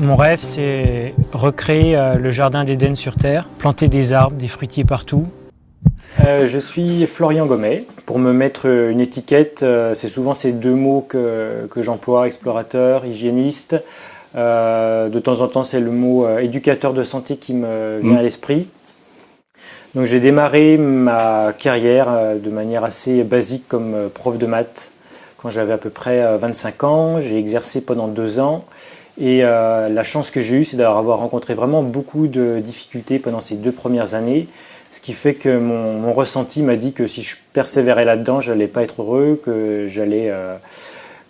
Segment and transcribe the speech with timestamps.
[0.00, 4.86] Mon rêve, c'est recréer euh, le jardin d'Éden sur Terre, planter des arbres, des fruitiers
[4.86, 5.26] partout.
[6.24, 7.84] Euh, je suis Florian Gomet.
[8.06, 13.04] Pour me mettre une étiquette, euh, c'est souvent ces deux mots que, que j'emploie, explorateur,
[13.04, 13.76] hygiéniste.
[14.34, 18.68] de temps en temps, c'est le mot éducateur de santé qui me vient à l'esprit.
[19.94, 22.08] Donc j'ai démarré ma carrière
[22.42, 24.92] de manière assez basique comme prof de maths
[25.36, 27.20] quand j'avais à peu près 25 ans.
[27.20, 28.64] J'ai exercé pendant deux ans.
[29.20, 33.42] Et euh, la chance que j'ai eue, c'est d'avoir rencontré vraiment beaucoup de difficultés pendant
[33.42, 34.48] ces deux premières années.
[34.92, 38.66] Ce qui fait que mon, ressenti m'a dit que si je persévérais là-dedans, je n'allais
[38.66, 40.56] pas être heureux, que j'allais euh,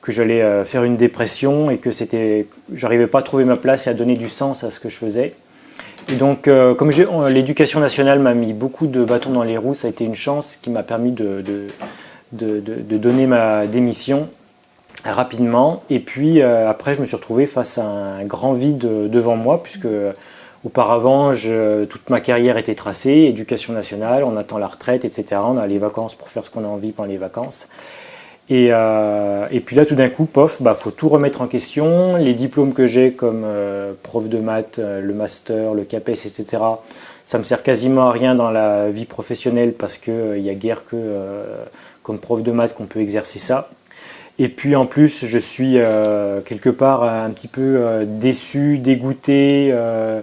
[0.06, 3.90] j'allais euh, faire une dépression et que c'était, j'arrivais pas à trouver ma place et
[3.90, 5.34] à donner du sens à ce que je faisais.
[6.10, 6.90] Et donc, comme
[7.28, 10.58] l'éducation nationale m'a mis beaucoup de bâtons dans les roues, ça a été une chance
[10.60, 11.44] qui m'a permis de
[12.32, 14.28] donner ma démission
[15.04, 15.82] rapidement.
[15.90, 19.36] Et puis euh, après, je me suis retrouvé face à un grand vide euh, devant
[19.36, 20.12] moi, puisque euh,
[20.64, 21.32] auparavant,
[21.88, 25.40] toute ma carrière était tracée, éducation nationale, on attend la retraite, etc.
[25.42, 27.68] On a les vacances pour faire ce qu'on a envie pendant les vacances.
[28.50, 32.16] Et, et puis là, tout d'un coup, pof, bah, faut tout remettre en question.
[32.16, 33.46] Les diplômes que j'ai comme
[34.02, 36.58] prof de maths, le master, le CAPES, etc.,
[37.24, 40.84] ça me sert quasiment à rien dans la vie professionnelle parce qu'il n'y a guère
[40.84, 40.96] que
[42.02, 43.70] comme prof de maths qu'on peut exercer ça.
[44.42, 49.68] Et puis en plus, je suis euh, quelque part un petit peu euh, déçu, dégoûté
[49.70, 50.22] euh,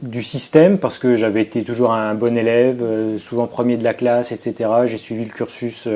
[0.00, 2.84] du système parce que j'avais été toujours un bon élève,
[3.18, 4.70] souvent premier de la classe, etc.
[4.84, 5.88] J'ai suivi le cursus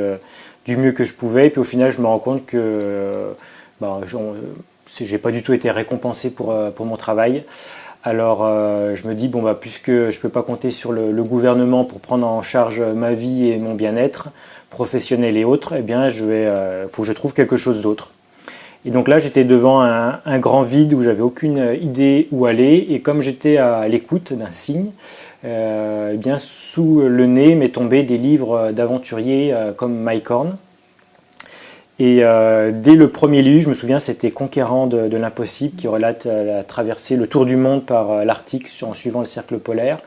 [0.65, 1.47] du mieux que je pouvais.
[1.47, 3.29] Et puis au final, je me rends compte que
[3.81, 4.01] bah,
[5.01, 7.45] j'ai pas du tout été récompensé pour, pour mon travail.
[8.03, 11.85] Alors je me dis, bon, bah, puisque je ne peux pas compter sur le, gouvernement
[11.85, 14.31] pour prendre en charge ma vie et mon bien-être,
[14.73, 18.11] professionnels et autres, eh bien, je vais, euh, faut que je trouve quelque chose d'autre.
[18.85, 22.89] Et donc là, j'étais devant un, grand vide où j'avais aucune idée où aller.
[22.91, 24.91] Et comme j'étais à l'écoute d'un signe,
[25.45, 30.57] euh, eh bien, sous le nez m'est tombé des livres d'aventuriers euh, comme Mike Horn.
[32.01, 32.25] Et
[32.73, 37.15] dès le premier livre, je me souviens, c'était Conquérant de, l'impossible qui relate la traversée,
[37.15, 39.99] le tour du monde par l'Arctique en suivant le cercle polaire.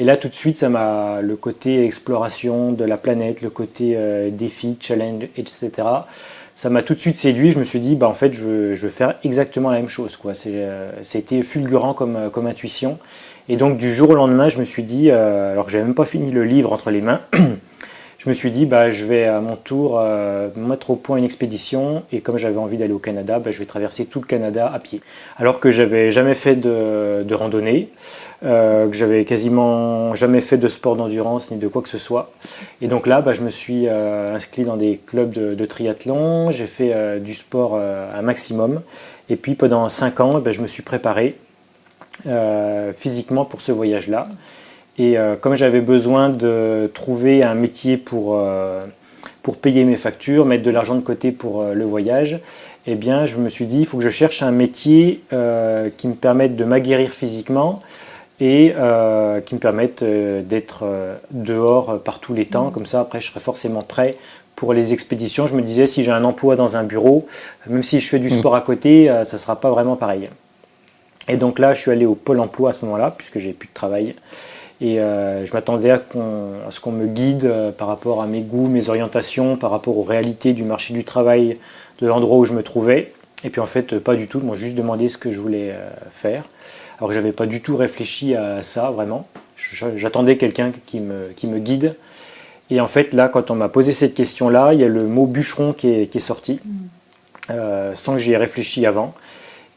[0.00, 3.92] Et là, tout de suite, ça m'a le côté exploration de la planète, le côté
[3.98, 5.70] euh, défi, challenge, etc.
[6.54, 7.52] Ça m'a tout de suite séduit.
[7.52, 10.16] Je me suis dit, bah en fait, je veux, faire exactement la même chose.
[10.16, 10.32] Quoi.
[10.32, 12.98] C'est, euh, été fulgurant comme, euh, comme intuition.
[13.50, 16.06] Et donc, du jour au lendemain, je me suis dit, alors que j'avais même pas
[16.06, 17.20] fini le livre entre les mains,
[18.22, 21.24] je me suis dit, bah, je vais à mon tour euh, mettre au point une
[21.24, 24.70] expédition et comme j'avais envie d'aller au Canada, bah, je vais traverser tout le Canada
[24.72, 25.00] à pied.
[25.38, 27.88] Alors que j'avais jamais fait de, randonnée,
[28.44, 32.30] euh, que j'avais quasiment jamais fait de sport d'endurance ni de quoi que ce soit.
[32.82, 36.66] Et donc là, bah, je me suis euh, inscrit dans des clubs de, triathlon, j'ai
[36.66, 38.82] fait euh, du sport un maximum.
[39.30, 41.36] Et puis pendant 5 ans, bah, je me suis préparé
[42.92, 44.28] physiquement pour ce voyage-là.
[45.00, 48.82] Et euh, comme j'avais besoin de trouver un métier pour, euh,
[49.42, 52.38] pour payer mes factures, mettre de l'argent de côté pour euh, le voyage,
[52.86, 56.14] eh bien, je me suis dit, il faut que je cherche un métier qui me
[56.14, 57.80] permette de m'aguerrir physiquement
[58.40, 58.72] et
[59.44, 60.84] qui me permette d'être
[61.30, 62.70] dehors par tous les temps.
[62.70, 64.16] Comme ça, après, je serai forcément prêt
[64.56, 65.46] pour les expéditions.
[65.46, 67.28] Je me disais, si j'ai un emploi dans un bureau,
[67.66, 68.38] même si je fais du mmh.
[68.38, 70.30] sport à côté, ça ne sera pas vraiment pareil.
[71.28, 73.68] Et donc là, je suis allé au Pôle emploi à ce moment-là, puisque j'ai plus
[73.68, 74.14] de travail.
[74.80, 76.00] Et euh, je m'attendais à,
[76.70, 80.02] ce qu'on me guide euh, par rapport à mes goûts, mes orientations, par rapport aux
[80.02, 81.58] réalités du marché du travail
[82.00, 83.12] de l'endroit où je me trouvais.
[83.44, 84.38] Et puis en fait, pas du tout.
[84.38, 86.44] Ils m'ont juste demandé ce que je voulais euh, faire.
[86.98, 89.26] Alors que je n'avais pas du tout réfléchi à ça, vraiment.
[89.96, 91.94] J'attendais quelqu'un qui me, qui me guide.
[92.70, 95.26] Et en fait, là, quand on m'a posé cette question-là, il y a le mot
[95.26, 96.60] bûcheron qui est, qui est sorti,
[97.48, 97.54] mmh.
[97.94, 99.14] sans que j'y ai réfléchi avant.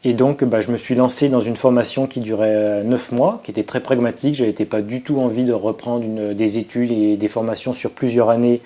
[0.06, 3.50] Et donc, bah, je me suis lancé dans une formation qui durait 9 mois, qui
[3.50, 4.34] était très pragmatique.
[4.34, 8.28] Je n'avais pas du tout envie de reprendre des études et des formations sur plusieurs
[8.28, 8.60] années,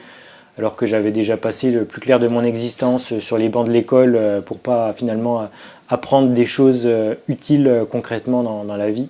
[0.58, 3.72] alors que j'avais déjà passé le plus clair de mon existence sur les bancs de
[3.72, 5.48] l'école euh, pour pas finalement
[5.88, 9.08] apprendre des choses euh, utiles euh, concrètement dans, la vie.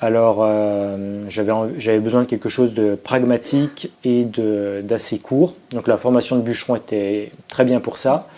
[0.00, 0.46] Alors,
[1.28, 4.26] j'avais besoin de quelque chose de pragmatique et
[4.82, 5.54] d'assez court.
[5.70, 8.28] Donc, la formation de bûcheron était très bien pour ça.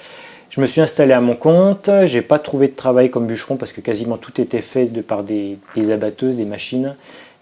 [0.57, 3.75] Je me suis installé à mon compte, j'ai pas trouvé de travail comme bûcheron parce
[3.75, 5.59] que quasiment tout était fait par des,
[5.93, 6.97] abatteuses, des machines.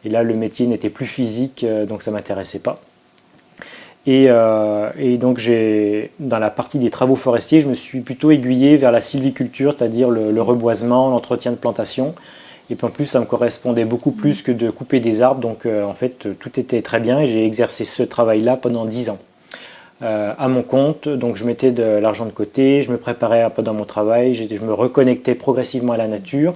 [0.04, 2.80] Et là, le métier n'était plus physique, euh, donc ça m'intéressait pas.
[4.08, 5.40] Euh, et, donc,
[6.18, 10.10] dans la partie des travaux forestiers, je me suis plutôt aiguillé vers la sylviculture, c'est-à-dire
[10.10, 12.16] le, reboisement, l'entretien de plantation.
[12.68, 15.40] Et puis en plus, ça me correspondait beaucoup plus que de couper des arbres.
[15.40, 19.10] Donc, euh, en fait, tout était très bien et j'ai exercé ce travail-là pendant 10
[19.10, 19.18] ans.
[20.02, 21.08] Euh, à mon compte.
[21.08, 24.34] Donc je mettais de l'argent de côté, je me préparais un peu dans mon travail,
[24.34, 26.54] je me reconnectais progressivement à la nature.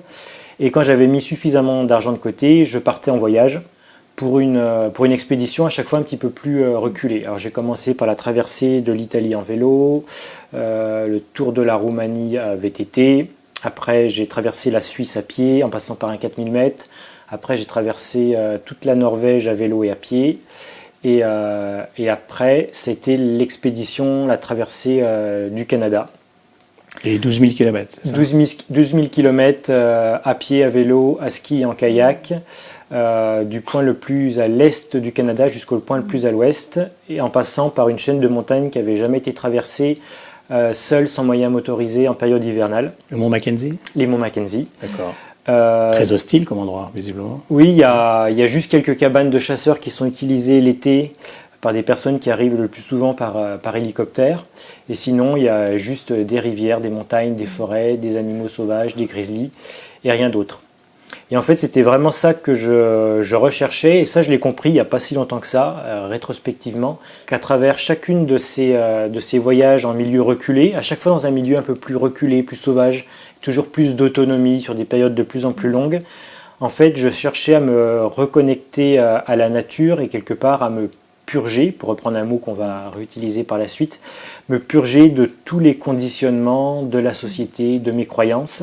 [0.59, 3.61] Et quand j'avais mis suffisamment d'argent de côté, je partais en voyage
[4.17, 7.25] pour une, pour une expédition à chaque fois un petit peu plus reculée.
[7.25, 10.05] Alors j'ai commencé par la traversée de l'Italie en vélo,
[10.53, 13.31] le tour de la Roumanie à VTT.
[13.63, 16.87] Après j'ai traversé la Suisse à pied en passant par un 4000 mètres.
[17.31, 20.41] Après j'ai traversé toute la Norvège à vélo et à pied.
[21.05, 21.23] Et,
[21.99, 25.03] et après c'était l'expédition, la traversée
[25.51, 26.09] du Canada.
[27.05, 31.75] Et 12 000 km 12 000, km à pied, à vélo, à ski et en
[31.75, 32.33] kayak,
[32.91, 36.81] euh, du point le plus à l'est du Canada jusqu'au point le plus à l'ouest,
[37.11, 39.99] et en passant par une chaîne de montagnes qui n'avait jamais été traversée
[40.51, 42.93] euh, seule, sans moyen motorisé, en période hivernale.
[43.11, 43.79] Le mont Mackenzie?
[43.95, 44.69] Les monts Mackenzie.
[44.81, 45.15] D'accord.
[45.49, 47.41] Euh, Très hostile comme endroit, visiblement.
[47.51, 51.13] Oui, il y a, y a, juste quelques cabanes de chasseurs qui sont utilisées l'été
[51.61, 54.45] par des personnes qui arrivent le plus souvent par, euh, par hélicoptère.
[54.89, 58.95] Et sinon, il y a juste des rivières, des montagnes, des forêts, des animaux sauvages,
[58.95, 59.51] des grizzlies,
[60.05, 60.61] et rien d'autre.
[61.31, 64.75] Et en fait, c'était vraiment ça que je, recherchais, et ça, je l'ai compris il
[64.75, 69.09] n'y a pas si longtemps que ça, euh, rétrospectivement, qu'à travers chacune de ces, euh,
[69.09, 71.97] de ces voyages en milieu reculé, à chaque fois dans un milieu un peu plus
[71.97, 73.07] reculé, plus sauvage,
[73.43, 76.03] toujours plus d'autonomie sur des périodes de plus en plus longues,
[76.61, 80.91] en fait, je cherchais à me reconnecter à la nature et quelque part à me
[81.29, 84.01] purger, pour reprendre un mot qu'on va réutiliser par la suite,
[84.49, 88.63] me purger de tous les conditionnements de la société, de mes croyances,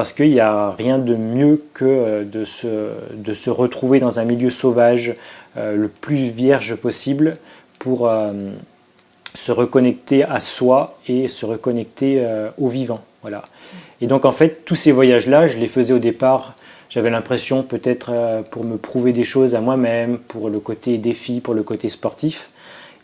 [0.00, 4.48] parce qu'il n'y a rien de mieux que euh, de se, retrouver dans un milieu
[4.48, 5.14] sauvage
[5.58, 7.36] euh, le plus vierge possible
[7.78, 8.32] pour euh,
[9.34, 12.26] se reconnecter à soi et se reconnecter
[12.56, 13.04] au vivant.
[13.20, 13.44] Voilà.
[14.00, 16.54] Et donc en fait, tous ces voyages-là, je les faisais au départ
[16.88, 21.52] j'avais l'impression peut-être pour me prouver des choses à moi-même, pour le côté défi, pour
[21.52, 22.48] le côté sportif.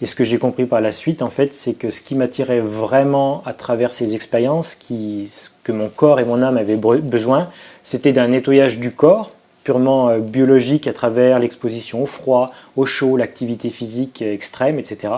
[0.01, 2.59] Et ce que j'ai compris par la suite, en fait, c'est que ce qui m'attirait
[2.59, 5.31] vraiment à travers ces expériences, qui,
[5.67, 7.49] que mon corps et mon âme avaient besoin,
[7.83, 9.33] c'était d'un nettoyage du corps,
[9.65, 15.13] purement euh, biologique à travers l'exposition au froid, au chaud, l'activité physique extrême, etc.,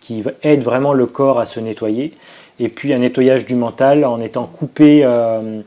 [0.00, 2.12] qui aide vraiment le corps à se nettoyer.
[2.58, 5.62] Et puis un nettoyage du mental en étant coupé euh,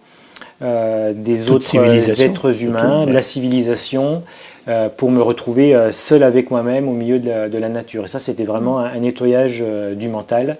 [0.61, 1.75] euh, des autres
[2.21, 4.23] êtres humains, de la civilisation,
[4.69, 8.05] euh, pour me retrouver euh, seul avec moi-même au milieu de la, nature.
[8.05, 9.61] Et ça, c'était vraiment un, nettoyage
[9.95, 10.57] du mental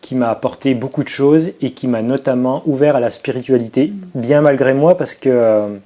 [0.00, 4.40] qui m'a apporté beaucoup de choses et qui m'a notamment ouvert à la spiritualité, bien
[4.40, 5.78] malgré moi, parce que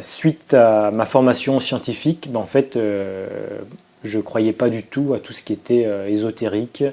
[0.00, 2.78] suite à ma formation scientifique, ben, en fait,
[4.04, 6.84] je ne croyais pas du tout à tout ce qui était ésotérique,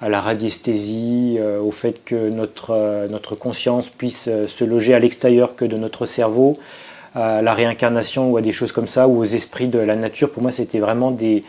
[0.00, 4.94] à la radiesthésie, euh, au fait que notre, euh, notre conscience puisse euh, se loger
[4.94, 6.58] à l'extérieur que de notre cerveau,
[7.14, 10.30] à la réincarnation ou à des choses comme ça, ou aux esprits de la nature.
[10.30, 11.44] Pour moi, c'était vraiment des,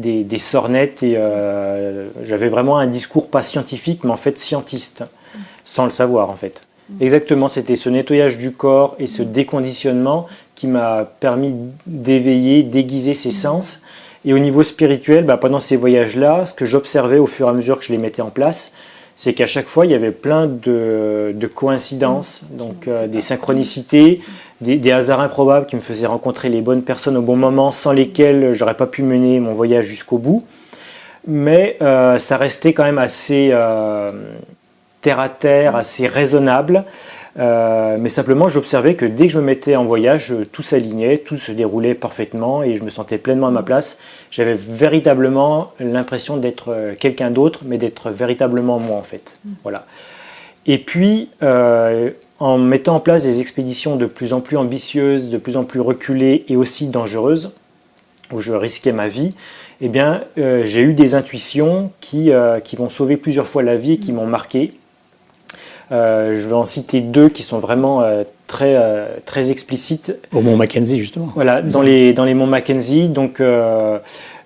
[0.00, 1.16] des, des, sornettes et
[2.24, 5.04] j'avais vraiment un discours pas scientifique, mais en fait scientiste,
[5.64, 6.62] sans le savoir en fait.
[7.00, 10.26] Exactement, c'était ce nettoyage du corps et ce déconditionnement
[10.56, 11.54] qui m'a permis
[11.86, 13.80] d'éveiller, d'aiguiser ses sens.
[14.24, 17.52] Et au niveau spirituel, bah, pendant ces voyages-là, ce que j'observais au fur et à
[17.52, 18.72] mesure que je les mettais en place,
[19.16, 24.20] c'est qu'à chaque fois, il y avait plein de, coïncidences, donc euh, des synchronicités,
[24.60, 28.52] des, hasards improbables qui me faisaient rencontrer les bonnes personnes au bon moment, sans lesquelles
[28.52, 30.44] j'aurais pas pu mener mon voyage jusqu'au bout.
[31.26, 34.12] Mais euh, ça restait quand même assez euh,
[35.02, 36.84] terre à terre, assez raisonnable.
[37.38, 41.36] Euh, mais simplement, j'observais que dès que je me mettais en voyage, tout s'alignait, tout
[41.36, 43.98] se déroulait parfaitement et je me sentais pleinement à ma place.
[44.30, 49.38] J'avais véritablement l'impression d'être quelqu'un d'autre, mais d'être véritablement moi en fait.
[49.44, 49.50] Mm.
[49.62, 49.86] Voilà.
[50.66, 55.38] Et puis, euh, en mettant en place des expéditions de plus en plus ambitieuses, de
[55.38, 57.52] plus en plus reculées et aussi dangereuses,
[58.32, 59.34] où je risquais ma vie,
[59.80, 62.30] eh bien, j'ai eu des intuitions qui,
[62.64, 64.72] qui m'ont sauvé plusieurs fois la vie et qui m'ont marqué.
[65.92, 70.16] Euh, je vais en citer deux qui sont vraiment euh, très, euh, très explicites.
[70.32, 71.32] Au Mont Mackenzie, justement.
[71.34, 73.08] Voilà, dans les, dans les monts Mackenzie.
[73.08, 73.42] Donc,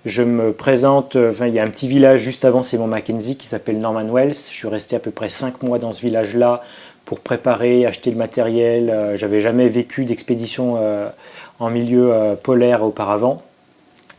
[0.05, 3.37] je me présente, enfin, il y a un petit village juste avant ces monts Mackenzie
[3.37, 4.33] qui s'appelle Norman Wells.
[4.33, 6.63] Je suis resté à peu près cinq mois dans ce village-là
[7.05, 9.13] pour préparer, acheter le matériel.
[9.15, 10.77] J'avais jamais vécu d'expédition
[11.59, 13.43] en milieu polaire auparavant.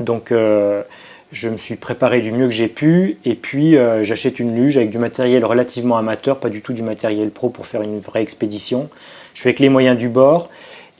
[0.00, 0.33] Donc,
[1.33, 4.76] je me suis préparé du mieux que j'ai pu et puis euh, j'achète une luge
[4.76, 8.23] avec du matériel relativement amateur, pas du tout du matériel pro pour faire une vraie
[8.23, 8.88] expédition.
[9.35, 10.49] Je fais avec les moyens du bord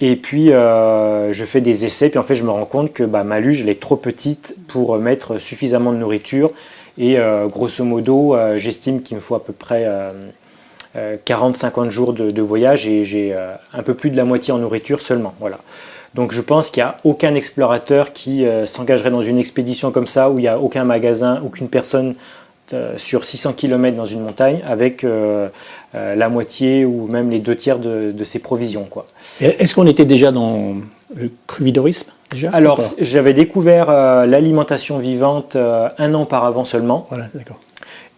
[0.01, 3.05] et puis euh, je fais des essais puis en fait je me rends compte que
[3.05, 6.51] bah, ma luge elle est trop petite pour mettre suffisamment de nourriture
[6.99, 9.87] et euh, grosso modo j'estime qu'il me faut à peu près
[11.27, 15.03] 40-50 jours de, de, voyage et j'ai un peu plus de la moitié en nourriture
[15.03, 15.35] seulement.
[15.41, 15.59] Voilà.
[16.17, 20.07] Donc je pense qu'il n'y a aucun explorateur qui euh, s'engagerait dans une expédition comme
[20.07, 22.15] ça, où il n'y a aucun magasin, aucune personne
[22.97, 25.07] sur 600 km dans une montagne avec
[25.95, 28.89] la moitié ou même les deux tiers de, ses provisions.
[28.91, 29.07] Quoi.
[29.41, 30.75] Est-ce qu'on était déjà dans
[31.15, 33.87] le cruvidorisme déjà, Alors, j'avais découvert
[34.27, 37.07] l'alimentation vivante un an auparavant seulement.
[37.09, 37.61] Voilà, d'accord.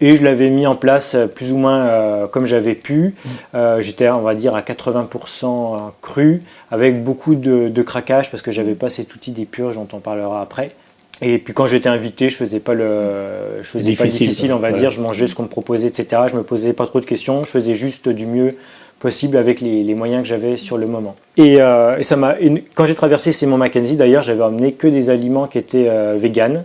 [0.00, 3.14] Et je l'avais mis en place euh, plus ou moins euh, comme j'avais pu.
[3.24, 3.28] Mm.
[3.54, 8.74] Euh, j'étais, on va dire, à 80% cru, avec beaucoup de, craquage parce que j'avais
[8.74, 10.72] pas cet outil des purges dont on parlera après.
[11.20, 14.58] Et puis quand j'étais invité, je faisais pas le, je faisais difficile, pas difficile, on
[14.58, 14.92] va dire.
[14.92, 16.22] Je mangeais ce qu'on me proposait, etc.
[16.30, 17.44] Je me posais pas trop de questions.
[17.44, 18.56] Je faisais juste du mieux
[19.00, 21.16] possible avec les, moyens que j'avais sur le moment.
[21.36, 21.58] Et,
[22.02, 22.36] ça m'a,
[22.74, 26.64] quand j'ai traversé ces monts Mackenzie, d'ailleurs, j'avais emmené que des aliments qui étaient véganes.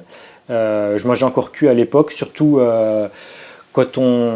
[0.50, 3.08] Euh, je mangeais encore cul à l'époque, surtout euh,
[3.72, 4.32] quand on,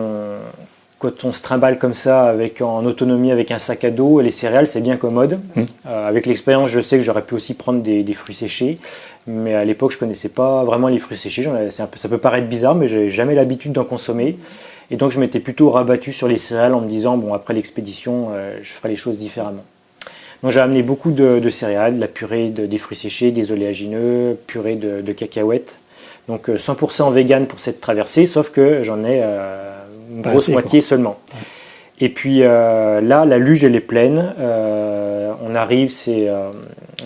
[0.99, 4.31] quand on se trimballe comme ça avec, en autonomie avec un sac à dos, les
[4.31, 5.39] céréales, c'est bien commode.
[5.55, 5.63] Mmh.
[5.87, 8.79] Euh, avec l'expérience, je sais que j'aurais pu aussi prendre des, fruits séchés,
[9.27, 11.49] mais à l'époque, je connaissais pas vraiment les fruits séchés.
[11.71, 14.37] ça peut paraître bizarre, mais j'avais jamais l'habitude d'en consommer.
[14.89, 18.29] Et donc, je m'étais plutôt rabattu sur les céréales en me disant, bon, après l'expédition,
[18.61, 19.65] je ferai les choses différemment.
[20.41, 24.37] Donc, j'ai amené beaucoup de, céréales, de la purée de, des fruits séchés, des oléagineux,
[24.47, 25.77] purée de, de cacahuètes,
[26.27, 29.81] donc 100% euh, vegan pour cette traversée, sauf que j'en ai euh,
[30.13, 31.17] une grosse moitié seulement.
[31.99, 34.33] Et puis euh, là, la luge, elle est pleine.
[34.39, 36.29] on arrive, c'est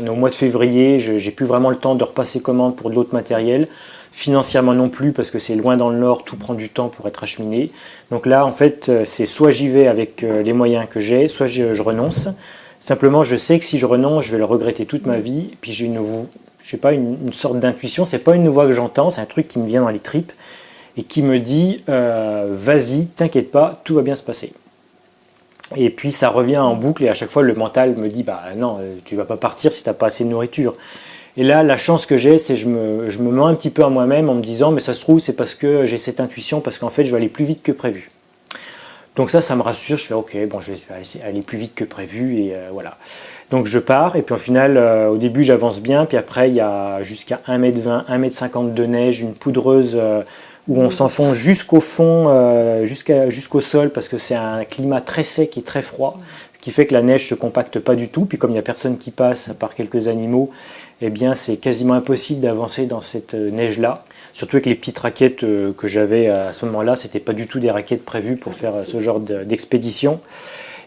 [0.08, 1.00] au mois de février.
[1.00, 3.68] J'ai plus vraiment le temps de repasser commande pour de l'autre matériel.
[4.14, 7.08] Financièrement non plus, parce que c'est loin dans le nord, tout prend du temps pour
[7.08, 7.72] être acheminé.
[8.10, 11.74] Donc là, en fait, c'est soit j'y vais avec les moyens que j'ai, soit je,
[11.74, 12.28] je, renonce.
[12.82, 15.52] Simplement, je sais que si je renonce, je vais le regretter toute ma vie.
[15.62, 16.02] Puis j'ai une,
[16.64, 18.06] je sais pas, une, sorte d'intuition.
[18.06, 20.32] C'est pas une voix que j'entends, c'est un truc qui me vient dans les tripes
[20.98, 24.54] et qui me dit euh, vas-y, t'inquiète pas, tout va bien se passer.
[25.76, 28.42] Et puis ça revient en boucle et à chaque fois le mental me dit bah
[28.56, 30.76] non, euh, tu vas pas partir si t'as pas assez de nourriture.
[31.38, 33.86] Et là, la chance que j'ai, c'est je me, je me mens un petit peu
[33.86, 36.60] à moi-même en me disant mais ça se trouve c'est parce que j'ai cette intuition
[36.60, 38.12] parce qu'en fait je vais aller plus vite que prévu.
[39.16, 39.98] Donc ça, ça me rassure.
[39.98, 42.98] Je fais ok, bon, je vais aller plus vite que prévu et euh, voilà.
[43.52, 46.56] Donc je pars et puis au final, euh, au début j'avance bien, puis après il
[46.56, 50.24] y a jusqu'à 1m20, 1m50 de neige, une poudreuse euh,
[50.70, 55.58] où on s'enfonce jusqu'au fond, euh, jusqu'au sol parce que c'est un climat très sec
[55.58, 56.18] et très froid,
[56.54, 58.24] ce qui fait que la neige se compacte pas du tout.
[58.24, 60.50] Puis comme il n'y a personne qui passe à part quelques animaux,
[61.02, 64.06] eh bien c'est quasiment impossible d'avancer dans cette neige-là.
[64.32, 67.70] Surtout avec les petites raquettes que j'avais à ce moment-là, c'était pas du tout des
[67.70, 70.22] raquettes prévues pour faire ce genre d'expédition.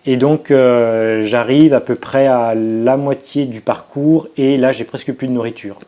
[0.06, 4.84] Et donc euh, j'arrive à peu près à la moitié du parcours et là j'ai
[4.84, 5.78] presque plus de nourriture.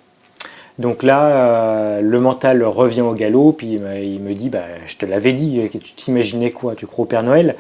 [0.79, 5.07] Donc là, euh, le mental revient au galop, puis il me, dit bah, Je te
[5.07, 7.57] l'avais dit, tu t'imaginais quoi Tu crois au Père Noël?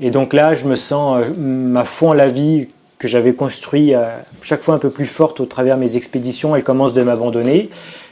[0.00, 2.68] Et donc là, je me sens euh, ma foi en la vie
[3.00, 3.92] que j'avais construit
[4.40, 7.68] chaque fois un peu plus forte au travers mes expéditions, elle commence de m'abandonner.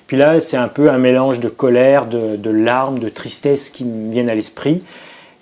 [0.08, 4.10] Puis là, c'est un peu un mélange de colère, de larmes, de tristesse qui me
[4.10, 4.82] viennent à l'esprit.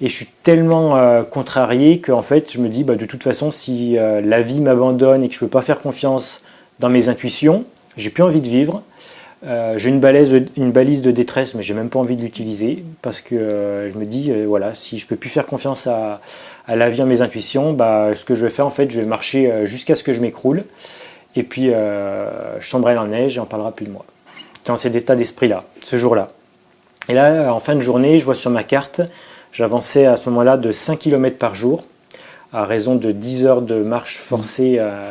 [0.03, 3.51] Et je suis tellement euh, contrarié qu'en fait, je me dis, bah, de toute façon,
[3.51, 6.43] si euh, la vie m'abandonne et que je ne peux pas faire confiance
[6.79, 7.65] dans mes intuitions,
[7.97, 8.83] j'ai plus envie de vivre.
[9.47, 13.91] Euh, j'ai une balise, de, détresse, mais j'ai même pas envie de l'utiliser parce que
[13.93, 16.21] je me dis, voilà, si je peux plus faire confiance à,
[16.67, 19.01] à la vie, à mes intuitions, bah, ce que je vais faire, en fait, je
[19.01, 20.65] vais marcher jusqu'à ce que je m'écroule.
[21.37, 24.05] Et puis, je tomberai dans la neige et on parlera plus de moi.
[24.67, 26.29] Dans cet état d'esprit-là, ce jour-là.
[27.09, 29.01] Et là, en fin de journée, je vois sur ma carte
[29.53, 31.83] J'avançais à ce moment-là de 5 km par jour,
[32.53, 35.03] à raison de 10 heures de marche forcée, euh,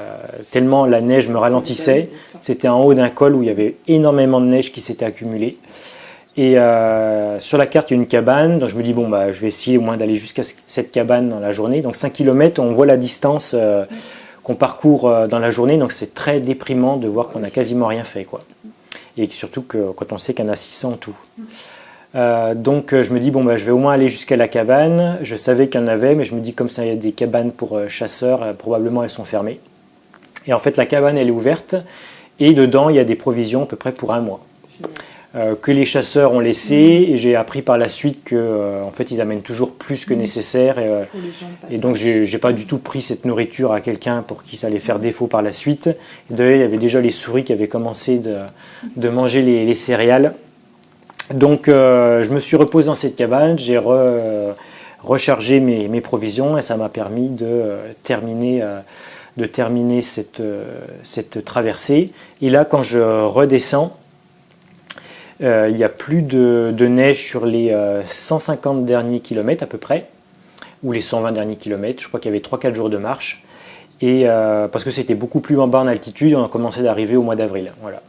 [0.51, 2.09] tellement la neige me ralentissait.
[2.41, 5.57] C'était en haut d'un col où il y avait énormément de neige qui s'était accumulée.
[6.37, 8.59] Et euh, sur la carte, il y a une cabane.
[8.59, 11.29] Donc je me dis, bon, bah, je vais essayer au moins d'aller jusqu'à cette cabane
[11.29, 11.81] dans la journée.
[11.81, 13.83] Donc 5 km, on voit la distance euh,
[14.43, 15.77] qu'on parcourt dans la journée.
[15.77, 18.23] Donc c'est très déprimant de voir qu'on n'a quasiment rien fait.
[18.23, 18.41] Quoi.
[19.17, 21.15] Et surtout que, quand on sait qu'il y en a 600 en tout.
[22.15, 24.47] Euh, donc euh, je me dis bon bah, je vais au moins aller jusqu'à la
[24.47, 25.19] cabane.
[25.21, 26.95] Je savais qu'il y en avait, mais je me dis comme ça il y a
[26.95, 29.59] des cabanes pour euh, chasseurs, probablement elles sont fermées.
[30.47, 31.75] Et en fait la cabane elle est ouverte
[32.39, 34.39] et dedans il y a des provisions à peu près pour un mois.
[35.61, 36.75] que les chasseurs ont laissé
[37.09, 40.79] et j'ai appris par la suite que en fait ils amènent toujours plus que nécessaire
[40.79, 40.89] et,
[41.69, 44.79] et donc j'ai pas du tout pris cette nourriture à quelqu'un pour qui ça allait
[44.79, 45.89] faire défaut par la suite.
[46.31, 48.37] D'ailleurs il y avait déjà les souris qui avaient commencé de,
[48.95, 50.33] de manger les, les céréales
[51.33, 53.79] donc euh, je me suis reposé dans cette cabane, j'ai
[55.03, 58.79] rechargé mes, provisions et ça m'a permis de euh, terminer, euh,
[59.37, 60.41] de terminer cette,
[61.03, 62.11] cette, traversée.
[62.41, 63.95] Et là quand je redescends,
[65.41, 67.73] il n'y a plus de, neige sur les
[68.05, 70.07] 150 derniers kilomètres à peu près,
[70.83, 72.01] ou les 120 derniers kilomètres.
[72.01, 73.43] Je crois qu'il y avait 3-4 jours de marche.
[74.01, 77.23] Et parce que c'était beaucoup plus en bas en altitude, on a commencé d'arriver au
[77.23, 77.71] mois d'avril.
[77.81, 78.01] Voilà.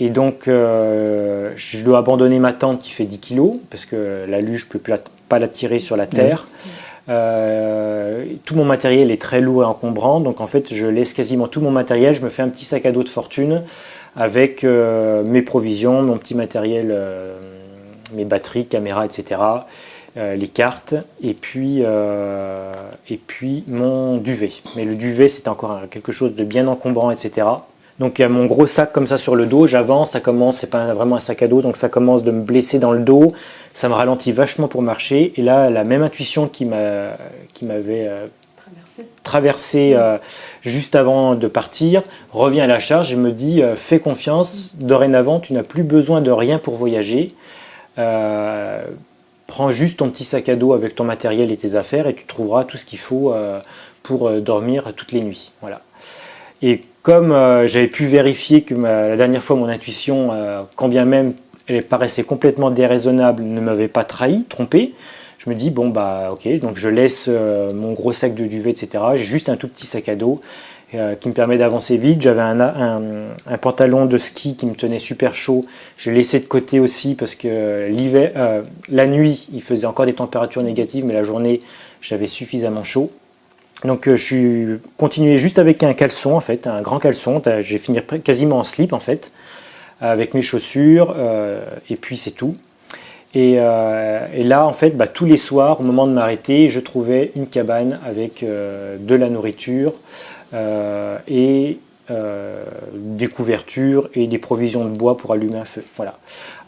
[0.00, 4.68] Et donc, je dois abandonner ma tente qui fait 10 kg, parce que la luge,
[4.70, 4.96] je ne peux
[5.28, 6.46] pas la tirer sur la terre.
[7.06, 11.60] tout mon matériel est très lourd et encombrant, donc en fait, je laisse quasiment tout
[11.60, 12.14] mon matériel.
[12.14, 13.62] Je me fais un petit sac à dos de fortune
[14.14, 16.96] avec mes provisions, mon petit matériel,
[18.14, 19.40] mes batteries, caméras, etc.
[20.18, 22.74] Euh, les cartes et puis, euh,
[23.08, 24.52] et puis mon duvet.
[24.74, 27.46] Mais le duvet, c'est encore quelque chose de bien encombrant, etc.
[27.98, 30.58] Donc il y a mon gros sac comme ça sur le dos, j'avance, ça commence,
[30.58, 33.00] c'est pas vraiment un sac à dos, donc ça commence de me blesser dans le
[33.00, 33.32] dos,
[33.74, 35.32] ça me ralentit vachement pour marcher.
[35.36, 37.28] Et là, la même intuition qui m'avait
[37.60, 38.26] euh,
[39.24, 39.96] traversé,
[40.62, 42.02] juste avant de partir
[42.32, 46.30] revient à la charge et me dit fais confiance, dorénavant tu n'as plus besoin de
[46.30, 47.34] rien pour voyager
[49.48, 52.24] prends juste ton petit sac à dos avec ton matériel et tes affaires et tu
[52.26, 53.60] trouveras tout ce qu'il faut euh,
[54.04, 55.50] pour euh, dormir toutes les nuits.
[55.60, 55.80] Voilà.
[56.62, 60.30] Et comme euh, j'avais pu vérifier que la dernière fois mon intuition,
[60.76, 61.34] quand bien même
[61.66, 64.94] elle paraissait complètement déraisonnable, ne m'avait pas trahi, trompé,
[65.38, 69.04] je me dis bon bah ok, donc je laisse mon gros sac de duvet, etc.
[69.16, 70.40] J'ai juste un tout petit sac à dos
[70.94, 72.22] euh, qui me permet d'avancer vite.
[72.22, 75.66] J'avais un, pantalon de ski qui me tenait super chaud.
[75.98, 80.14] J'ai laissé de côté aussi parce que l'hiver, euh, la nuit, il faisait encore des
[80.14, 81.60] températures négatives, mais la journée,
[82.00, 83.10] j'avais suffisamment chaud.
[83.84, 84.66] Donc euh, je suis
[84.96, 87.42] continué juste avec un caleçon en fait, un grand caleçon.
[87.60, 89.30] J'ai fini quasiment en slip en fait,
[90.00, 91.14] avec mes chaussures
[91.88, 92.56] et puis c'est tout.
[93.34, 97.46] Et, là, en fait, bah, tous les soirs, au moment de m'arrêter, je trouvais une
[97.46, 99.92] cabane avec de la nourriture,
[100.54, 101.78] euh, et
[102.10, 102.64] euh,
[102.94, 105.84] des couvertures et des provisions de bois pour allumer un feu.
[105.96, 106.18] Voilà.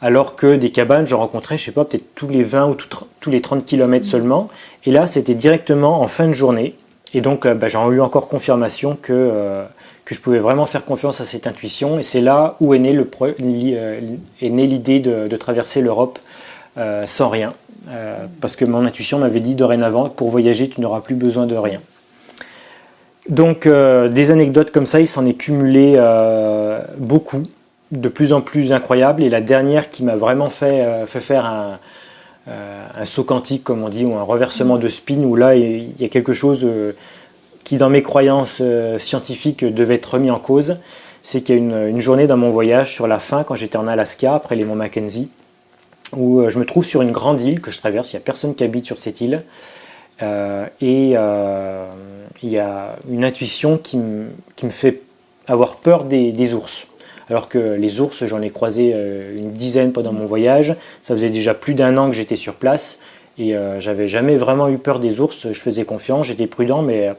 [0.03, 2.77] Alors que des cabanes, j'en rencontrais, je sais pas, peut-être tous les 20 ou
[3.20, 4.51] tous les 30 km seulement.
[4.85, 6.75] Et là, c'était directement en fin de journée.
[7.14, 9.64] Et donc, euh, bah, j'ai eu encore confirmation que,
[10.05, 11.99] que je pouvais vraiment faire confiance à cette intuition.
[11.99, 12.92] Et c'est là où est née
[14.40, 16.18] l'idée de, traverser l'Europe
[17.07, 17.55] sans rien.
[18.40, 21.81] parce que mon intuition m'avait dit dorénavant, pour voyager, tu n'auras plus besoin de rien.
[23.31, 27.44] Donc euh, des anecdotes comme ça, il s'en est cumulé euh, beaucoup,
[27.92, 29.23] de plus en plus incroyables.
[29.23, 31.79] Et la dernière qui m'a vraiment fait, euh, faire un,
[33.04, 36.08] saut quantique, comme on dit, ou un reversement de spin, où là il y a
[36.08, 36.66] quelque chose
[37.64, 38.60] qui dans mes croyances
[38.98, 40.78] scientifiques devait être remis en cause.
[41.22, 43.86] C'est qu'il y a une, journée dans mon voyage sur la fin, quand j'étais en
[43.86, 45.30] Alaska, après les monts Mackenzie,
[46.16, 48.54] où je me trouve sur une grande île que je traverse, il n'y a personne
[48.54, 49.44] qui habite sur cette île.
[50.22, 51.86] Euh, et euh,
[52.42, 54.30] il y a une intuition qui, me
[54.70, 55.02] fait
[55.46, 56.86] avoir peur des, ours.
[57.31, 60.75] Alors que les ours, j'en ai croisé euh, une dizaine pendant mon voyage.
[61.03, 62.99] Ça faisait déjà plus d'un an que j'étais sur place
[63.38, 65.51] et j'avais jamais vraiment eu peur des ours.
[65.51, 67.11] Je faisais confiance, j'étais prudent, mais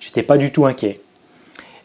[0.00, 1.00] j'étais pas du tout inquiet.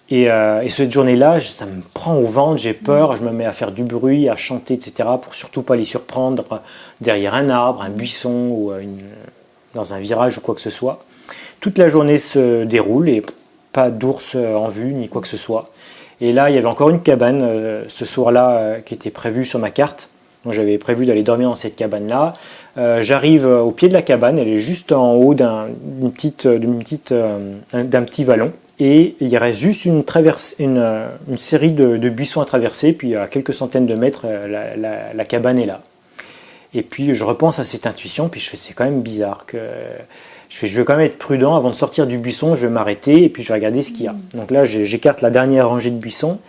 [0.09, 0.27] Et,
[0.67, 3.83] cette journée-là, ça me prend au ventre, j'ai peur, je me mets à faire du
[3.83, 6.43] bruit, à chanter, etc., pour surtout pas les surprendre
[6.99, 8.99] derrière un arbre, un buisson ou une,
[9.73, 10.99] dans un virage ou quoi que ce soit.
[11.59, 13.23] Toute la journée se déroule et
[13.73, 15.69] pas d'ours euh, en vue ni quoi que ce soit.
[16.21, 19.45] Et là, il y avait encore une cabane euh, ce soir-là euh, qui était prévue
[19.45, 20.09] sur ma carte.
[20.45, 22.33] Donc j'avais prévu d'aller dormir dans cette cabane-là.
[23.01, 25.65] J'arrive au pied de la cabane, elle est juste en haut d'un
[26.13, 27.11] petite, petite,
[27.71, 28.51] petit vallon.
[28.79, 30.85] Et il reste juste une, traverse, une,
[31.27, 35.57] une série de, buissons à traverser, puis à quelques centaines de mètres, la, la cabane
[35.57, 35.81] est là.
[36.73, 39.57] Et puis je repense à cette intuition, puis je fais c'est quand même bizarre que
[40.49, 42.73] je fais je veux quand même être prudent avant de sortir du buisson, je vais
[42.73, 44.15] m'arrêter et puis je vais regarder ce qu'il y a.
[44.33, 46.39] Donc là j'écarte la dernière rangée de buissons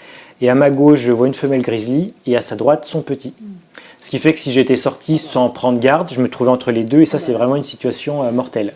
[0.40, 3.34] et à ma gauche je vois une femelle grizzly et à sa droite son petit.
[4.00, 6.84] Ce qui fait que si j'étais sorti sans prendre garde, je me trouvais entre les
[6.84, 8.74] deux et ça c'est vraiment une situation euh, mortelle.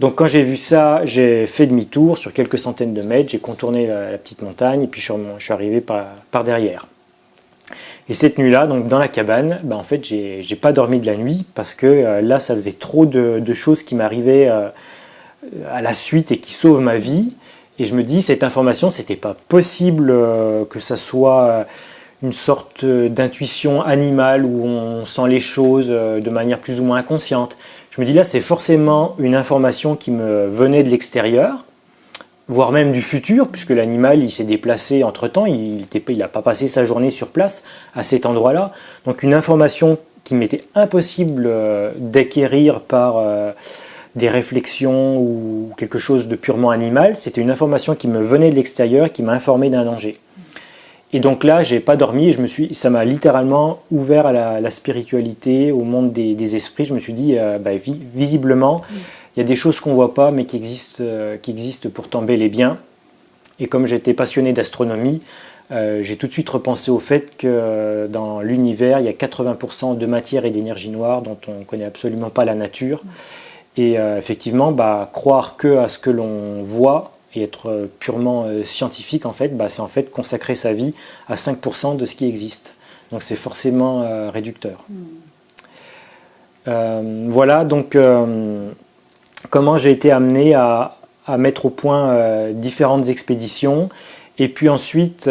[0.00, 3.86] Donc quand j'ai vu ça, j'ai fait demi-tour sur quelques centaines de mètres, j'ai contourné
[3.86, 6.86] la, petite montagne et puis je suis, arrivé par derrière.
[8.10, 11.16] Et cette nuit-là, donc dans la cabane, bah, en fait, j'ai pas dormi de la
[11.16, 14.68] nuit parce que euh, là, ça faisait trop de, choses qui m'arrivaient euh,
[15.70, 17.32] à la suite et qui sauvent ma vie.
[17.78, 21.66] Et je me dis, cette information, c'était pas possible euh, que ça soit
[22.24, 27.56] une sorte d'intuition animale où on sent les choses de manière plus ou moins inconsciente.
[27.92, 31.64] Je me dis là, c'est forcément une information qui me venait de l'extérieur
[32.50, 35.86] voire même du futur, puisque l'animal il s'est déplacé entre temps, il
[36.18, 37.62] n'a pas passé sa journée sur place
[37.94, 38.72] à cet endroit-là.
[39.06, 43.52] Donc une information qui m'était impossible euh, d'acquérir par euh,
[44.16, 48.56] des réflexions ou quelque chose de purement animal, c'était une information qui me venait de
[48.56, 50.18] l'extérieur, qui m'a informé d'un danger.
[51.12, 54.70] Et donc là, j'ai pas dormi je me suis, ça m'a littéralement ouvert à la,
[54.70, 56.84] spiritualité, au monde des, esprits.
[56.84, 57.70] Je me suis dit, euh, bah,
[58.14, 58.82] visiblement,
[59.34, 61.88] il y a des choses qu'on ne voit pas mais qui existent, euh, qui existent
[61.92, 62.78] pourtant bel et bien.
[63.58, 65.20] Et comme j'étais passionné d'astronomie,
[65.70, 70.06] j'ai tout de suite repensé au fait que dans l'univers, il y a 80% de
[70.06, 73.02] matière et d'énergie noire dont on ne connaît absolument pas la nature.
[73.76, 79.32] Et effectivement, bah, croire que à ce que l'on voit et être purement scientifique, en
[79.32, 80.94] fait, bah, c'est en fait consacrer sa vie
[81.28, 82.72] à 5% de ce qui existe.
[83.12, 84.82] Donc c'est forcément réducteur.
[84.88, 85.04] Hmm.
[86.68, 88.70] Euh, voilà donc euh,
[89.48, 90.96] comment j'ai été amené à,
[91.38, 93.88] mettre au point euh, différentes expéditions.
[94.38, 95.28] Et puis ensuite,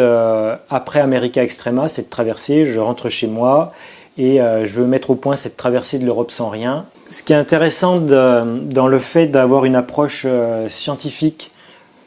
[0.70, 3.72] après America Extrema, cette traversée, je rentre chez moi
[4.16, 6.86] et je veux mettre au point cette traversée de l'Europe sans rien.
[7.08, 10.26] Ce qui est intéressant dans le fait d'avoir une approche
[10.68, 11.50] scientifique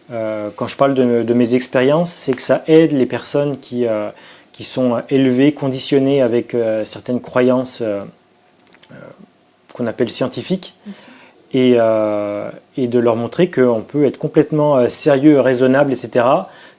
[0.10, 3.86] quand je parle de, mes expériences, c'est que ça aide les personnes qui
[4.62, 7.84] sont élevées, conditionnées avec certaines croyances
[9.74, 10.74] qu'on appelle scientifiques,
[11.54, 16.26] et, euh, et, de leur montrer qu'on peut être complètement euh, sérieux, raisonnable, etc.,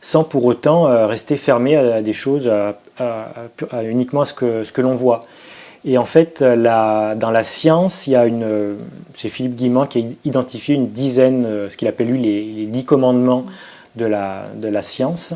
[0.01, 2.51] sans pour autant euh, rester fermé à, des choses,
[3.83, 5.25] uniquement à ce que, ce que l'on voit.
[5.87, 8.77] Et en fait, dans la science, il y a une.
[9.13, 12.85] C'est Philippe Guimand qui a identifié une dizaine, ce qu'il appelle lui les, les, dix
[12.85, 13.45] commandements
[13.97, 15.35] de la, de la science.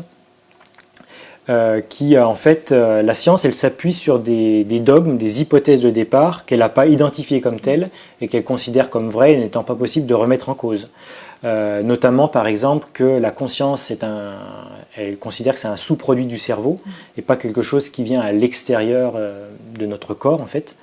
[1.49, 5.81] Euh, qui euh, en fait, euh, la science, elle s'appuie sur des, dogmes, des hypothèses
[5.81, 7.89] de départ qu'elle n'a pas identifiées comme telles
[8.21, 10.89] et qu'elle considère comme vraies, n'étant pas possible de remettre en cause.
[11.43, 14.33] notamment, par exemple, que la conscience est un,
[14.95, 16.79] elle considère que c'est un sous-produit du cerveau
[17.17, 19.13] et pas quelque chose qui vient à l'extérieur
[19.79, 20.75] de notre corps, en fait.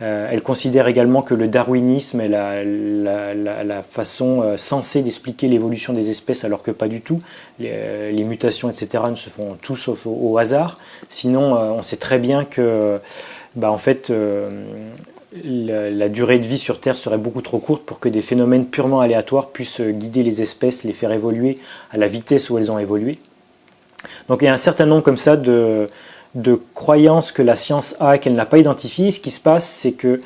[0.00, 6.10] Euh, elle considère également que le darwinisme est la, façon euh, sensée d'expliquer l'évolution des
[6.10, 7.20] espèces, alors que pas du tout.
[7.58, 10.78] Les, euh, mutations, etc., ne se font tous sauf au, hasard.
[11.08, 12.98] Sinon, on sait très bien que,
[13.54, 14.10] bah, en fait,
[15.44, 19.00] la, durée de vie sur Terre serait beaucoup trop courte pour que des phénomènes purement
[19.00, 21.58] aléatoires puissent guider les espèces, les faire évoluer
[21.90, 23.18] à la vitesse où elles ont évolué.
[24.28, 25.88] Donc il y a un certain nombre comme ça de,
[26.34, 29.10] de croyances que la science a qu'elle n'a pas identifiées.
[29.10, 30.20] Ce qui se passe, c'est que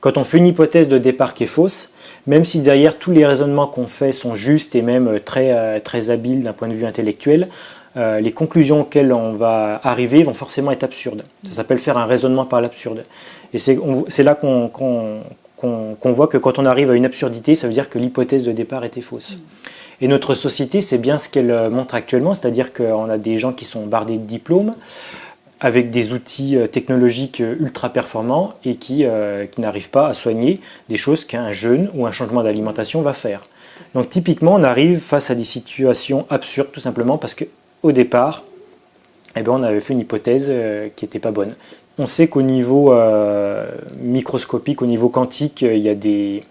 [0.00, 1.90] quand on fait une hypothèse de départ qui est fausse,
[2.26, 6.10] même si derrière tous les raisonnements qu'on fait sont justes et même très, euh, très
[6.10, 7.48] habiles d'un point de vue intellectuel,
[7.96, 11.24] euh, les conclusions auxquelles on va arriver vont forcément être absurdes.
[11.46, 13.04] Ça s'appelle faire un raisonnement par l'absurde.
[13.52, 14.72] Et c'est là qu'on
[16.04, 18.84] voit que quand on arrive à une absurdité, ça veut dire que l'hypothèse de départ
[18.84, 19.38] était fausse.
[20.00, 23.66] Et notre société, c'est bien ce qu'elle montre actuellement, c'est-à-dire qu'on a des gens qui
[23.66, 24.74] sont bardés de diplômes,
[25.62, 30.12] avec des outils euh, technologiques euh, ultra performants et qui, euh, qui n'arrivent pas à
[30.12, 33.46] soigner des choses qu'un jeûne ou un changement d'alimentation va faire.
[33.94, 38.42] Donc typiquement, on arrive face à des situations absurdes tout simplement parce qu'au départ,
[39.36, 40.52] eh bien, on avait fait une hypothèse
[40.96, 41.54] qui n'était pas bonne.
[41.96, 42.94] On sait qu'au niveau
[43.98, 46.42] microscopique, au niveau quantique, il y a des,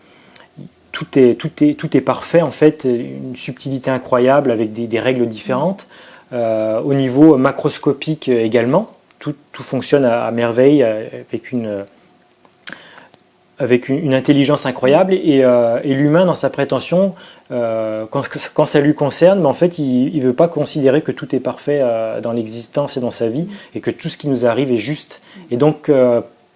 [0.92, 5.00] tout est, tout, est, tout est parfait, en fait, une subtilité incroyable avec des, des
[5.00, 5.88] règles différentes.
[6.32, 8.90] au niveau macroscopique également,
[9.22, 11.86] tout, fonctionne à, merveille euh, avec une,
[13.60, 17.14] avec une, intelligence incroyable euh, et, l'humain dans sa prétention,
[17.52, 21.34] euh, quand, ça lui concerne, mais en fait il ne veut pas considérer que tout
[21.36, 21.82] est parfait
[22.22, 25.22] dans l'existence et dans sa vie et que tout ce qui nous arrive est juste.
[25.52, 25.92] Et donc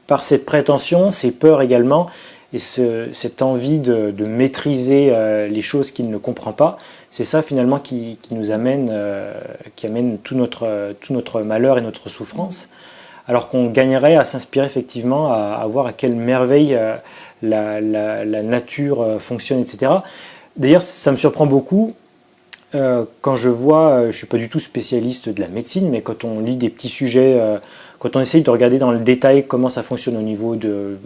[0.07, 2.07] par cette prétention, ces peurs également
[2.53, 5.13] et cette envie de maîtriser
[5.49, 6.79] les choses qu'il ne comprend pas,
[7.15, 9.31] c'est ça finalement qui, nous amène, euh,
[9.77, 12.67] qui amène tout notre, malheur et notre souffrance,
[13.25, 16.97] alors qu'on gagnerait à s'inspirer effectivement, à, voir à quelle merveille euh,
[17.41, 17.79] la,
[18.43, 19.93] nature euh, fonctionne, etc.
[20.57, 21.95] D'ailleurs, ça me surprend beaucoup
[23.21, 26.25] quand je vois, je ne suis pas du tout spécialiste de la médecine, mais quand
[26.25, 27.39] on lit des petits sujets,
[27.99, 30.97] quand on essaye de regarder dans le détail comment ça fonctionne au niveau de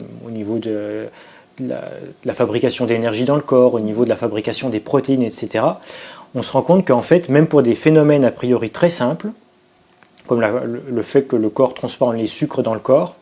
[1.59, 5.65] la, fabrication d'énergie dans le corps, au niveau de la fabrication des protéines, etc.,
[6.35, 9.27] on se rend compte qu'en fait, même pour des phénomènes a priori très simples,
[10.27, 13.15] comme le, fait que le corps transforme les sucres dans le corps,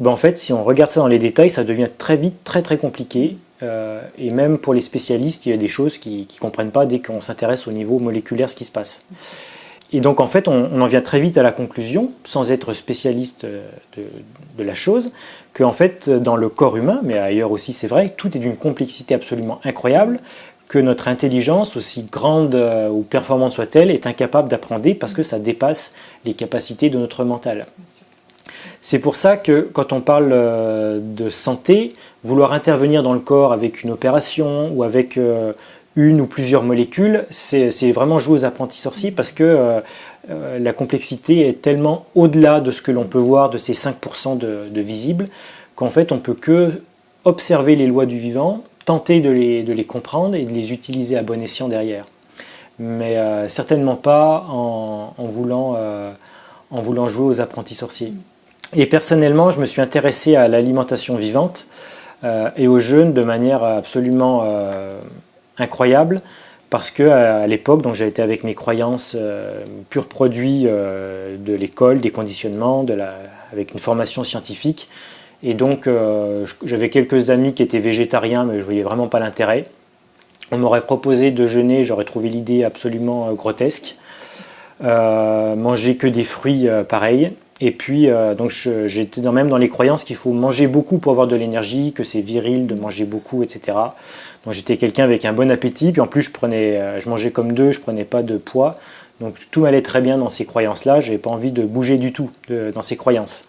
[0.00, 2.62] ben en fait, si on regarde ça dans les détails, ça devient très vite très
[2.62, 3.36] très compliqué.
[3.62, 6.84] Euh, et même pour les spécialistes, il y a des choses qu'ils ne comprennent pas
[6.84, 9.04] dès qu'on s'intéresse au niveau moléculaire ce qui se passe.
[9.92, 13.44] Et donc en fait, on, en vient très vite à la conclusion, sans être spécialiste
[13.44, 15.12] de, la chose,
[15.52, 19.14] qu'en fait, dans le corps humain, mais ailleurs aussi c'est vrai, tout est d'une complexité
[19.14, 20.20] absolument incroyable,
[20.72, 25.38] que notre intelligence, aussi grande euh, ou performante soit-elle, est incapable d'apprendre parce que ça
[25.38, 25.92] dépasse
[26.24, 27.66] les capacités de notre mental.
[28.80, 33.52] C'est pour ça que quand on parle euh, de santé, vouloir intervenir dans le corps
[33.52, 35.52] avec une opération ou avec euh,
[35.96, 39.80] une ou plusieurs molécules, c'est vraiment jouer aux apprentis sorciers parce que euh,
[40.30, 44.38] euh, la complexité est tellement au-delà de ce que l'on peut voir de ces 5%
[44.38, 45.26] de, visibles
[45.74, 46.82] qu'en fait on peut que
[47.24, 51.40] observer les lois du vivant, tenter de les, comprendre et de les utiliser à bon
[51.40, 52.06] escient derrière.
[52.78, 53.16] mais
[53.48, 55.76] certainement pas en, voulant,
[56.70, 58.12] en voulant jouer aux apprentis sorciers.
[58.74, 61.66] Et personnellement, je me suis intéressé à l'alimentation vivante
[62.56, 64.42] et au jeûne de manière absolument
[65.58, 66.22] incroyable
[66.72, 71.52] parce que à l'époque, donc j'ai été avec mes croyances euh, purs produits euh, de
[71.52, 72.86] l'école, des conditionnements,
[73.52, 74.88] avec une formation scientifique,
[75.42, 79.66] et donc euh, j'avais quelques amis qui étaient végétariens, mais je voyais vraiment pas l'intérêt.
[80.50, 83.96] On m'aurait proposé de jeûner, j'aurais trouvé l'idée absolument grotesque.
[84.80, 87.32] manger que des fruits, pareil.
[87.60, 88.50] Et puis, donc
[88.86, 92.22] j'étais même dans les croyances qu'il faut manger beaucoup pour avoir de l'énergie, que c'est
[92.22, 93.76] viril de manger beaucoup, etc.
[94.44, 97.30] Donc j'étais quelqu'un avec un bon appétit, puis en plus je prenais, euh, je mangeais
[97.30, 98.78] comme deux, je prenais pas de poids.
[99.20, 101.00] Donc tout m'allait très bien dans ces croyances-là.
[101.00, 103.44] J'avais pas envie de bouger du tout dans ces croyances.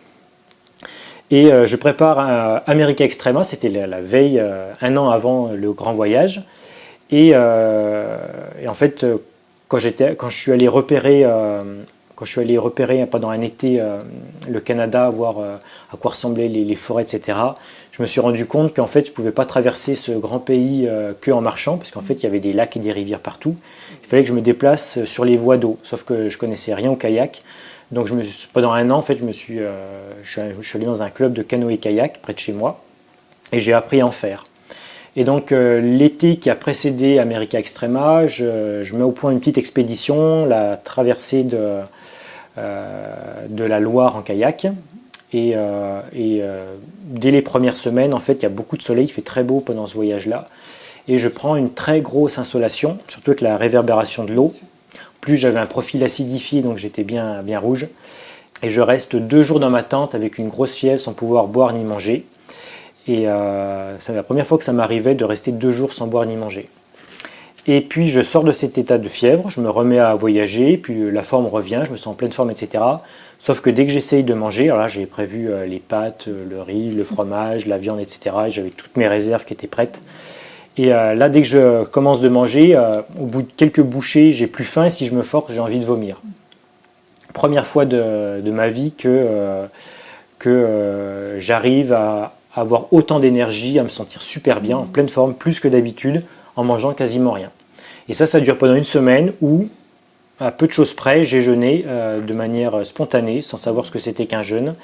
[1.32, 5.72] Et euh, je prépare un America Extrema, c'était la, veille, euh, un an avant le
[5.72, 6.44] grand voyage.
[7.10, 9.06] Et, en fait,
[9.68, 9.80] quand,
[10.18, 11.26] quand je suis allé repérer
[12.24, 13.82] quand je suis allé repérer pendant un été
[14.48, 17.38] le Canada, voir à quoi ressemblaient les, forêts, etc.,
[17.94, 20.88] je me suis rendu compte qu'en fait, je ne pouvais pas traverser ce grand pays
[20.88, 23.56] euh, que marchant, parce qu'en fait, il y avait des lacs et des rivières partout.
[24.04, 26.90] Il fallait que je me déplace sur les voies d'eau, sauf que je connaissais rien
[26.90, 27.44] au kayak.
[27.92, 29.72] Donc, je me pendant un an, en fait, je, me suis, euh,
[30.24, 32.82] je, suis, allé dans un club de canoë-kayak près de chez moi,
[33.52, 34.46] et j'ai appris à en faire.
[35.16, 39.60] Et donc, euh, l'été qui a précédé America Extrema, je, mets au point une petite
[39.60, 41.82] expédition, la traversée de,
[42.58, 44.68] de la Loire en kayak.
[45.34, 49.06] Et, euh, euh, dès les premières semaines, en fait, il y a beaucoup de soleil,
[49.06, 50.48] il fait très beau pendant ce voyage-là.
[51.08, 54.54] Et je prends une très grosse insolation, surtout avec la réverbération de l'eau.
[55.22, 57.88] Plus j'avais un profil acidifié, donc j'étais bien, bien rouge.
[58.62, 61.74] Et je reste deux jours dans ma tente avec une grosse fièvre sans pouvoir boire
[61.74, 62.26] ni manger.
[63.08, 66.26] Et euh, c'est la première fois que ça m'arrivait de rester deux jours sans boire
[66.26, 66.70] ni manger.
[67.66, 71.12] Et puis je sors de cet état de fièvre, je me remets à voyager, puis
[71.12, 72.84] la forme revient, je me sens en pleine forme, etc.
[73.40, 76.46] Sauf que dès que j'essaye de manger, alors là j'ai prévu euh, les pâtes, euh,
[76.50, 78.36] le riz, le fromage, la viande, etc.
[78.48, 80.02] Et j'avais toutes mes réserves qui étaient prêtes.
[80.78, 82.78] Et euh, là, dès que je commence de manger,
[83.20, 85.80] au bout de quelques bouchées, j'ai plus faim et si je me force, j'ai envie
[85.80, 86.22] de vomir.
[87.34, 89.68] Première fois de, ma vie que
[91.38, 95.68] j'arrive à avoir autant d'énergie, à me sentir super bien, en pleine forme, plus que
[95.68, 96.24] d'habitude,
[96.56, 97.52] en mangeant quasiment rien.
[98.10, 99.68] Et ça, ça dure pendant une semaine où
[100.40, 104.00] à peu de choses près, j'ai jeûné euh, de manière spontanée, sans savoir ce que
[104.00, 104.76] c'était qu'un jeûne.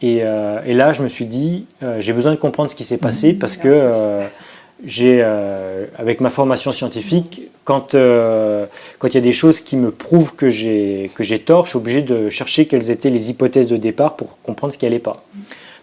[0.00, 2.98] Et, euh, là, je me suis dit, euh, j'ai besoin de comprendre ce qui s'est
[2.98, 4.20] passé parce que
[4.84, 5.24] j'ai,
[5.98, 7.96] avec ma formation scientifique, quand
[8.98, 11.70] quand il y a des choses qui me prouvent que j'ai que j'ai tort, je
[11.70, 15.00] suis obligé de chercher quelles étaient les hypothèses de départ pour comprendre ce qui n'allait
[15.00, 15.24] pas.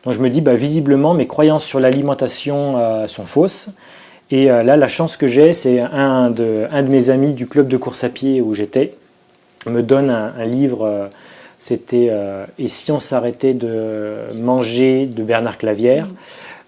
[0.06, 3.70] Donc je me dis, bah, visiblement, mes croyances sur l'alimentation sont fausses.
[4.32, 8.04] Et là, la chance que j'ai, c'est un de, mes amis du club de course
[8.04, 8.96] à pied où j'étais,
[9.70, 11.08] me donne un, livre, euh,
[11.60, 16.08] c'était euh, Et si on s'arrêtait de manger de Bernard Clavière.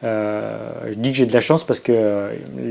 [0.03, 0.55] Euh,
[0.89, 2.29] je dis que j'ai de la chance parce que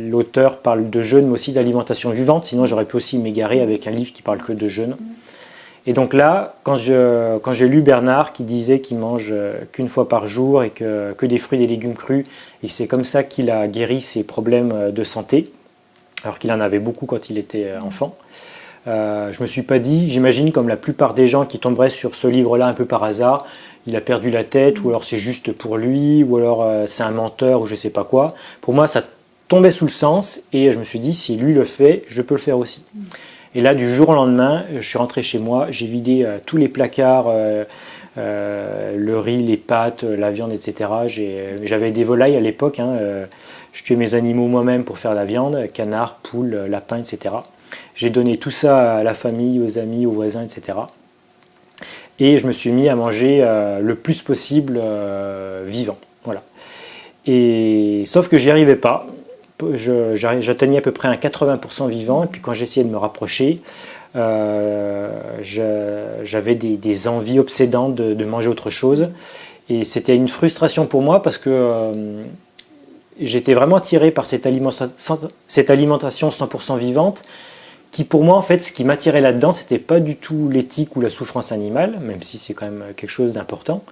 [0.09, 3.91] l'auteur parle de jeûne mais aussi d'alimentation vivante, sinon j'aurais pu aussi m'égarer avec un
[3.91, 4.97] livre qui parle que de jeûne.
[5.87, 9.33] Et donc là, quand, j'ai lu Bernard qui disait qu'il mange
[9.73, 12.27] qu'une fois par jour et que, des fruits et des légumes crus,
[12.65, 15.53] et c'est comme ça qu'il a guéri ses problèmes de santé,
[16.25, 18.17] alors qu'il en avait beaucoup quand il était enfant,
[18.87, 22.15] euh, je me suis pas dit, j'imagine comme la plupart des gens qui tomberaient sur
[22.15, 23.47] ce livre-là un peu par hasard,
[23.87, 27.03] il a perdu la tête, ou alors c'est juste pour lui, ou alors euh, c'est
[27.03, 28.35] un menteur, ou je sais pas quoi.
[28.61, 29.03] Pour moi, ça
[29.49, 32.35] tombait sous le sens, et je me suis dit, si lui le fait, je peux
[32.35, 32.85] le faire aussi.
[33.57, 36.59] Et là, du jour au lendemain, je suis rentré chez moi, j'ai vidé euh, tous
[36.59, 37.33] les placards,
[38.17, 40.91] le riz, les pâtes, la viande, etc.
[41.65, 42.97] J'avais des volailles à l'époque, hein,
[43.73, 47.35] je tuais mes animaux moi-même pour faire la viande, canard, poule, lapin, etc.
[47.95, 50.79] J'ai donné tout ça à la famille, aux amis, aux voisins, etc.
[52.19, 55.99] Et je me suis mis à manger euh, le plus possible euh, vivant.
[56.25, 56.43] Voilà.
[57.27, 59.07] Et sauf que j'y arrivais pas.
[60.15, 62.25] J'atteignais à peu près un 80% vivant.
[62.25, 63.61] Et puis quand j'essayais de me rapprocher,
[64.17, 65.11] euh,
[65.43, 69.09] j'avais des, envies obsédantes de, manger autre chose.
[69.69, 72.13] Et c'était une frustration pour moi parce que
[73.21, 77.23] j'étais vraiment attiré par cette, alimentation 100% vivante
[77.93, 81.01] qui pour moi en fait ce qui m'attirait là-dedans c'était pas du tout l'éthique ou
[81.01, 83.83] la souffrance animale même si c'est quand même quelque chose d'important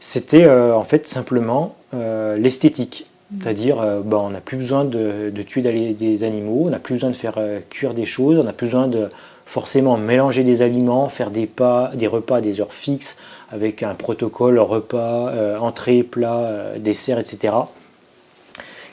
[0.00, 5.30] c'était euh, en fait simplement euh, l'esthétique c'est-à-dire euh, bon, on n'a plus besoin de,
[5.46, 7.38] tuer des animaux on n'a plus besoin de faire
[7.70, 9.08] cuire des choses on n'a plus besoin de
[9.46, 13.16] forcément mélanger des aliments faire des pas des repas à des heures fixes
[13.50, 17.54] avec un protocole repas entrée plat dessert etc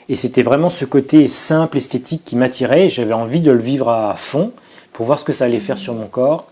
[0.08, 2.88] et c'était vraiment ce côté simple, esthétique qui m'attirait.
[2.88, 4.52] J'avais envie de le vivre à fond
[4.92, 6.46] pour voir ce que ça allait faire sur mon corps.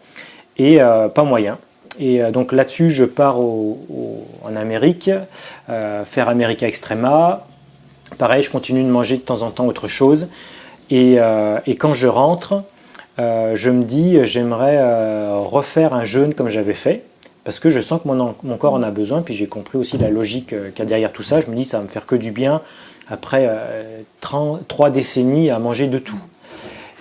[0.58, 1.58] Et pas moyen.
[1.98, 5.10] Et donc là-dessus, je pars en Amérique,
[5.68, 7.46] faire America Extrema.
[8.18, 10.28] Pareil, je continue de manger de temps en temps autre chose.
[10.90, 11.14] Et,
[11.66, 12.62] et quand je rentre,
[13.18, 17.04] je me dis, j'aimerais refaire un jeûne comme j'avais fait
[17.44, 20.08] parce que je sens que mon, corps en a besoin, puis j'ai compris aussi la
[20.08, 21.40] logique euh, qu'il y a derrière tout ça.
[21.40, 22.62] Je me dis, ça va me faire que du bien
[23.08, 26.18] après euh, trois décennies à manger de tout.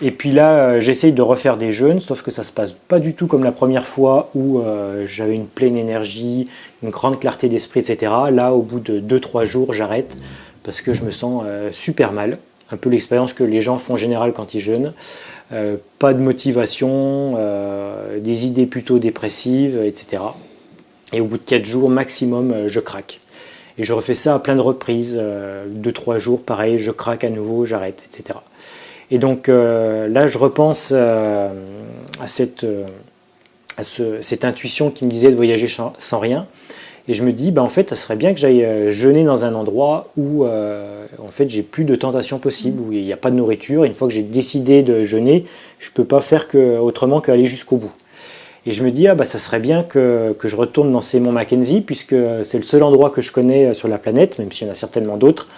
[0.02, 2.99] Et puis là, euh, j'essaye de refaire des jeûnes, sauf que ça se passe pas
[2.99, 4.62] du tout comme la première fois où
[5.06, 6.49] j'avais une pleine énergie,
[6.84, 8.12] une grande clarté d'esprit, etc.
[8.32, 10.17] Là, au bout de 2-3 jours, j'arrête
[10.63, 12.38] parce que je me sens super mal.
[12.71, 14.93] Un peu l'expérience que les gens font en général quand ils jeûnent.
[15.54, 20.23] Euh, pas de motivation, euh, des idées plutôt dépressives, etc.
[21.12, 23.19] Et au bout de 4 jours maximum, euh, je craque.
[23.78, 25.19] Et je refais ça à plein de reprises,
[25.67, 28.38] 2-3 jours, pareil, je craque à nouveau, j'arrête, etc.
[29.10, 31.49] Et donc là, je repense à,
[32.28, 32.63] cette,
[33.76, 36.45] à cette intuition qui me disait de voyager sans rien.
[37.08, 39.44] Et je me dis, bah, en fait, ça serait bien que j'aille euh, jeûner dans
[39.44, 43.18] un endroit où euh, en fait, j'ai plus de tentation possible, où il n'y a
[43.18, 43.84] pas de nourriture.
[43.84, 45.46] Une fois que j'ai décidé de jeûner,
[45.80, 47.92] je ne peux pas faire que, autrement qu'aller jusqu'au bout.
[48.66, 51.20] Et je me dis, ah, bah, ça serait bien que, que je retourne dans ces
[51.20, 54.54] monts Mackenzie, puisque c'est le seul endroit que je connais euh, sur la planète, même
[54.54, 55.50] s'il y en a certainement d'autres,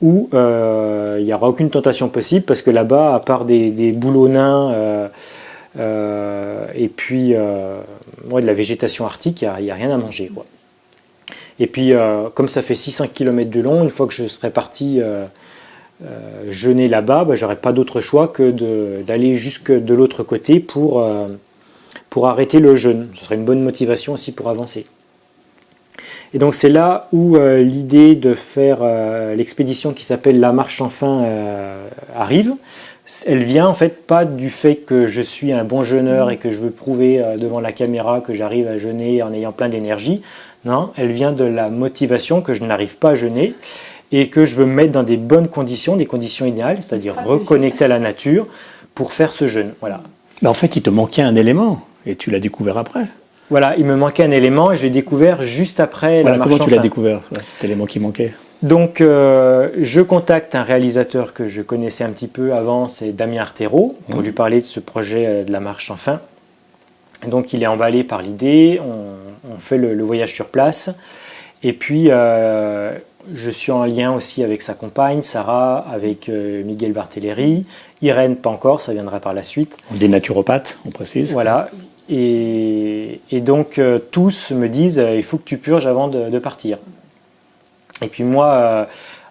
[0.00, 4.28] où il n'y aura aucune tentation possible, parce que là-bas, à part des, des bouleaux
[4.28, 5.08] nains
[5.74, 10.30] et puis de la végétation arctique, il n'y a, a, rien à manger.
[10.34, 10.44] Quoi.
[11.58, 14.50] Et puis, euh, comme ça fait 600 km de long, une fois que je serai
[14.50, 15.24] parti euh,
[16.04, 18.50] euh, jeûner là-bas, bah, j'aurais pas d'autre choix que
[19.02, 21.04] d'aller jusque de l'autre côté pour,
[22.10, 23.08] pour arrêter le jeûne.
[23.14, 24.86] Ce serait une bonne motivation aussi pour avancer.
[26.34, 28.82] Et donc c'est là où l'idée de faire
[29.34, 31.24] l'expédition qui s'appelle la marche enfin
[32.14, 32.54] arrive.
[33.24, 36.50] Elle vient en fait pas du fait que je suis un bon jeûneur et que
[36.50, 40.22] je veux prouver devant la caméra que j'arrive à jeûner en ayant plein d'énergie.
[40.66, 43.54] Non, elle vient de la motivation que je n'arrive pas à jeûner
[44.10, 47.84] et que je veux me mettre dans des bonnes conditions, des conditions idéales, c'est-à-dire reconnecter
[47.84, 48.48] à la nature
[48.92, 49.74] pour faire ce jeûne.
[49.80, 50.00] Voilà.
[50.42, 53.06] Mais en fait, il te manquait un élément et tu l'as découvert après.
[53.48, 56.64] Voilà, il me manquait un élément et je l'ai découvert juste après la marche Comment
[56.64, 58.34] tu l'as découvert, cet élément qui manquait?
[58.62, 63.42] Donc, euh, je contacte un réalisateur que je connaissais un petit peu avant, c'est Damien
[63.42, 64.24] Artero, pour mmh.
[64.24, 66.18] lui parler de ce projet euh, de la marche enfin.
[67.26, 68.80] Donc, il est emballé par l'idée.
[68.82, 69.16] On,
[69.54, 70.90] on fait le, voyage sur place.
[71.62, 72.92] Et puis, euh,
[73.34, 77.64] je suis en lien aussi avec sa compagne, Sarah, avec euh, Miguel Barthéléry.
[78.02, 79.76] Irène, pas encore, ça viendra par la suite.
[79.90, 81.32] Des naturopathes, on précise.
[81.32, 81.70] Voilà.
[82.08, 86.78] Et, donc, euh, tous me disent il faut que tu purges avant de partir.
[88.02, 88.86] Et puis, moi,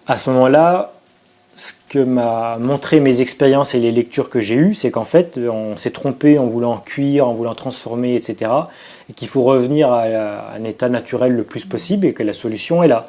[0.06, 0.92] à ce moment-là,
[1.56, 5.38] ce que m'a montré mes expériences et les lectures que j'ai eues, c'est qu'en fait,
[5.38, 8.50] on s'est trompé en voulant cuire, en voulant transformer, etc.
[9.08, 12.82] Et qu'il faut revenir à, un état naturel le plus possible et que la solution
[12.82, 13.08] est là.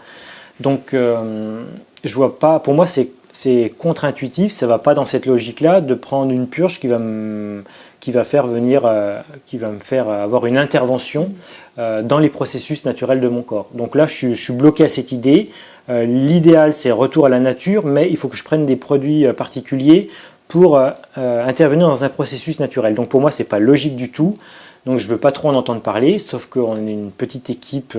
[0.62, 1.62] Donc, euh,
[2.06, 2.60] je vois pas.
[2.60, 4.54] Pour moi, c'est contre-intuitif.
[4.54, 7.66] Ça va pas dans cette logique-là de prendre une purge qui va me,
[8.00, 11.34] qui va faire venir, euh, qui va me faire avoir une intervention
[11.78, 13.68] dans les processus naturels de mon corps.
[13.74, 15.52] Donc là, je suis bloqué à cette idée.
[15.90, 19.26] Euh, l'idéal, c'est retour à la nature, mais il faut que je prenne des produits
[19.26, 20.10] euh, particuliers
[20.48, 22.94] pour euh, intervenir dans un processus naturel.
[22.94, 24.38] Donc pour moi, c'est pas logique du tout.
[24.86, 27.98] Donc je veux pas trop en entendre parler, sauf qu'on est une petite équipe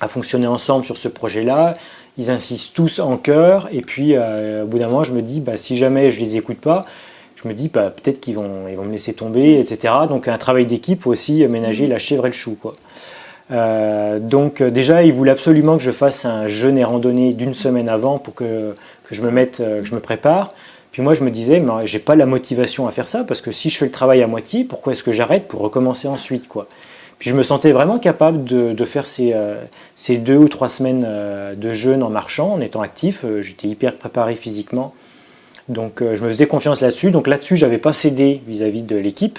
[0.00, 1.76] à fonctionner ensemble sur ce projet-là.
[2.16, 5.56] Ils insistent tous en chœur, et puis au bout d'un moment, je me dis, bah,
[5.56, 6.86] si jamais je les écoute pas,
[7.42, 9.94] je me dis bah, peut-être qu'ils vont, ils vont me laisser tomber, etc.
[10.08, 12.56] Donc un travail d'équipe aussi ménager la chèvre et le chou.
[12.60, 12.74] Quoi.
[13.50, 17.54] Euh, donc euh, déjà, il voulait absolument que je fasse un jeûne et randonnée d'une
[17.54, 18.74] semaine avant pour que,
[19.04, 20.52] que je me mette, euh, que je me prépare.
[20.92, 23.52] Puis moi, je me disais, mais j'ai pas la motivation à faire ça parce que
[23.52, 26.66] si je fais le travail à moitié, pourquoi est-ce que j'arrête pour recommencer ensuite, quoi?
[27.18, 29.34] Puis je me sentais vraiment capable de, de faire ces,
[29.96, 31.04] ces, deux ou trois semaines
[31.56, 33.24] de jeûne en marchant, en étant actif.
[33.40, 34.94] J'étais hyper préparé physiquement,
[35.68, 37.10] donc je me faisais confiance là-dessus.
[37.10, 39.38] Donc là-dessus, j'avais pas cédé vis-à-vis de l'équipe.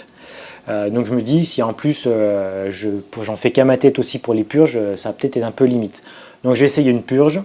[0.69, 2.71] Euh, donc je me dis, si en plus euh,
[3.21, 5.51] j'en fais qu'à ma tête aussi pour les purges, euh, ça va peut-être être un
[5.51, 6.03] peu limite.
[6.43, 7.41] Donc j'ai essayé une purge.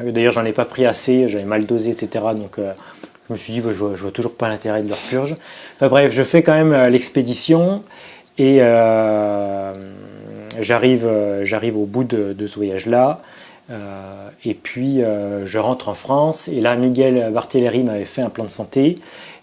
[0.00, 2.24] D'ailleurs, j'en ai pas pris assez, j'avais mal dosé, etc.
[2.36, 5.36] Donc je me suis dit, bah, je, vois, vois toujours pas l'intérêt de leur purge.
[5.80, 7.82] bref, je fais quand même l'expédition
[8.36, 8.58] et
[10.60, 11.10] j'arrive,
[11.44, 13.22] j'arrive au bout de, de ce voyage-là.
[13.70, 18.50] Et puis je rentre en France et là Miguel Barthéléry m'avait fait un plan de
[18.50, 18.98] santé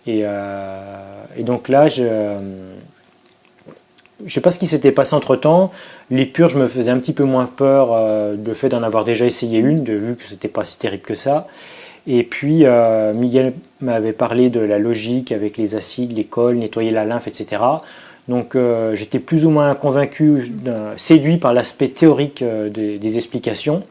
[0.08, 2.78] euh, et, donc là, je ne
[4.28, 5.72] sais pas ce qui s'était passé entre temps.
[6.12, 9.26] Les purges me faisaient un petit peu moins peur euh, de fait d'en avoir déjà
[9.26, 11.48] essayé une, vu que c'était pas si terrible que ça.
[12.06, 16.92] Et puis, euh, Miguel m'avait parlé de la logique avec les acides, les cols, nettoyer
[16.92, 17.62] la lymphe, etc.
[18.28, 20.52] Donc, euh, j'étais plus ou moins convaincu,
[20.98, 23.84] séduit par l'aspect théorique des, explications.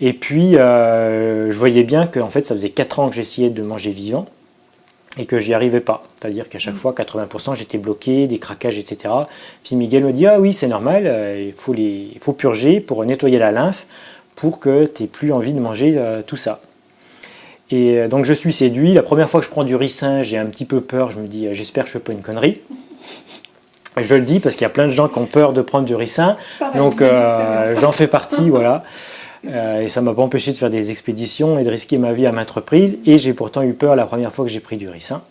[0.00, 3.62] Et puis, je voyais bien que en fait, ça faisait 4 ans que j'essayais de
[3.62, 4.26] manger vivant
[5.18, 6.04] et que j'y arrivais pas.
[6.20, 6.78] C'est-à-dire qu'à chaque mm.
[6.78, 9.12] fois, 80%, j'étais bloqué, des craquages, etc.
[9.64, 12.80] Puis Miguel me dit, ah oui, c'est normal, euh, il, faut les, il faut purger
[12.80, 13.86] pour nettoyer la lymphe
[14.34, 16.60] pour que tu n'aies plus envie de manger euh, tout ça.
[17.70, 18.92] Et euh, donc je suis séduit.
[18.92, 21.10] La première fois que je prends du ricin, j'ai un petit peu peur.
[21.10, 22.60] Je me dis, j'espère que je ne fais pas une connerie.
[23.96, 25.86] Je le dis parce qu'il y a plein de gens qui ont peur de prendre
[25.86, 26.36] du ricin.
[26.74, 27.02] donc
[27.80, 28.84] j'en fais partie, voilà.
[29.48, 32.26] Euh, et ça m'a pas empêché de faire des expéditions et de risquer ma vie
[32.26, 32.98] à maintes reprises.
[33.06, 35.22] Et j'ai pourtant eu peur la première fois que j'ai pris du ricin.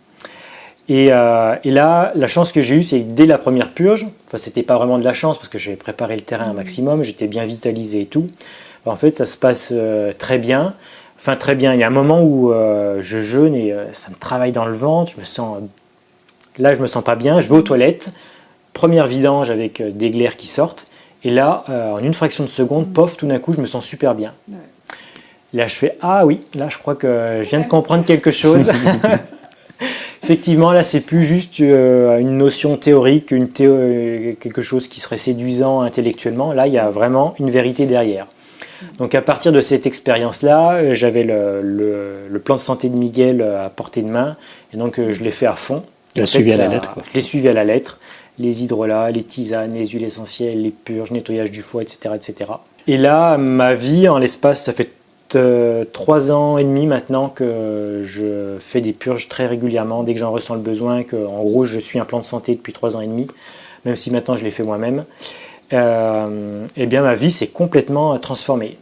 [0.87, 4.37] Et, euh, et, là, la chance que j'ai eue, c'est dès la première purge, enfin
[4.37, 7.25] c'était pas vraiment de la chance parce que j'avais préparé le terrain un maximum, j'étais
[7.25, 8.29] bien vitalisé et tout.
[8.85, 10.75] En fait, ça se passe euh, très bien.
[11.17, 11.73] Enfin, très bien.
[11.73, 12.53] Il y a un moment où
[12.99, 15.13] je jeûne et ça me travaille dans le ventre.
[15.13, 15.59] Je me sens.
[16.59, 17.41] Là, je me sens pas bien.
[17.41, 18.09] Je vais aux toilettes.
[18.73, 20.85] Première vidange avec des glaires qui sortent.
[21.25, 23.83] Et là, euh, en une fraction de seconde, pof, tout d'un coup, je me sens
[23.83, 24.31] super bien.
[25.53, 28.71] Là, je fais Ah oui, là, je crois que je viens de comprendre quelque chose.
[30.23, 35.17] Effectivement, là, c'est plus juste euh, une notion théorique, une euh, quelque chose qui serait
[35.17, 36.53] séduisant intellectuellement.
[36.53, 38.27] Là, il y a vraiment une vérité derrière.
[38.99, 44.03] Donc, à partir de cette expérience-là, j'avais le, plan de santé de Miguel à portée
[44.03, 44.35] de main,
[44.73, 45.83] et donc je l'ai fait à fond.
[46.15, 46.93] Je l'ai suivi à la lettre.
[47.09, 47.99] Je l'ai suivi à la lettre
[48.39, 52.15] les hydrolats, les tisanes, les huiles essentielles, les purges, nettoyage du foie, etc.
[52.15, 52.51] etc.
[52.87, 54.91] Et là, ma vie, en l'espace, ça fait
[55.35, 60.19] euh, trois ans et demi maintenant que je fais des purges très régulièrement dès que
[60.19, 62.95] j'en ressens le besoin, que en gros je suis un plan de santé depuis trois
[62.95, 63.27] ans et demi,
[63.85, 65.03] même si maintenant je l'ai fait moi-même.
[65.73, 68.77] Euh, eh bien ma vie s'est complètement transformée.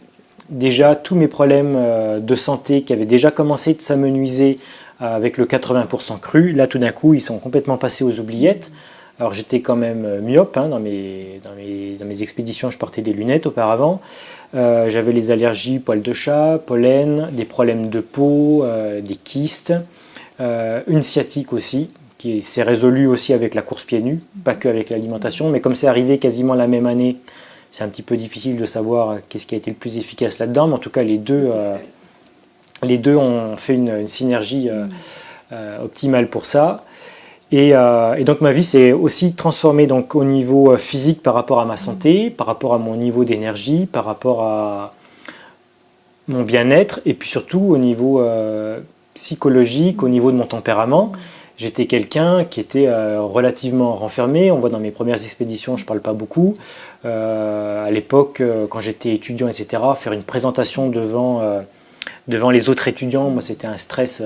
[0.50, 4.60] Déjà tous mes problèmes euh, de santé qui avaient déjà commencé de s'amenuiser
[5.00, 8.70] avec le 80% cru, là tout d'un coup ils sont complètement passés aux oubliettes.
[9.24, 12.78] Alors j'étais quand même euh, myope hein, dans, mes, dans, mes, dans, mes, expéditions, je
[12.78, 14.02] portais des lunettes auparavant.
[14.54, 19.74] Euh, j'avais les allergies, poils de chat, pollen, des problèmes de peau, euh, des kystes,
[20.42, 24.90] une sciatique aussi, qui s'est résolue aussi avec la course pieds nus, pas que avec
[24.90, 27.16] l'alimentation, mais comme c'est arrivé quasiment la même année,
[27.72, 30.68] c'est un petit peu difficile de savoir qu'est-ce qui a été le plus efficace là-dedans,
[30.68, 31.50] mais en tout cas les deux,
[32.82, 34.70] les deux ont fait une, une synergie
[35.82, 36.84] optimale pour ça.
[37.54, 41.60] Euh, et, donc ma vie s'est aussi transformée donc, au niveau euh, physique par rapport
[41.60, 44.94] à ma santé, par rapport à mon niveau d'énergie, par rapport à
[46.28, 48.80] mon bien-être, et puis surtout au niveau euh,
[49.14, 51.12] psychologique, au niveau de mon tempérament.
[51.58, 54.50] J'étais quelqu'un qui était relativement renfermé.
[54.50, 56.58] On voit dans mes premières expéditions, je ne parle pas beaucoup.
[57.04, 61.44] à l'époque, quand j'étais étudiant, etc., faire une présentation devant,
[62.28, 64.24] devant les autres étudiants, moi c'était un stress,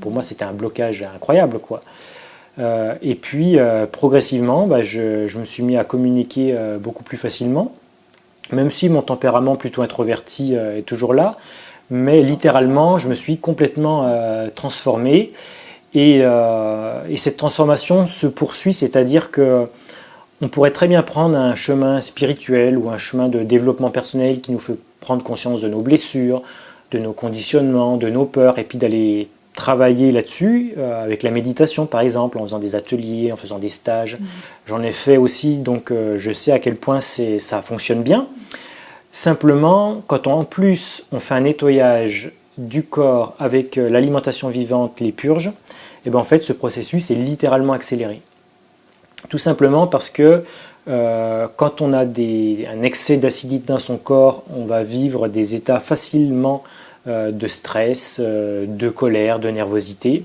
[0.00, 1.58] pour moi c'était un blocage incroyable.
[1.58, 1.82] quoi.
[2.60, 7.16] Euh, et puis euh, progressivement, bah, je, me suis mis à communiquer euh, beaucoup plus
[7.16, 7.74] facilement,
[8.52, 11.38] même si mon tempérament plutôt introverti est toujours là.
[11.90, 14.08] Mais littéralement, je me suis complètement
[14.54, 15.32] transformé.
[15.94, 16.22] Et,
[17.16, 19.66] cette transformation se poursuit, c'est-à-dire que
[20.40, 24.52] on pourrait très bien prendre un chemin spirituel ou un chemin de développement personnel qui
[24.52, 26.42] nous fait prendre conscience de nos blessures,
[26.92, 31.86] de nos conditionnements, de nos peurs, et puis d'aller travailler là-dessus, euh, avec la méditation
[31.86, 34.18] par exemple, en faisant des ateliers, en faisant des stages.
[34.18, 34.24] Mm.
[34.66, 38.26] J'en ai fait aussi, donc euh, je sais à quel point ça fonctionne bien.
[39.12, 45.00] Simplement, quand on, en plus on fait un nettoyage du corps avec euh, l'alimentation vivante,
[45.00, 45.52] les purges, et
[46.06, 48.22] eh ben en fait ce processus est littéralement accéléré.
[49.28, 50.44] Tout simplement parce que
[51.56, 55.78] quand on a des, un excès d'acidité dans son corps, on va vivre des états
[55.78, 56.64] facilement
[57.06, 60.24] de stress, euh, de colère, de nervosité.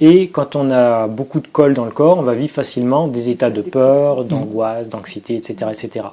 [0.00, 3.30] Et quand on a beaucoup de colle dans le corps, on va vivre facilement des
[3.30, 6.06] états de peur, d'angoisse, d'anxiété, etc., etc.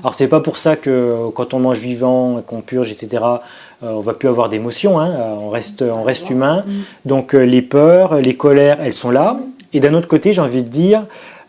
[0.00, 3.22] Alors c'est pas pour ça que quand on mange vivant, qu'on purge, etc.,
[3.82, 4.98] euh, on va plus avoir d'émotions.
[4.98, 6.64] Hein, on reste, on reste humain.
[7.04, 9.38] Donc les peurs, les colères, elles sont là.
[9.72, 11.04] Et d'un autre côté, j'ai envie de dire,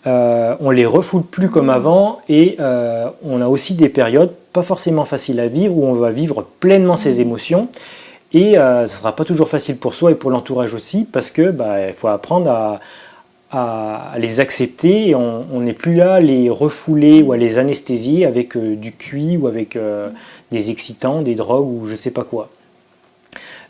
[0.05, 2.21] on les refoule plus comme avant.
[2.29, 6.43] Et on a aussi des périodes pas forcément faciles à vivre où on va vivre
[6.59, 7.69] pleinement ses émotions.
[8.33, 11.29] Et euh, ce ne sera pas toujours facile pour soi et pour l'entourage aussi, parce
[11.29, 12.79] que bah, il faut apprendre
[13.51, 18.25] à, les accepter et on n'est plus là à les refouler ou à les anesthésier
[18.25, 20.09] avec euh, du cuit ou avec euh,
[20.51, 22.49] des excitants, des drogues ou je sais pas quoi.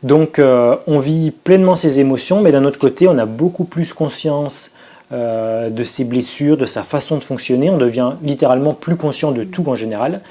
[0.04, 4.70] Donc on vit pleinement ses émotions, mais d'un autre côté, on a beaucoup plus conscience
[5.12, 7.70] de ses blessures, de sa façon de fonctionner.
[7.70, 10.22] On devient littéralement plus conscient de tout en général.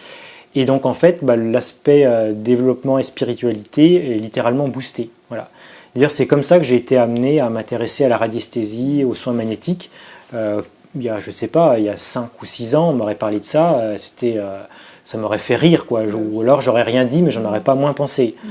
[0.57, 5.11] Et donc en fait, bah, l'aspect euh, développement et spiritualité est littéralement boosté.
[5.29, 5.51] Voilà.
[5.95, 9.35] D'ailleurs, c'est comme ça que j'ai été amené à m'intéresser à la radiesthésie, aux soins
[9.35, 9.91] magnétiques.
[10.35, 10.63] Euh,
[10.95, 13.15] il y a, je sais pas, il y a 5 ou 6 ans, on m'aurait
[13.17, 14.61] parlé de ça, euh, c'était, euh,
[15.05, 16.03] ça m'aurait fait rire, quoi.
[16.05, 18.35] Ou alors j'aurais rien dit, mais j'en aurais pas moins pensé.
[18.43, 18.49] Mm.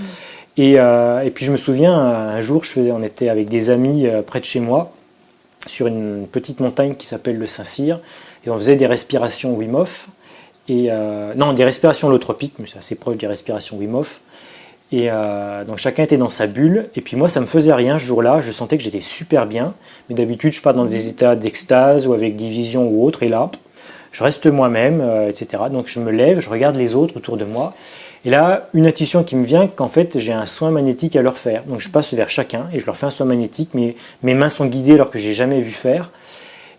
[0.58, 4.08] Et, et, puis je me souviens, un jour, je faisais, on était avec des amis
[4.26, 4.95] près de chez moi,
[5.66, 8.00] sur une petite montagne qui s'appelle le Saint-Cyr,
[8.46, 9.86] et on faisait des respirations Wim.
[10.68, 10.90] Et,
[11.36, 14.04] non, des respirations holotropiques, mais c'est assez proche des respirations Wim.
[14.92, 16.88] Et euh, donc chacun était dans sa bulle.
[16.96, 18.42] Et puis moi, ça me faisait rien ce jour-là.
[18.42, 19.74] Je sentais que j'étais super bien.
[20.10, 23.24] Mais d'habitude, je pars dans des états d'extase ou avec des visions ou autre.
[23.24, 23.50] Et là,
[24.12, 25.64] je reste moi-même, euh, etc.
[25.72, 27.74] Donc je me lève, je regarde les autres autour de moi.
[28.26, 31.38] Et là, une intuition qui me vient qu'en fait, j'ai un soin magnétique à leur
[31.38, 31.64] faire.
[31.64, 33.70] Donc je passe vers chacun et je leur fais un soin magnétique.
[33.76, 36.12] Mais mes mains sont guidées alors que j'ai jamais vu faire.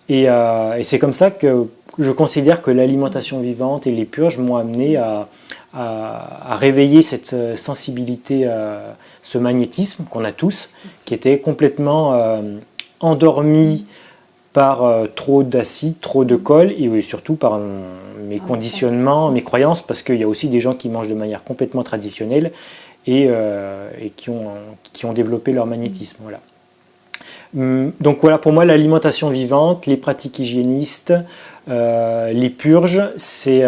[0.09, 1.69] Et, euh, et c'est comme ça que
[1.99, 5.29] je considère que l'alimentation vivante et les purges m'ont amené à,
[6.59, 8.91] réveiller cette euh, sensibilité, euh,
[9.23, 10.71] ce magnétisme qu'on a tous,
[11.05, 12.19] qui était complètement
[13.01, 13.85] endormi
[14.57, 17.61] par trop d'acide, trop de colle et surtout par
[18.27, 21.45] mes conditionnements, mes croyances, parce qu'il y a aussi des gens qui mangent de manière
[21.45, 22.53] complètement traditionnelle
[23.07, 23.29] et,
[24.17, 24.53] qui, ont,
[24.95, 26.17] qui ont développé leur magnétisme.
[26.23, 26.41] Voilà.
[27.55, 31.13] Hum, donc voilà, pour moi, l'alimentation vivante, les pratiques hygiénistes,
[31.69, 33.63] les purges, c'est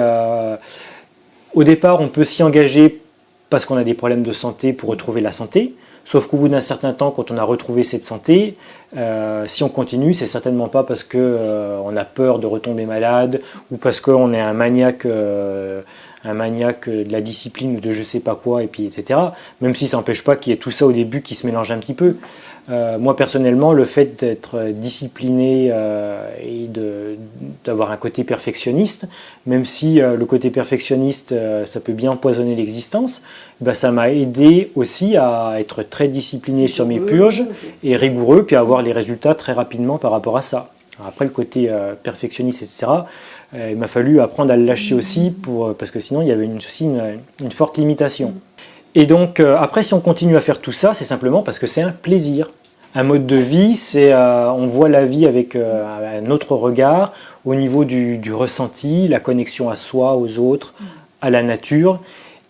[1.53, 3.03] au départ, on peut s'y engager
[3.51, 5.75] parce qu'on a des problèmes de santé pour retrouver la santé.
[6.11, 8.57] Sauf qu'au bout d'un certain temps, quand on a retrouvé cette santé,
[8.97, 13.43] euh, si on continue, c'est certainement pas parce qu'on euh, a peur de retomber malade
[13.71, 15.83] ou parce qu'on est un maniaque, euh,
[16.25, 19.21] un maniaque de la discipline ou de je sais pas quoi, et puis etc.
[19.61, 21.71] Même si ça n'empêche pas qu'il y ait tout ça au début qui se mélange
[21.73, 22.17] un petit peu.
[22.71, 26.69] Euh, moi personnellement, le fait d'être discipliné euh, et
[27.65, 29.07] d'avoir un côté perfectionniste,
[29.47, 33.23] même si euh, le côté perfectionniste, ça peut bien empoisonner l'existence,
[33.61, 37.45] bah, ça m'a aidé aussi à être très discipliné sur mes purges
[37.83, 40.71] et rigoureux, puis à avoir les résultats très rapidement par rapport à ça.
[41.07, 41.71] après, le côté
[42.03, 42.87] perfectionniste, etc.,
[43.55, 46.49] il m'a fallu apprendre à le lâcher aussi, pour, parce que sinon, il y avait
[46.55, 48.35] aussi une forte limitation.
[48.95, 51.83] Et donc, après, si on continue à faire tout ça, c'est simplement parce que c'est
[51.83, 52.51] un plaisir.
[52.95, 57.13] Un mode de vie, c'est euh, on voit la vie avec euh, un autre regard
[57.45, 60.75] au niveau du, ressenti, la connexion à soi, aux autres,
[61.21, 62.01] à la nature.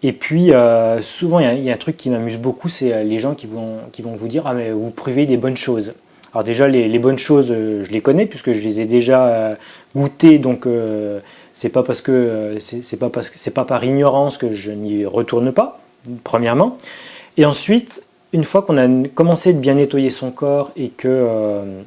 [0.04, 3.34] Et puis euh, souvent, il y, a un truc qui m'amuse beaucoup, c'est les gens
[3.34, 5.94] qui vont, qui vont vous dire ah mais vous privez des bonnes choses.
[6.32, 9.56] Alors déjà les, bonnes choses, je les connais puisque je les ai déjà
[9.96, 10.68] goûtées, donc
[11.52, 15.04] c'est pas parce que c'est pas parce que c'est pas par ignorance que je n'y
[15.04, 15.80] retourne pas.
[16.22, 16.76] Premièrement,
[17.36, 18.02] et ensuite
[18.32, 21.80] une fois qu'on a commencé de bien nettoyer son corps et que, euh,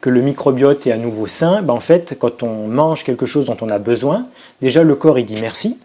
[0.00, 3.46] que le microbiote est à nouveau sain, ben en fait, quand on mange quelque chose
[3.46, 4.26] dont on a besoin,
[4.60, 5.78] déjà le corps il dit merci.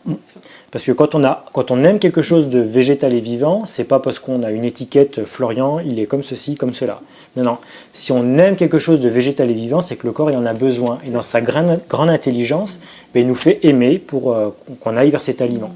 [0.72, 3.86] Parce que quand on, a, quand on aime quelque chose de végétal et vivant, c'est
[3.86, 7.02] pas parce qu'on a une étiquette Florian, il est comme ceci, comme cela.
[7.38, 7.58] Non, non.
[7.94, 10.46] Si on aime quelque chose de végétal et vivant, c'est que le corps il en
[10.46, 11.00] a besoin.
[11.06, 12.80] Et dans sa grande, grande intelligence,
[13.14, 14.50] ben, il nous fait aimer pour euh,
[14.82, 15.72] qu'on aille vers cet aliment.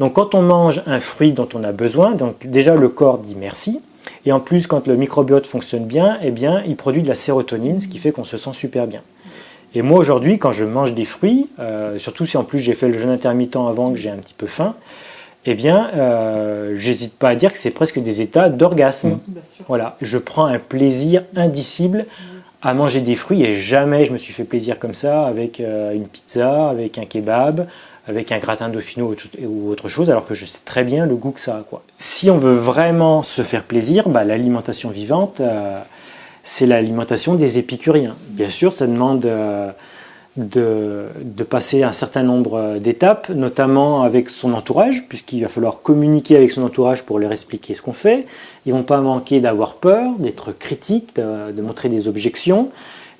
[0.00, 3.36] Donc quand on mange un fruit dont on a besoin, donc déjà le corps dit
[3.38, 3.80] merci.
[4.26, 7.80] Et en plus, quand le microbiote fonctionne bien, eh bien, il produit de la sérotonine,
[7.80, 9.02] ce qui fait qu'on se sent super bien.
[9.74, 12.88] Et moi aujourd'hui, quand je mange des fruits, euh, surtout si en plus j'ai fait
[12.88, 14.74] le jeûne intermittent avant que j'ai un petit peu faim,
[15.46, 19.18] eh bien, euh, j'hésite pas à dire que c'est presque des états d'orgasme.
[19.28, 19.32] Mmh.
[19.68, 22.06] Voilà, je prends un plaisir indicible
[22.62, 25.92] à manger des fruits et jamais je me suis fait plaisir comme ça avec euh,
[25.92, 27.66] une pizza, avec un kebab,
[28.06, 31.30] avec un gratin dauphino ou autre chose, alors que je sais très bien le goût
[31.30, 31.62] que ça a.
[31.62, 31.82] Quoi.
[31.96, 35.80] Si on veut vraiment se faire plaisir, bah, l'alimentation vivante, euh,
[36.42, 38.14] c'est l'alimentation des épicuriens.
[38.28, 39.70] Bien sûr, ça demande euh,
[40.36, 46.50] de, passer un certain nombre d'étapes, notamment avec son entourage, puisqu'il va falloir communiquer avec
[46.50, 48.26] son entourage pour leur expliquer ce qu'on fait.
[48.66, 52.70] Ils vont pas manquer d'avoir peur, d'être critiques, de montrer des objections.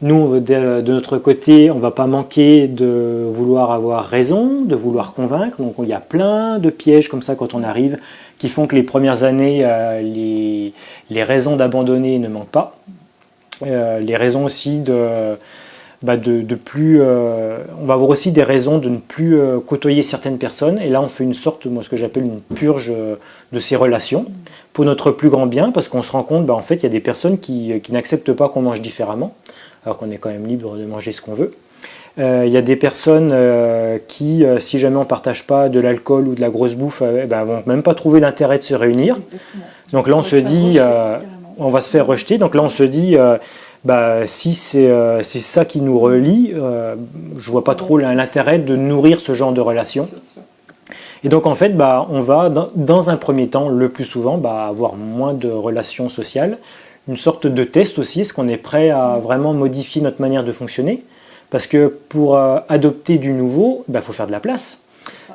[0.05, 5.15] Nous, de, notre côté, on ne va pas manquer de vouloir avoir raison, de vouloir
[5.15, 5.63] convaincre.
[5.63, 7.97] Donc il y a plein de pièges comme ça quand on arrive
[8.39, 12.77] qui font que les premières années, euh, les, raisons d'abandonner ne manquent pas.
[13.67, 15.39] Euh, les raisons aussi de,
[16.03, 17.01] bah, de, plus...
[17.01, 20.79] Euh, on va avoir aussi des raisons de ne plus côtoyer certaines personnes.
[20.81, 22.93] Et là, on fait une sorte, moi, ce que j'appelle une purge
[23.53, 24.27] de ces relations
[24.75, 26.87] pour notre plus grand bien, parce qu'on se rend compte, bah, en fait, il y
[26.87, 29.35] a des personnes qui, qui n'acceptent pas qu'on mange différemment
[29.85, 31.53] alors qu'on est quand même libre de manger ce qu'on veut.
[32.19, 35.69] Euh, il y a des personnes euh, qui, euh, si jamais on ne partage pas
[35.69, 38.63] de l'alcool ou de la grosse bouffe, eh ben, vont même pas trouver l'intérêt de
[38.63, 39.17] se réunir.
[39.93, 40.79] Donc là, on, se dit,
[41.59, 42.39] on va se faire rejeter.
[42.39, 43.17] Donc là, on se dit,
[43.85, 49.35] bah, si c'est ça qui nous relie, je vois pas trop l'intérêt de nourrir ce
[49.35, 50.09] genre de relation.
[51.23, 54.67] Et donc en fait, bah, on va dans, un premier temps, le plus souvent, bah,
[54.69, 56.59] avoir moins de relations sociales,
[57.09, 60.53] une sorte de test aussi, est-ce qu'on est prêt à vraiment modifier notre manière de
[60.53, 61.05] fonctionner?
[61.51, 64.79] Parce que pour euh, adopter du nouveau, il bah, faut faire de la place.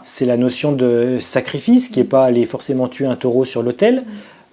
[0.04, 4.04] C'est la notion de sacrifice qui n'est pas aller forcément tuer un taureau sur l'autel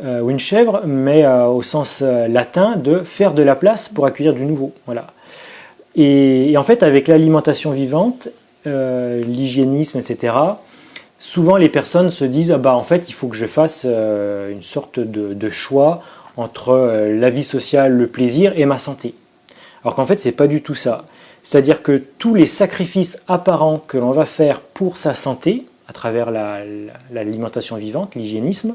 [0.04, 4.04] euh, ou une chèvre, mais euh, au sens latin de faire de la place pour
[4.04, 4.72] accueillir du nouveau.
[4.84, 5.06] Voilà.
[5.94, 8.28] Et, en fait, avec l'alimentation vivante,
[8.66, 10.34] l'hygiénisme, etc.,
[11.18, 14.62] souvent les personnes se disent ah bah en fait il faut que je fasse une
[14.62, 16.02] sorte de choix
[16.36, 19.14] entre euh, la vie sociale, le plaisir et ma santé.
[19.82, 21.04] Alors qu'en fait, c'est pas du tout ça.
[21.42, 26.32] C'est-à-dire que tous les sacrifices apparents que l'on va faire pour sa santé, à travers
[27.12, 28.74] l'alimentation vivante, l'hygiénisme,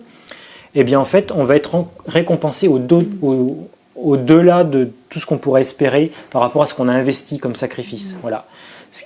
[0.74, 2.70] eh bien en fait, on va être récompensé
[3.96, 7.56] au-delà de tout ce qu'on pourrait espérer par rapport à ce qu'on a investi comme
[7.56, 8.16] sacrifice.
[8.22, 8.46] Voilà.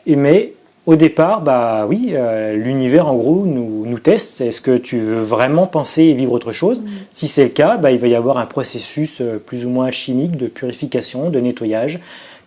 [0.05, 0.53] Mais
[0.85, 4.41] au départ, bah oui, euh, l'univers en gros nous, nous teste.
[4.41, 6.81] Est-ce que tu veux vraiment penser et vivre autre chose?
[6.81, 6.87] Mm.
[7.11, 9.89] Si c'est le cas, bah, il va y avoir un processus euh, plus ou moins
[9.89, 11.99] chimique de purification, de nettoyage,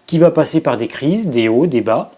[0.07, 2.12] qui va passer par des crises, des hauts, des bas.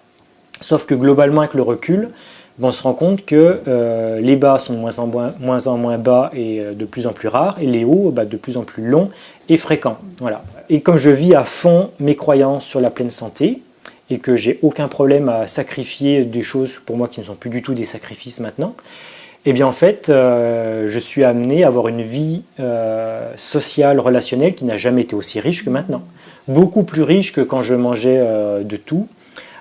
[0.60, 2.10] Sauf que globalement, avec le recul,
[2.58, 5.66] bah, on se rend compte que euh, les bas sont de moins en moins, moins,
[5.68, 8.58] en moins bas et de plus en plus rares, et les hauts bah, de plus
[8.58, 9.08] en plus longs
[9.48, 9.96] et fréquents.
[10.18, 10.42] Voilà.
[10.68, 13.62] Et comme je vis à fond mes croyances sur la pleine santé,
[14.10, 17.50] et que j'ai aucun problème à sacrifier des choses pour moi qui ne sont plus
[17.50, 18.74] du tout des sacrifices maintenant,
[19.46, 24.54] eh bien en fait, euh, je suis amené à avoir une vie euh, sociale, relationnelle
[24.54, 26.02] qui n'a jamais été aussi riche que maintenant.
[26.48, 29.08] Beaucoup plus riche que quand je mangeais euh, de tout,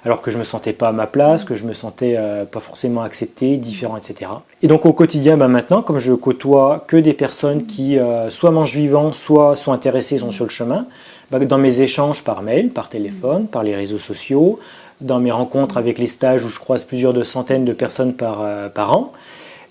[0.04, 2.18] alors que je me sentais pas à ma place, que je me sentais
[2.54, 4.32] pas forcément accepté, différent, etc.
[4.62, 7.98] Et donc au quotidien, ben, maintenant, comme je côtoie que des personnes qui
[8.30, 10.86] soit mangent vivant, soit sont intéressées, sont sur le chemin,
[11.32, 14.60] dans mes échanges par mail, par téléphone, par les réseaux sociaux,
[15.02, 18.42] dans mes rencontres avec les stages où je croise plusieurs de centaines de personnes par,
[18.42, 19.12] euh, an,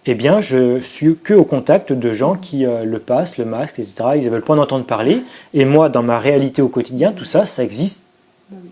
[0.06, 3.78] eh bien, je suis que au contact de gens qui euh, le passent, le masque,
[3.78, 4.10] etc.
[4.16, 5.22] Ils ne veulent pas en entendre parler.
[5.52, 8.04] Et moi, dans ma réalité au quotidien, tout ça, ça existe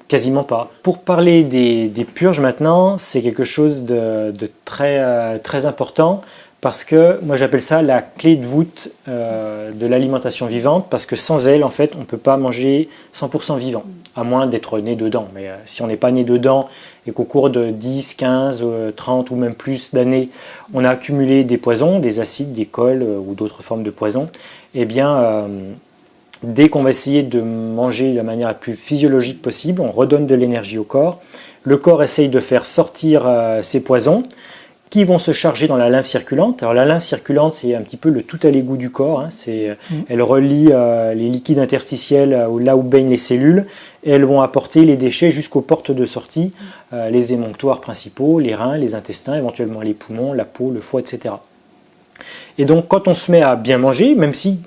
[0.08, 0.70] quasiment pas.
[0.82, 4.32] Pour parler des, purges maintenant, c'est quelque chose de,
[4.80, 6.22] euh, très important
[6.60, 11.16] parce que moi j'appelle ça la clé de voûte euh, de l'alimentation vivante, parce que
[11.16, 13.84] sans elle, en fait, on ne peut pas manger 100% vivant,
[14.14, 15.28] à moins d'être né dedans.
[15.34, 16.68] Mais euh, si on n'est pas né dedans
[17.06, 18.64] et qu'au cours de 10, 15,
[18.96, 20.30] 30 ou même plus d'années,
[20.72, 24.28] on a accumulé des poisons, des acides, des cols euh, ou d'autres formes de poisons,
[24.74, 25.48] eh bien,
[26.42, 30.26] dès qu'on va essayer de manger de la manière la plus physiologique possible, on redonne
[30.26, 31.22] de l'énergie au corps.
[31.62, 33.26] Le corps essaye de faire sortir
[33.62, 34.24] ces poisons
[34.96, 36.62] qui vont se charger dans la lymphe circulante.
[36.62, 39.20] Alors la lymphe circulante, c'est un petit peu le tout à l'égout du corps.
[39.20, 39.28] Hein.
[39.28, 39.94] C'est, mm.
[40.08, 43.66] Elle relie euh, les liquides interstitiels euh, là où baignent les cellules
[44.04, 46.52] et elles vont apporter les déchets jusqu'aux portes de sortie,
[46.94, 51.00] euh, les émonctoires principaux, les reins, les intestins, éventuellement les poumons, la peau, le foie,
[51.00, 51.34] etc.
[52.56, 54.60] Et donc quand on se met à bien manger, même si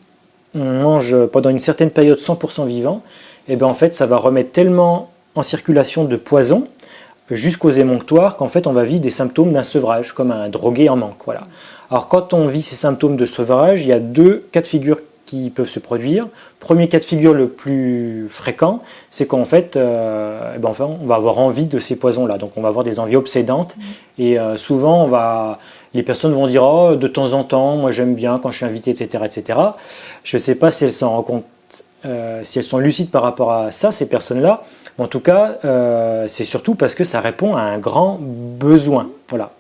[0.54, 3.02] on mange pendant une certaine période 100% vivant,
[3.48, 6.68] et eh bien en fait ça va remettre tellement en circulation de poison
[7.32, 10.96] jusqu'aux émonctoires qu'en fait on va vivre des symptômes d'un sevrage, comme un drogué en
[10.96, 11.22] manque.
[11.26, 11.42] Voilà.
[11.92, 15.00] Alors quand on vit ces symptômes de sevrage, il y a deux cas de figure
[15.26, 16.28] qui peuvent se produire.
[16.60, 21.06] Premier cas de figure le plus fréquent, c'est qu'en fait, euh, eh ben enfin, on
[21.06, 22.40] va avoir envie de ces poisons-là.
[22.40, 24.22] Donc on va avoir des envies obsédantes mmh.
[24.22, 25.60] et euh, souvent on va,
[25.94, 28.66] les personnes vont dire oh, de temps en temps, moi j'aime bien quand je suis
[28.66, 29.60] invité, etc., etc.
[30.24, 31.46] Je ne sais pas si elles s'en rendent compte,
[32.06, 34.64] euh, si elles sont lucides par rapport à ça, ces personnes-là.
[34.98, 39.10] En tout cas, euh, c'est surtout parce que ça répond à un grand besoin.
[39.30, 39.52] Voilà.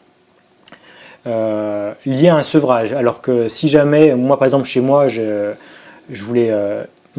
[1.27, 2.93] Euh, lié à un sevrage.
[2.93, 5.53] Alors que si jamais, moi par exemple chez moi, je,
[6.09, 6.53] voulais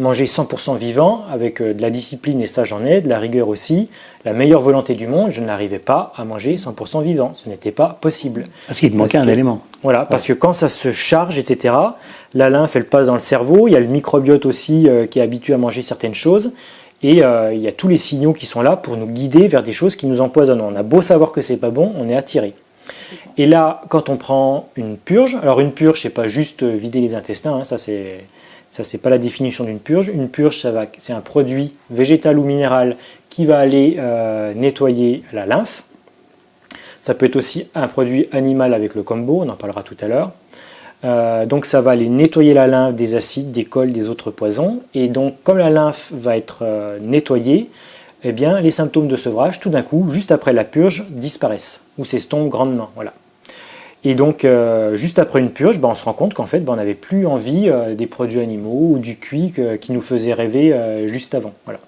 [0.01, 3.88] manger 100% vivant avec de la discipline et ça j'en ai, de la rigueur aussi,
[4.24, 7.32] la meilleure volonté du monde, je n'arrivais pas à manger 100% vivant.
[7.34, 8.46] Ce n'était pas possible.
[8.66, 9.61] Parce qu'il te manquait un élément.
[9.82, 11.74] Voilà, parce que quand ça se charge, etc.,
[12.34, 15.22] la lymphe elle passe dans le cerveau, il y a le microbiote aussi qui est
[15.22, 16.53] habitué à manger certaines choses.
[17.03, 19.62] Et euh, il y a tous les signaux qui sont là pour nous guider vers
[19.62, 20.61] des choses qui nous empoisonnent.
[20.61, 22.55] On a beau savoir que c'est pas bon, on est attiré.
[23.38, 27.14] Et là, quand on prend une purge, alors une purge, c'est pas juste vider les
[27.14, 28.24] intestins, hein, ça c'est
[28.70, 30.08] ça c'est pas la définition d'une purge.
[30.08, 32.96] Une purge, ça va, c'est un produit végétal ou minéral
[33.28, 35.84] qui va aller euh, nettoyer la lymphe.
[37.00, 40.06] Ça peut être aussi un produit animal avec le combo, on en parlera tout à
[40.06, 40.32] l'heure.
[41.02, 44.82] Euh, donc ça va aller nettoyer la lymphe des acides, des cols, des autres poisons.
[44.94, 47.70] Et donc comme la lymphe va être euh, nettoyée,
[48.22, 52.04] eh bien les symptômes de sevrage, tout d'un coup, juste après la purge, disparaissent ou
[52.04, 52.90] s'estompent grandement.
[52.94, 53.14] Voilà.
[54.03, 56.72] Et donc euh, juste après une purge, ben, on se rend compte qu'en fait ben,
[56.72, 60.74] on n'avait plus envie des produits animaux ou du cuit qui nous faisait rêver
[61.07, 61.53] juste avant.
[61.64, 61.80] Voilà.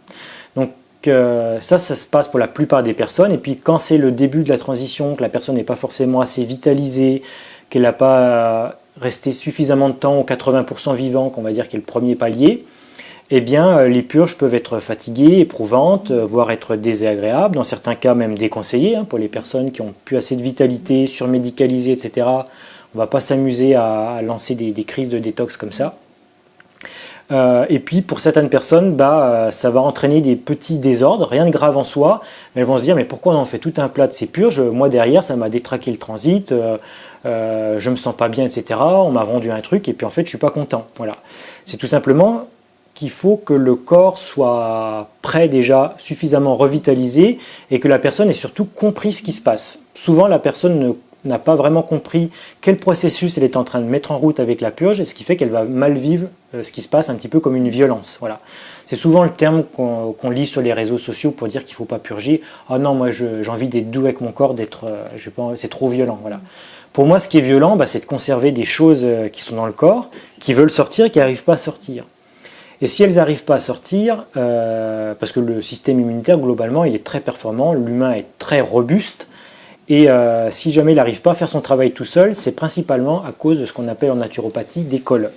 [0.57, 0.71] Donc
[1.05, 3.33] ça, ça se passe pour la plupart des personnes.
[3.33, 6.21] Et puis quand c'est le début de la transition, que la personne n'est pas forcément
[6.21, 7.23] assez vitalisée,
[7.71, 11.79] qu'elle n'a pas resté suffisamment de temps au 80% vivant, qu'on va dire qui est
[11.79, 12.65] le premier palier,
[13.35, 17.95] eh bien, euh, les purges peuvent être fatiguées, éprouvantes, euh, voire être désagréables, dans certains
[17.95, 22.27] cas même déconseillées, hein, pour les personnes qui ont plus assez de vitalité, surmédicalisées, etc.
[22.27, 22.45] On
[22.95, 25.97] ne va pas s'amuser à, lancer des, crises de détox comme ça.
[27.31, 31.51] Euh, et puis pour certaines personnes, bah, ça va entraîner des petits désordres, rien de
[31.51, 32.21] grave en soi,
[32.55, 34.27] mais elles vont se dire mais pourquoi on en fait tout un plat de ces
[34.27, 34.61] purges?
[34.61, 38.79] Moi derrière, ça m'a détraqué le transit, euh, je me sens pas bien, etc.
[38.79, 40.87] On m'a vendu un truc et puis en fait je suis pas content.
[40.99, 41.15] Voilà.
[41.65, 42.47] C'est tout simplement
[42.95, 47.39] qu'il faut que le corps soit prêt déjà, suffisamment revitalisé
[47.71, 49.81] et que la personne ait surtout compris ce qui se passe.
[49.95, 52.31] Souvent la personne n'a pas vraiment compris
[52.61, 55.15] quel processus elle est en train de mettre en route avec la purge, et ce
[55.15, 57.57] qui fait qu'elle va mal vivre euh, ce qui se passe un petit peu comme
[57.57, 58.17] une violence.
[58.21, 58.41] Voilà.
[58.87, 61.85] C'est souvent le terme qu'on lit sur les réseaux sociaux pour dire qu'il ne faut
[61.85, 62.43] pas purger.
[62.69, 66.19] Ah non, moi j'ai envie d'être doux avec mon corps, d'être, euh, c'est trop violent.
[66.21, 66.41] Voilà.
[66.93, 69.57] Pour moi, ce qui est violent, bah, c'est de conserver des choses euh, qui sont
[69.57, 72.05] dans le corps, qui veulent sortir et qui n'arrivent pas à sortir.
[72.83, 76.97] Et si elles n'arrivent pas à sortir, euh, parce que le système immunitaire, globalement, il
[76.97, 79.29] est très performant, l'humain est très robuste,
[79.89, 83.25] et euh, si jamais il n'arrive pas à faire son travail tout seul, c'est principalement
[83.25, 85.31] à cause de ce qu'on appelle en naturopathie des cols.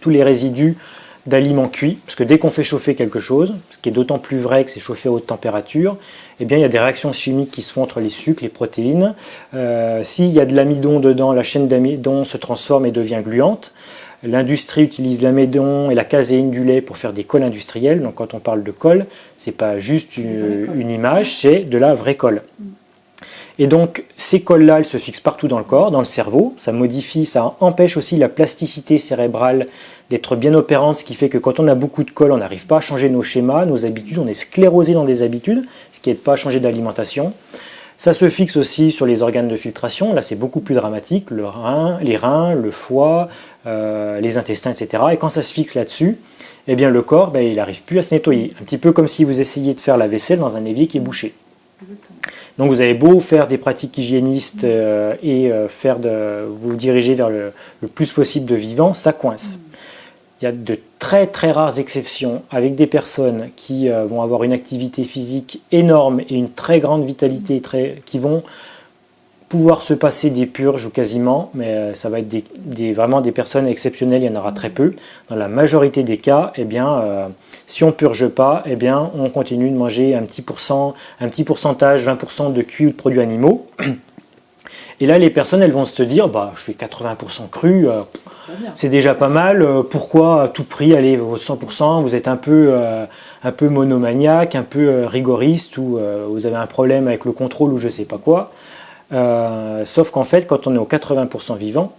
[0.00, 0.78] Tous les résidus
[1.26, 4.38] d'aliments cuits, parce que dès qu'on fait chauffer quelque chose, ce qui est d'autant plus
[4.38, 5.96] vrai que c'est chauffé à haute température,
[6.40, 8.48] eh bien il y a des réactions chimiques qui se font entre les sucres, les
[8.48, 9.14] protéines.
[9.54, 13.72] Euh, s'il y a de l'amidon dedans, la chaîne d'amidon se transforme et devient gluante.
[14.24, 18.00] L'industrie utilise l'amidon et la caséine du lait pour faire des cols industriels.
[18.00, 19.06] Donc quand on parle de colle,
[19.38, 22.42] c'est pas juste une, une image, c'est de la vraie colle.
[23.58, 26.54] Et donc ces cols-là, elles se fixent partout dans le corps, dans le cerveau.
[26.56, 29.66] Ça modifie, ça empêche aussi la plasticité cérébrale
[30.08, 32.66] d'être bien opérante, ce qui fait que quand on a beaucoup de colle, on n'arrive
[32.66, 36.10] pas à changer nos schémas, nos habitudes, on est sclérosé dans des habitudes, ce qui
[36.10, 37.32] n'aide pas à changer d'alimentation.
[38.02, 41.46] Ça se fixe aussi sur les organes de filtration, là c'est beaucoup plus dramatique, le
[41.46, 43.28] rein, les reins, le foie,
[43.64, 45.04] euh, les intestins, etc.
[45.12, 46.18] Et quand ça se fixe là-dessus,
[46.66, 48.54] eh bien le corps, ben, il n'arrive plus à se nettoyer.
[48.60, 50.96] Un petit peu comme si vous essayiez de faire la vaisselle dans un évier qui
[50.96, 51.32] est bouché.
[52.58, 57.14] Donc vous avez beau faire des pratiques hygiénistes euh, et euh, faire de, vous diriger
[57.14, 59.60] vers le, le, plus possible de vivant, ça coince.
[60.42, 64.42] Il y a de très très rares exceptions avec des personnes qui euh, vont avoir
[64.42, 67.62] une activité physique énorme et une très grande vitalité,
[68.04, 68.42] qui vont
[69.48, 72.34] pouvoir se passer des purges ou quasiment, mais euh, ça va être
[72.92, 74.94] vraiment des personnes exceptionnelles, il y en aura très peu.
[75.28, 77.28] Dans la majorité des cas, eh bien, euh,
[77.68, 81.44] si on purge pas, eh bien, on continue de manger un petit, pourcent, un petit
[81.44, 83.68] pourcentage, 20% de cuits ou de produits animaux.
[85.00, 87.88] Et là, les personnes, elles vont se dire, bah, je fais 80% cru,
[88.74, 89.62] c'est déjà pas mal.
[89.62, 93.06] Euh, pourquoi à tout prix aller au 100% Vous êtes un peu, euh,
[93.44, 97.72] un peu monomaniaque, un peu euh, rigoriste, ou vous avez un problème avec le contrôle
[97.72, 98.52] ou je sais pas quoi.
[99.84, 101.92] sauf qu'en fait, quand on est au 80% vivant,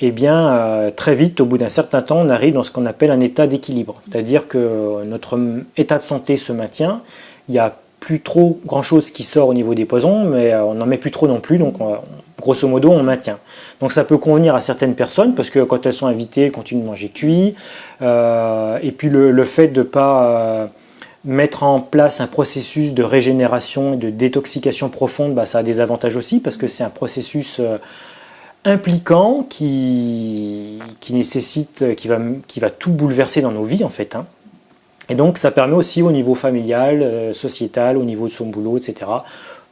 [0.00, 3.10] eh bien, très vite, au bout d'un certain temps, on arrive dans ce qu'on appelle
[3.10, 4.02] un état d'équilibre.
[4.10, 5.38] C'est-à-dire que notre
[5.76, 7.00] état de santé se maintient.
[7.48, 10.84] Il n'y a plus trop grand-chose qui sort au niveau des poisons, mais on n'en
[10.84, 11.96] met plus trop non plus, donc on,
[12.44, 13.38] grosso modo, on maintient.
[13.80, 16.82] Donc ça peut convenir à certaines personnes parce que quand elles sont invitées, elles continuent
[16.82, 17.54] de manger cuit.
[18.02, 20.66] Euh, et puis le, fait de ne pas euh,
[21.24, 25.80] mettre en place un processus de régénération et de détoxication profonde, bah, ça a des
[25.80, 27.78] avantages aussi parce que c'est un processus euh,
[28.66, 34.14] impliquant qui, qui nécessite, qui va, qui va tout bouleverser dans nos vies en fait.
[34.14, 34.26] Hein.
[35.08, 39.06] Et donc ça permet aussi au niveau familial, sociétal, au niveau de son boulot, etc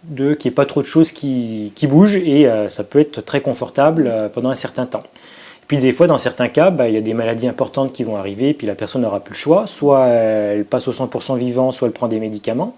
[0.04, 3.20] de qu'il n'y ait pas trop de choses qui, bougent et euh, ça peut être
[3.20, 5.04] très confortable euh, pendant un certain temps.
[5.04, 8.04] Et puis des fois, dans certains cas, bah, il y a des maladies importantes qui
[8.04, 9.66] vont arriver et puis la personne n'aura plus le choix.
[9.66, 12.76] Soit elle passe au 100% vivant, soit elle prend des médicaments.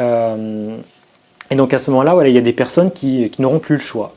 [0.00, 0.76] Euh,
[1.50, 4.12] et donc à ce moment-là, il y a des personnes qui, n'auront plus le choix.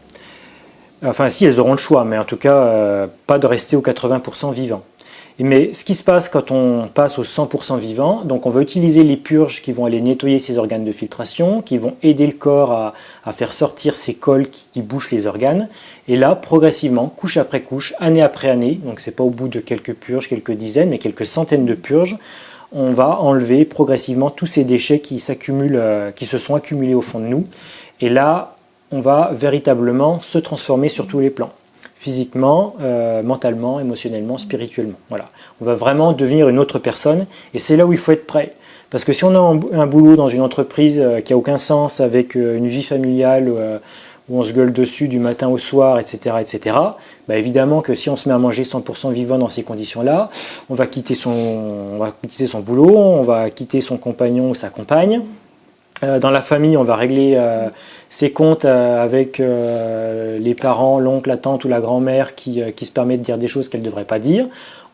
[1.06, 4.52] Enfin, si, elles auront le choix, mais en tout cas, pas de rester au 80%
[4.52, 4.82] vivant.
[5.40, 9.04] Mais ce qui se passe quand on passe au 100% vivant, donc on va utiliser
[9.04, 12.72] les purges qui vont aller nettoyer ces organes de filtration, qui vont aider le corps
[13.24, 15.70] à, faire sortir ces cols qui, bouchent les organes.
[16.08, 19.60] Et là, progressivement, couche après couche, année après année, donc c'est pas au bout de
[19.60, 22.18] quelques purges, quelques dizaines, mais quelques centaines de purges,
[22.72, 27.02] on va enlever progressivement tous ces déchets qui s'accumulent, euh, qui se sont accumulés au
[27.02, 27.46] fond de nous.
[28.02, 28.56] Et là,
[28.92, 31.52] on va véritablement se transformer sur tous les plans
[31.98, 35.00] physiquement, euh, mentalement, émotionnellement, spirituellement.
[35.10, 35.30] Voilà.
[35.62, 37.26] On va vraiment devenir une autre personne
[37.56, 38.54] et c'est là où il faut être prêt.
[38.92, 42.00] Parce que si on a un, boulot dans une entreprise euh, qui a aucun sens
[42.00, 43.52] avec euh, une vie familiale
[44.30, 46.76] où on se gueule dessus du matin au soir, etc., etc.,
[47.28, 50.30] bah évidemment que si on se met à manger 100% vivant dans ces conditions-là,
[50.70, 54.56] on va quitter son, on va quitter son boulot, on va quitter son compagnon ou
[54.56, 55.22] sa compagne.
[56.04, 57.70] Euh, dans la famille, on va régler euh,
[58.10, 62.92] ses comptes euh, avec les parents, l'oncle, la tante ou la grand-mère qui, qui, se
[62.92, 64.46] permet de dire des choses qu'elle ne devrait pas dire.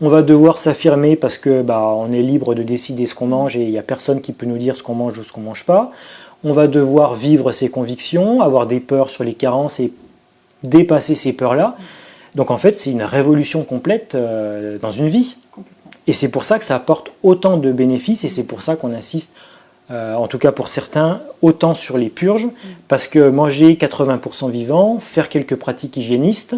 [0.01, 3.55] On va devoir s'affirmer parce que bah, on est libre de décider ce qu'on mange
[3.55, 5.41] et il n'y a personne qui peut nous dire ce qu'on mange ou ce qu'on
[5.41, 5.91] mange pas.
[6.43, 9.93] On va devoir vivre ses convictions, avoir des peurs sur les carences et
[10.63, 11.75] dépasser ces peurs-là.
[12.35, 14.17] Donc en fait, c'est une révolution complète
[14.81, 15.37] dans une vie.
[16.07, 18.93] Et c'est pour ça que ça apporte autant de bénéfices et c'est pour ça qu'on
[18.93, 19.33] insiste
[19.91, 22.47] euh, en tout cas pour certains, autant sur les purges,
[22.87, 26.55] parce que manger 80% vivant, faire quelques pratiques hygiénistes,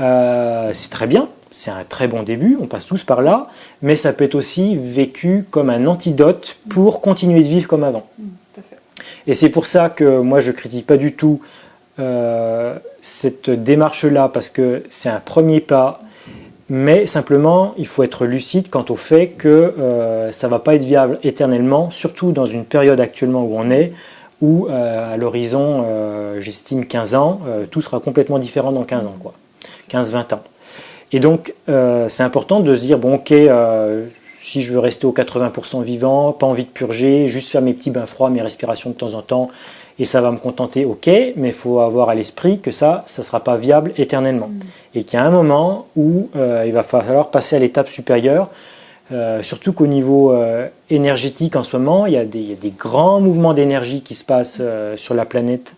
[0.00, 3.48] euh, c'est très bien, c'est un très bon début, on passe tous par là,
[3.82, 8.06] mais ça peut être aussi vécu comme un antidote pour continuer de vivre comme avant.
[9.26, 11.40] Et c'est pour ça que moi je critique pas du tout
[11.98, 16.00] euh, cette démarche-là, parce que c'est un premier pas
[16.68, 20.74] mais simplement, il faut être lucide quant au fait que euh, ça ne va pas
[20.74, 23.92] être viable éternellement, surtout dans une période actuellement où on est,
[24.42, 27.40] où euh, à l'horizon, euh, j'estime 15 ans,
[27.70, 29.34] tout sera complètement différent dans 15 ans, quoi.
[29.90, 30.42] 15-20 ans.
[31.12, 33.32] Et donc, c'est important de se dire, bon ok,
[34.42, 37.90] si je veux rester au 80% vivant, pas envie de purger, juste faire mes petits
[37.90, 39.50] bains froids, mes respirations de temps en temps,
[39.98, 43.22] et ça va me contenter, ok, mais il faut avoir à l'esprit que ça, ça
[43.22, 44.48] ne sera pas viable éternellement.
[44.48, 44.60] Mm.
[44.94, 48.50] Et qu'il y a un moment où euh, il va falloir passer à l'étape supérieure,
[49.12, 53.54] euh, surtout qu'au niveau euh, énergétique en ce moment, il y a des, grands mouvements
[53.54, 54.60] d'énergie qui se passent
[54.96, 55.74] sur la planète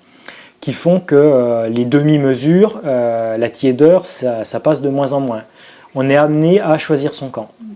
[0.60, 5.44] qui font que les demi-mesures, la tiédeur, ça, ça, passe de moins en moins.
[5.94, 7.50] On est amené à choisir son camp.
[7.60, 7.66] Mm.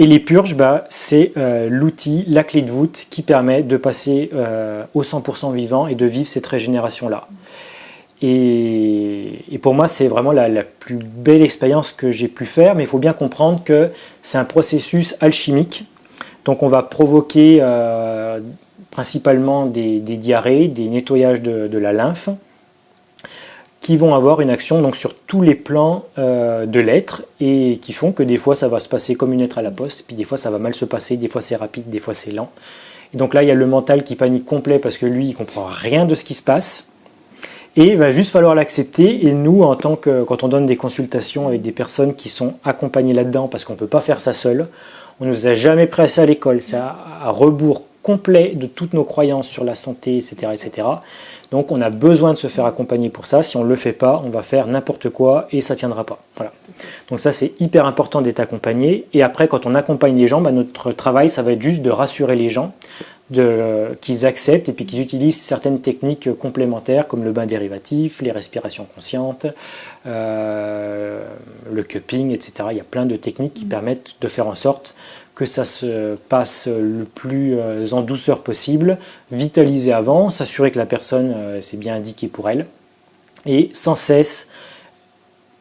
[0.00, 4.30] Et les purges, bah, c'est euh, l'outil, la clé de voûte qui permet de passer
[4.32, 7.28] euh, au 100% vivant et de vivre cette régénération-là.
[8.22, 12.86] Et, pour moi, c'est vraiment la, plus belle expérience que j'ai pu faire, mais il
[12.86, 13.90] faut bien comprendre que
[14.22, 15.84] c'est un processus alchimique.
[16.46, 18.40] Donc on va provoquer euh,
[18.90, 22.30] principalement des, diarrhées, des nettoyages de la lymphe,
[23.80, 27.92] qui vont avoir une action donc sur tous les plans euh, de l'être et qui
[27.92, 30.14] font que des fois ça va se passer comme une lettre à la poste, puis
[30.14, 32.50] des fois ça va mal se passer, des fois c'est rapide, des fois c'est lent.
[33.14, 35.34] Et donc là il y a le mental qui panique complet parce que lui il
[35.34, 36.88] comprend rien de ce qui se passe
[37.76, 40.76] et il va juste falloir l'accepter et nous en tant que quand on donne des
[40.76, 44.34] consultations avec des personnes qui sont accompagnées là-dedans parce qu'on ne peut pas faire ça
[44.34, 44.68] seul,
[45.20, 48.94] on ne nous a jamais pressé à l'école, c'est à, à rebours complet de toutes
[48.94, 50.86] nos croyances sur la santé, etc., etc.
[51.50, 53.42] Donc on a besoin de se faire accompagner pour ça.
[53.42, 56.04] Si on ne le fait pas, on va faire n'importe quoi et ça ne tiendra
[56.04, 56.20] pas.
[56.36, 56.52] Voilà.
[57.08, 59.06] Donc ça c'est hyper important d'être accompagné.
[59.12, 61.90] Et après quand on accompagne les gens, bah, notre travail ça va être juste de
[61.90, 62.72] rassurer les gens,
[64.00, 68.86] qu'ils acceptent et puis qu'ils utilisent certaines techniques complémentaires comme le bain dérivatif, les respirations
[68.92, 69.46] conscientes,
[70.06, 71.24] euh,
[71.72, 72.68] le cupping, etc.
[72.72, 73.68] Il y a plein de techniques qui mmh.
[73.68, 74.94] permettent de faire en sorte
[75.40, 78.98] que ça se passe le plus euh, en douceur possible,
[79.32, 82.66] vitaliser avant, s'assurer que la personne euh, s'est bien indiquée pour elle,
[83.46, 84.48] et sans cesse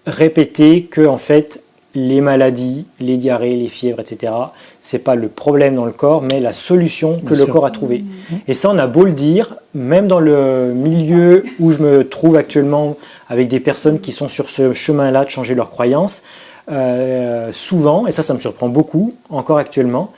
[0.05, 1.63] répéter que en fait
[1.95, 4.33] les maladies, les diarrhées, les fièvres, etc.,
[4.81, 7.99] c'est pas le problème dans le corps, mais la solution que le corps a trouvée.
[7.99, 8.35] Mmh.
[8.49, 12.35] Et ça, on a beau le dire, même dans le milieu où je me trouve
[12.35, 12.97] actuellement
[13.29, 16.23] avec des personnes qui sont sur ce chemin-là de changer leurs croyances,
[16.69, 20.11] euh, souvent, et ça, ça me surprend beaucoup, encore actuellement,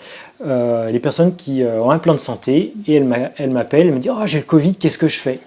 [0.45, 3.99] euh, les personnes qui euh, ont un plan de santé et elles m'appellent, elles me
[3.99, 5.39] disent Oh, j'ai le Covid, qu'est-ce que je fais?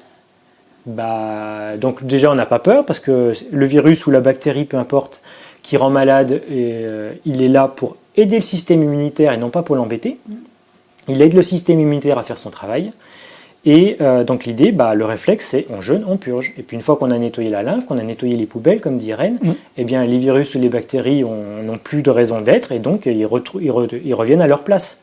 [0.87, 4.77] Bah, Donc, déjà, on n'a pas peur parce que le virus ou la bactérie, peu
[4.77, 5.21] importe,
[5.63, 9.77] qui rend malade, il est là pour aider le système immunitaire et non pas pour
[9.77, 10.19] l'embêter.
[11.09, 12.93] Il aide le système immunitaire à faire son travail.
[13.67, 16.53] Et euh, donc l'idée, bah, le réflexe, c'est on jeûne, on purge.
[16.59, 18.99] Et puis une fois qu'on a nettoyé la lymphe, qu'on a nettoyé les poubelles, comme
[18.99, 19.53] dit Irène, mm.
[19.79, 23.27] eh bien les virus ou les bactéries n'ont plus de raison d'être et donc ils,
[23.61, 24.99] ils, reviennent à leur place.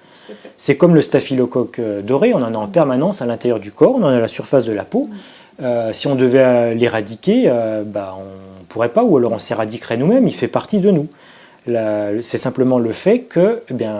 [0.57, 3.95] C'est comme le staphylocoque euh, doré, on en a en permanence à l'intérieur du corps,
[3.95, 5.09] on en a à la surface de la peau.
[5.09, 5.15] Mm.
[5.63, 7.51] Euh, si on devait l'éradiquer,
[7.85, 11.07] bah, on ne pourrait pas, ou alors on s'éradiquerait nous-mêmes, il fait partie de nous.
[11.67, 13.95] C'est simplement le fait que, eh bien,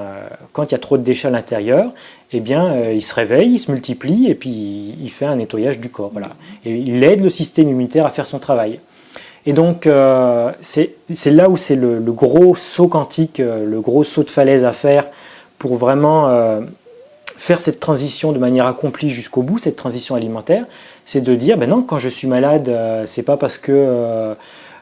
[0.54, 1.92] quand il y a trop de déchets à l'intérieur,
[2.34, 5.80] eh bien, euh, il se réveille, il se multiplie et puis il fait un nettoyage
[5.80, 6.12] du corps.
[6.14, 6.30] Voilà.
[6.66, 8.80] Et il aide le système immunitaire à faire son travail.
[9.46, 14.24] Et donc, euh, c'est là où c'est le, gros saut quantique, euh, le gros saut
[14.24, 15.08] de falaise à faire
[15.58, 16.28] pour vraiment
[17.38, 20.66] faire cette transition de manière accomplie jusqu'au bout, cette transition alimentaire.
[21.06, 22.76] C'est de dire, ben non, quand je suis malade,
[23.06, 24.34] c'est pas parce que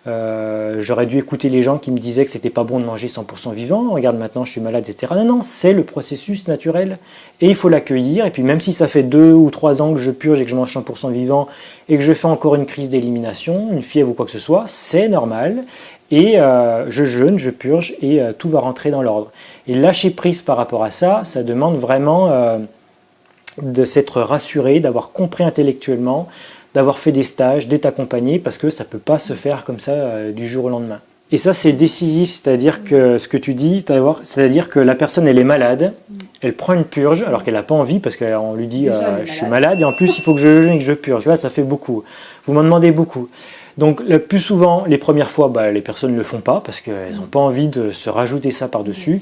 [0.08, 3.08] Euh, j'aurais dû écouter les gens qui me disaient que c'était pas bon de manger
[3.08, 3.90] 100% vivant.
[3.92, 5.14] Regarde maintenant, je suis malade, etc.
[5.16, 6.98] Non, non, c'est le processus naturel
[7.42, 8.26] et il faut l'accueillir.
[8.26, 10.52] Et puis même si ça fait deux ou trois ans que je purge et que
[10.52, 11.48] je mange 100% vivant
[11.90, 14.66] et que je fais encore une crise d'élimination, une fièvre ou quoi que ce soit,
[14.68, 15.64] c'est normal.
[16.12, 19.32] Et euh, je jeûne, je purge et euh, tout va rentrer dans l'ordre.
[19.68, 22.60] Et lâcher prise par rapport à ça, ça demande vraiment
[23.62, 26.28] de s'être rassuré, d'avoir compris intellectuellement
[26.74, 29.80] d'avoir fait des stages, d'être accompagné, parce que ça ne peut pas se faire comme
[29.80, 31.00] ça euh, du jour au lendemain.
[31.32, 33.86] Et ça, c'est décisif, c'est-à-dire que ce que tu dis,
[34.24, 35.94] c'est-à-dire que la personne, elle est malade,
[36.42, 39.32] elle prend une purge, alors qu'elle n'a pas envie, parce qu'on lui dit euh, Je
[39.32, 41.28] suis malade, et en plus, il faut que je que je purge.
[41.28, 42.04] Là, ça fait beaucoup.
[42.46, 43.30] Vous m'en demandez beaucoup.
[43.78, 46.82] Donc, le plus souvent, les premières fois, bah, les personnes ne le font pas, parce
[46.82, 49.22] qu'elles n'ont pas envie de se rajouter ça par-dessus.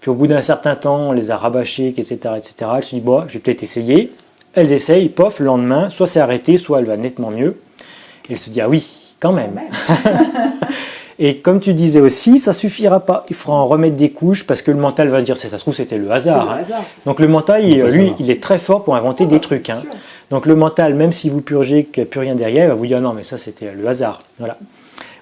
[0.00, 2.70] Puis, au bout d'un certain temps, on les a rabâchés, etc., etc.
[2.76, 4.12] Elles se disent Bon, je vais peut-être essayer.
[4.56, 7.60] Elles essayent, pof, le lendemain, soit c'est arrêté, soit elle va nettement mieux.
[8.28, 9.60] Et elle se dit, ah oui, quand même.
[11.18, 13.24] Et comme tu disais aussi, ça suffira pas.
[13.30, 15.56] Il faudra en remettre des couches parce que le mental va se dire, ça se
[15.56, 16.50] trouve, c'était le hasard.
[16.50, 16.62] Hein.
[17.06, 19.70] Donc le mental, lui, il est très fort pour inventer des trucs.
[19.70, 19.82] Hein.
[20.30, 22.74] Donc le mental, même si vous purgez qu'il n'y a plus rien derrière, il va
[22.74, 24.22] vous dire, non, mais ça, c'était le hasard.
[24.38, 24.58] Voilà.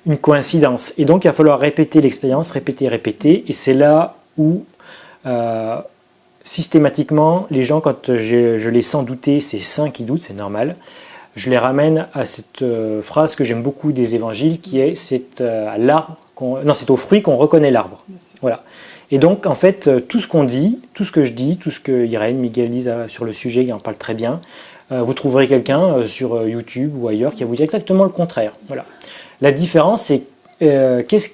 [0.07, 0.95] Une coïncidence.
[0.99, 3.45] Et donc, il va falloir répéter l'expérience, répéter, répéter.
[3.49, 4.65] Et c'est là où
[5.27, 5.79] euh,
[6.45, 10.77] systématiquement, les gens, quand je, les sens douter, c'est saint qui doutent, c'est normal.
[11.35, 15.41] Je les ramène à cette euh, phrase que j'aime beaucoup des évangiles, qui est c'est
[15.41, 18.05] euh, l'arbre, non, c'est au fruit qu'on reconnaît l'arbre.
[18.41, 18.63] Voilà.
[19.11, 21.71] Et donc, en fait, euh, tout ce qu'on dit, tout ce que je dis, tout
[21.71, 24.41] ce que Irène, Miguel disent sur le sujet, ils en parlent très bien.
[24.91, 28.53] vous trouverez quelqu'un sur YouTube ou ailleurs qui va vous dire exactement le contraire.
[28.69, 28.85] Voilà.
[29.41, 30.23] La différence, c'est
[30.61, 31.31] qu'est-ce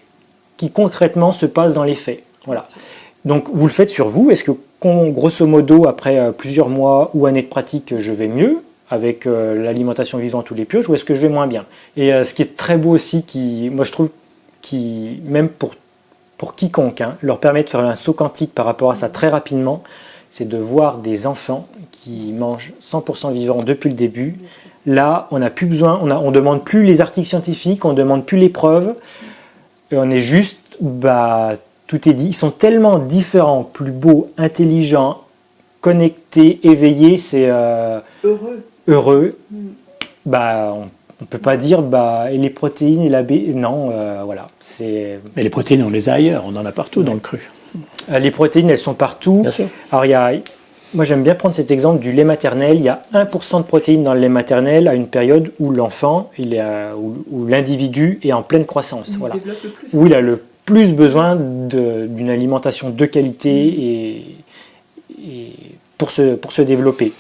[0.57, 2.23] qui concrètement se passe dans les faits.
[2.47, 2.67] Voilà.
[3.25, 4.31] Donc, vous le faites sur vous.
[4.31, 8.63] Est-ce que grosso modo, après euh, plusieurs mois ou années de pratique, je vais mieux
[8.89, 11.65] avec euh, l'alimentation vivante ou les pioches, ou est-ce que je vais moins bien?
[11.97, 14.11] Et euh, ce qui est très beau aussi, qui, moi je trouve,
[14.63, 15.75] qui, même pour,
[16.39, 19.29] pour quiconque, hein, leur permet de faire un saut quantique par rapport à ça très
[19.29, 19.83] rapidement,
[20.31, 24.37] c'est de voir des enfants qui mangent 100% vivant depuis le début.
[24.87, 27.97] Là, on n'a plus besoin, on ne on demande plus les articles scientifiques, on ne
[27.97, 28.95] demande plus les preuves,
[29.93, 31.57] on est juste bah,
[31.91, 32.27] tout est dit.
[32.27, 35.23] Ils sont tellement différents, plus beaux, intelligents,
[35.81, 38.65] connectés, éveillés, c'est euh, heureux.
[38.87, 39.39] Heureux.
[39.51, 39.57] Mm.
[40.25, 40.85] Bah, on,
[41.21, 43.33] ne peut pas dire bah et les protéines et la B.
[43.57, 44.47] Non, euh, voilà.
[44.61, 45.19] C'est.
[45.35, 46.45] Mais les protéines, on les a ailleurs.
[46.47, 47.51] On en a partout dans le cru.
[48.13, 49.41] Euh, les protéines, elles sont partout.
[49.43, 49.67] Bien sûr.
[49.91, 50.33] Alors il y a
[50.93, 52.77] moi, j'aime bien prendre cet exemple du lait maternel.
[52.77, 56.31] Il y a 1% de protéines dans le lait maternel à une période où l'enfant,
[56.37, 56.65] il est,
[56.97, 59.11] où, l'individu est en pleine croissance.
[59.17, 59.37] voilà.
[59.93, 63.51] Où il a le plus besoin d'une alimentation de qualité
[65.19, 65.57] et,
[65.99, 67.13] pour, se, pour se développer.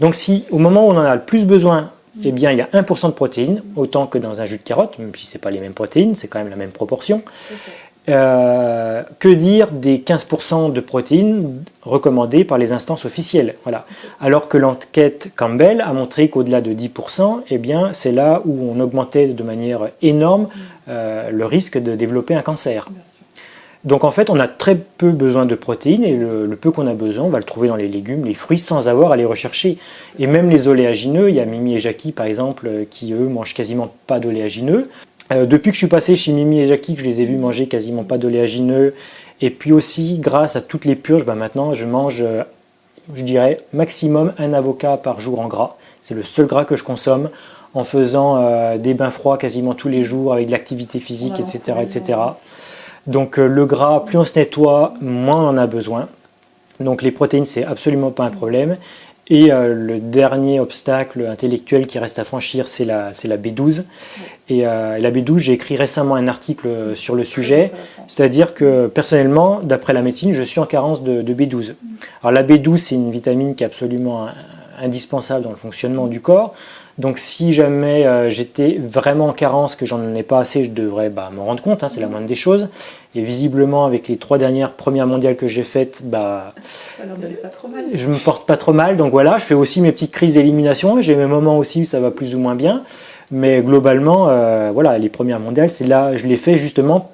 [0.00, 1.90] Donc si au moment où on en a le plus besoin,
[2.24, 4.98] eh bien, il y a 1% de protéines, autant que dans un jus de carotte,
[4.98, 7.22] même si ce n'est pas les mêmes protéines, c'est quand même la même proportion.
[8.08, 13.84] Euh, que dire des 15% de protéines recommandées par les instances officielles voilà.
[14.20, 18.78] Alors que l'enquête Campbell a montré qu'au-delà de 10%, eh bien, c'est là où on
[18.78, 20.46] augmentait de manière énorme
[20.88, 22.86] euh, le risque de développer un cancer.
[23.82, 26.94] Donc en fait, on a très peu besoin de protéines et le, peu qu'on a
[26.94, 29.78] besoin, on va le trouver dans les légumes, les fruits, sans avoir à les rechercher.
[30.20, 33.54] Et même les oléagineux, il y a Mimi et Jackie par exemple, qui eux mangent
[33.54, 34.90] quasiment pas d'oléagineux.
[35.32, 37.36] Euh, depuis que je suis passé chez Mimi et Jackie, que je les ai vus
[37.36, 38.94] manger quasiment pas d'oléagineux,
[39.40, 42.42] et puis aussi grâce à toutes les purges, bah maintenant je mange, euh,
[43.14, 45.76] je dirais, maximum un avocat par jour en gras.
[46.02, 47.30] C'est le seul gras que je consomme
[47.74, 51.78] en faisant euh, des bains froids quasiment tous les jours avec de l'activité physique, etc.,
[51.82, 52.18] etc.
[53.06, 56.08] Donc le gras, plus on se nettoie, moins on en a besoin.
[56.80, 58.76] Donc les protéines, c'est absolument pas un problème.
[59.28, 63.82] Et euh, le dernier obstacle intellectuel qui reste à franchir, c'est la, la B12.
[64.48, 67.72] Et euh, la B12, j'ai écrit récemment un article sur le sujet,
[68.06, 71.74] c'est-à-dire que personnellement, d'après la médecine, je suis en carence de, de B12.
[72.22, 74.28] Alors la B12, c'est une vitamine qui est absolument
[74.80, 76.54] indispensable dans le fonctionnement du corps.
[76.98, 81.10] Donc si jamais euh, j'étais vraiment en carence, que j'en ai pas assez, je devrais
[81.10, 82.68] bah, m'en rendre compte, hein, c'est la moindre des choses.
[83.16, 86.52] Et visiblement, avec les trois dernières premières mondiales que j'ai faites, bah,
[87.42, 87.84] pas trop mal.
[87.94, 88.98] je me porte pas trop mal.
[88.98, 91.00] Donc voilà, je fais aussi mes petites crises d'élimination.
[91.00, 92.82] J'ai mes moments aussi où ça va plus ou moins bien.
[93.30, 97.10] Mais globalement, euh, voilà, les premières mondiales, c'est là, je les fais justement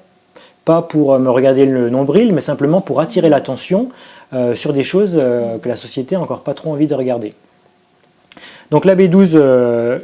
[0.65, 3.87] pas pour me regarder le nombril, mais simplement pour attirer l'attention
[4.33, 5.17] euh, sur des choses
[5.61, 7.33] que la société n'a encore pas trop envie de regarder.
[8.73, 9.99] Donc la B12, euh,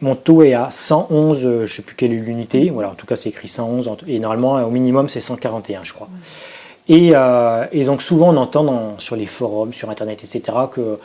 [0.00, 2.94] mon taux est à 111, euh, je ne sais plus quelle est l'unité, voilà, en
[2.94, 6.08] tout cas c'est écrit 111, et normalement au minimum c'est 141 je crois.
[6.88, 10.98] Euh, et, donc souvent on entend sur les forums, sur internet, etc., que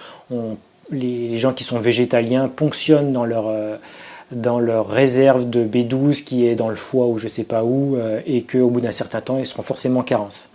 [0.89, 6.78] les gens qui sont végétaliens ponctionnent dans leur, réserve de B12 qui est dans le
[6.78, 9.99] foie ou je sais pas où, et qu'au bout d'un certain temps, ils seront forcément
[9.99, 10.47] en carence.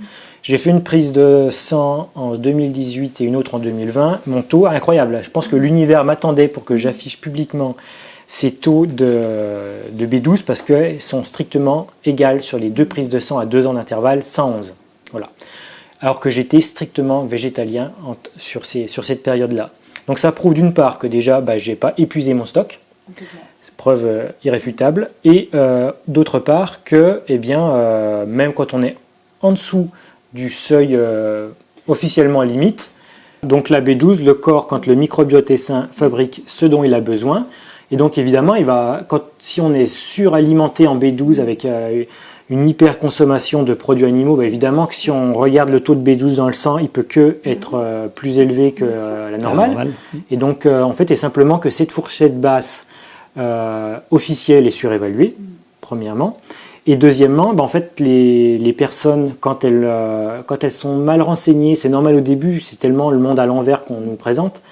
[0.47, 4.21] J'ai fait une prise de sang en 2018 et une autre en 2020.
[4.29, 5.19] Mon taux, incroyable.
[5.25, 7.77] Je pense que l'univers m'attendait pour que j'affiche publiquement
[8.29, 9.23] ces taux de,
[9.91, 13.67] de B12 parce qu'ils sont strictement égales sur les deux prises de sang à deux
[13.67, 14.77] ans d'intervalle, 111.
[15.11, 15.31] Voilà.
[16.01, 17.91] Alors que j'étais strictement végétalien
[18.37, 19.71] sur, cette période-là.
[20.07, 22.79] Donc ça prouve d'une part que déjà, bah, je n'ai pas épuisé mon stock
[23.77, 28.97] preuve euh, irréfutable, et euh, d'autre part que, eh euh, même quand on est
[29.43, 29.91] en dessous
[30.35, 30.99] du seuil
[31.89, 32.91] officiellement limite,
[33.43, 37.01] donc la B12, le corps, quand le microbiote est sain, fabrique ce dont il a
[37.01, 37.47] besoin,
[37.91, 41.67] et donc évidemment, il va, quand, si on est suralimenté en B12 avec
[42.51, 46.35] une hyperconsommation de produits animaux, bah, évidemment que si on regarde le taux de B12
[46.35, 49.93] dans le sang, il peut que être plus élevé que la normale.
[50.31, 52.87] Et donc, en fait, est simplement que cette fourchette basse
[53.39, 55.37] euh, officielle et surévaluée,
[55.83, 56.39] premièrement.
[56.87, 61.21] Et deuxièmement, ben, en fait, les, les personnes, quand elles, euh, quand elles sont mal
[61.21, 64.63] renseignées, c'est normal au début, c'est tellement le monde à l'envers qu'on nous présente,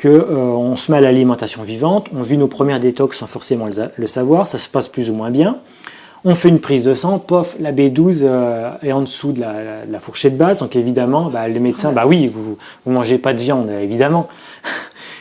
[0.00, 3.66] qu'on euh, on se met à l'alimentation vivante, on vit nos premières détox sans forcément
[3.96, 5.56] le, savoir, ça se passe plus ou moins bien.
[6.24, 8.24] On fait une prise de sang, pof, la B12
[8.82, 9.54] est en dessous de la,
[9.88, 12.56] la, fourchette basse, donc évidemment, bah, les médecins, bah oui, vous
[12.86, 14.28] ne mangez pas de viande, évidemment.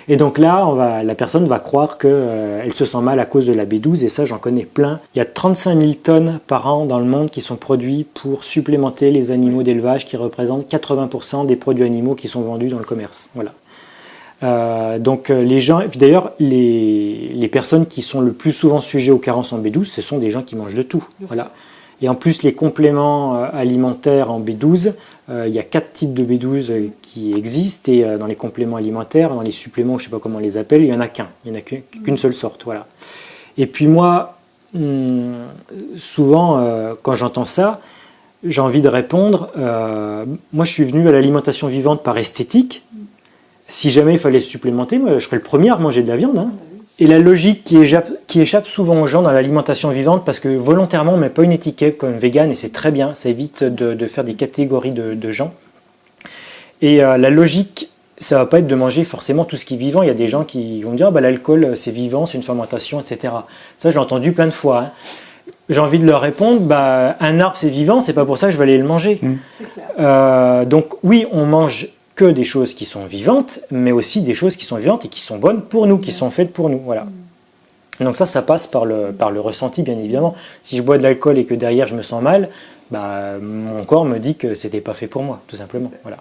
[0.10, 3.26] Et donc là, on va, la personne va croire qu'elle euh, se sent mal à
[3.26, 5.01] cause de la B12, et ça, j'en connais plein.
[5.14, 8.45] Il y a 35 000 tonnes par an dans le monde qui sont produits pour
[8.45, 12.86] supplémenter les animaux d'élevage, qui représentent 80% des produits animaux qui sont vendus dans le
[12.86, 13.30] commerce.
[13.36, 13.51] Voilà.
[14.43, 19.12] Euh, donc euh, les gens, d'ailleurs, les, les, personnes qui sont le plus souvent sujets
[19.12, 21.03] aux carences en B12, ce sont des gens qui mangent de tout.
[21.22, 21.51] Voilà.
[22.01, 24.93] Et en plus, les compléments alimentaires en B12,
[25.30, 29.34] il y a quatre types de B12 qui existent et euh, dans les compléments alimentaires,
[29.34, 31.07] dans les suppléments, je ne sais pas comment on les appelle, il n'y en a
[31.07, 32.63] qu'un, il n'y en a qu'une seule sorte.
[32.63, 32.86] Voilà.
[33.57, 34.38] Et puis moi,
[34.74, 35.34] hmm,
[35.97, 37.82] souvent, euh, quand j'entends ça,
[38.43, 42.84] j'ai envie de répondre, euh, moi je suis venu à l'alimentation vivante par esthétique.
[43.68, 46.38] Si jamais il fallait supplémenter, moi, je serais le premier à manger de la viande.
[46.38, 46.51] Hein.
[46.99, 50.49] Et la logique qui échappe, qui échappe, souvent aux gens dans l'alimentation vivante, parce que
[50.49, 53.63] volontairement on ne met pas une étiquette comme vegan, et c'est très bien, ça évite
[53.63, 55.53] de, faire des catégories de gens.
[56.82, 59.78] Et euh, la logique, ça va pas être de manger forcément tout ce qui est
[59.78, 60.04] vivant.
[60.04, 62.44] Il y a des gens qui vont dire bah, l'alcool euh, c'est vivant, c'est une
[62.44, 63.34] fermentation, etc.
[63.78, 64.80] Ça, j'ai entendu plein de fois.
[64.80, 64.92] Hein.
[65.70, 68.54] J'ai envie de leur répondre bah, un arbre c'est vivant, c'est pas pour ça que
[68.54, 69.20] je vais aller le manger.
[69.22, 69.34] Mmh.
[70.00, 74.56] Euh, donc, oui, on mange que des choses qui sont vivantes, mais aussi des choses
[74.56, 76.80] qui sont vivantes et qui sont bonnes pour nous, qui sont faites pour nous.
[76.80, 77.04] Voilà.
[77.04, 78.06] Mmh.
[78.06, 80.36] Donc, ça, ça passe par le, par le ressenti, bien évidemment.
[80.64, 82.50] Si je bois de l'alcool et que derrière je me sens mal,
[82.90, 85.92] bah, mon corps me dit que c'était pas fait pour moi, tout simplement.
[86.04, 86.18] Voilà.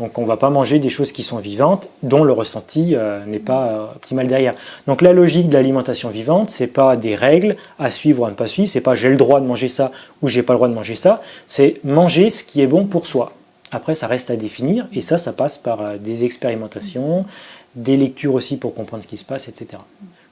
[0.00, 3.22] Donc on ne va pas manger des choses qui sont vivantes, dont le ressenti euh,
[3.26, 4.54] n'est pas euh, optimal derrière.
[4.86, 8.34] Donc la logique de l'alimentation vivante, c'est pas des règles à suivre ou à ne
[8.34, 9.92] pas suivre, c'est pas j'ai le droit de manger ça
[10.22, 13.06] ou j'ai pas le droit de manger ça, c'est manger ce qui est bon pour
[13.06, 13.32] soi.
[13.72, 17.26] Après ça reste à définir et ça ça passe par euh, des expérimentations,
[17.74, 19.82] des lectures aussi pour comprendre ce qui se passe, etc.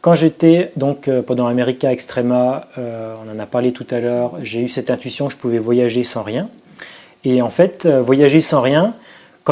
[0.01, 4.69] Quand j'étais donc pendant America Extrema, on en a parlé tout à l'heure, j'ai eu
[4.69, 6.49] cette intuition que je pouvais voyager sans rien.
[7.25, 8.95] Et en fait, voyager sans rien,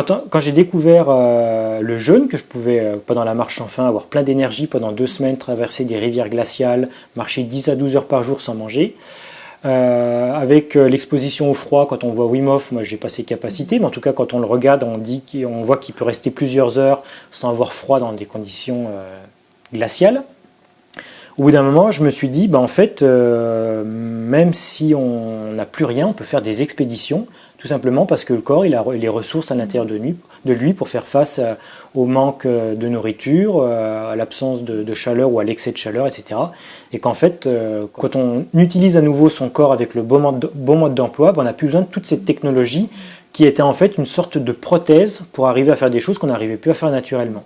[0.05, 4.05] quand, j'ai découvert euh, le jeûne, que je pouvais, euh, pendant la marche faim, avoir
[4.05, 8.23] plein d'énergie pendant deux semaines, traverser des rivières glaciales, marcher 10 à 12 heures par
[8.23, 8.95] jour sans manger,
[9.65, 13.87] euh, avec l'exposition au froid, quand on voit Wim moi j'ai pas ces capacités, mais
[13.87, 16.79] en tout cas quand on le regarde, on, dit qu'on voit qu'il peut rester plusieurs
[16.79, 17.03] heures
[17.33, 18.89] sans avoir froid dans des conditions
[19.73, 20.23] glaciales.
[21.39, 25.67] Au bout d'un moment, je me suis dit, bah, en fait, même si on n'a
[25.67, 27.27] plus rien, on peut faire des expéditions
[27.59, 30.73] tout simplement parce que le corps il a les ressources à l'intérieur de, de lui
[30.73, 31.55] pour faire face euh,
[31.95, 36.07] au manque euh, de nourriture, euh, à l'absence de, chaleur ou à l'excès de chaleur,
[36.07, 36.41] etc.
[36.93, 37.49] Et qu'en fait,
[37.93, 41.53] quand on utilise à nouveau son corps avec le bon mode, d'emploi, ben, on n'a
[41.53, 42.89] plus besoin de toute cette technologie
[43.33, 46.29] qui était en fait une sorte de prothèse pour arriver à faire des choses qu'on
[46.29, 47.45] n'arrivait plus à faire naturellement.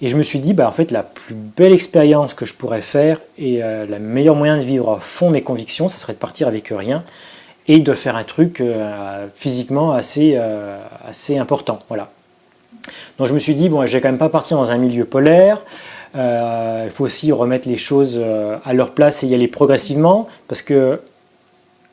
[0.00, 2.82] Et je me suis dit, bah, en fait, la plus belle expérience que je pourrais
[2.82, 6.46] faire et le meilleur moyen de vivre à fond mes convictions, ça serait de partir
[6.46, 7.02] avec rien
[7.68, 11.78] et de faire un truc euh, physiquement assez, euh, assez important.
[11.88, 12.08] Voilà.
[13.18, 15.04] Donc je me suis dit, bon, je vais quand même pas partir dans un milieu
[15.04, 15.58] polaire.
[16.16, 18.18] Euh, il faut aussi remettre les choses
[18.64, 21.00] à leur place et y aller progressivement, parce que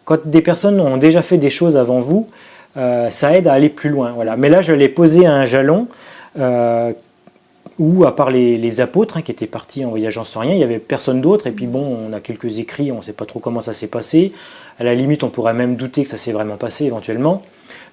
[0.06, 2.30] quand des personnes ont déjà fait des choses avant vous,
[2.76, 4.11] ça aide à aller plus loin.
[4.11, 4.38] Voilà.
[4.38, 5.88] Mais là, je l'ai posé à un jalon
[7.80, 10.64] où, à part les, apôtres hein, qui étaient partis en voyageant sans rien, il n'y
[10.64, 11.48] avait personne d'autre.
[11.48, 13.88] Et puis bon, on a quelques écrits, on ne sait pas trop comment ça s'est
[13.88, 14.34] passé.
[14.80, 17.44] À la limite, on pourrait même douter que ça s'est vraiment passé éventuellement.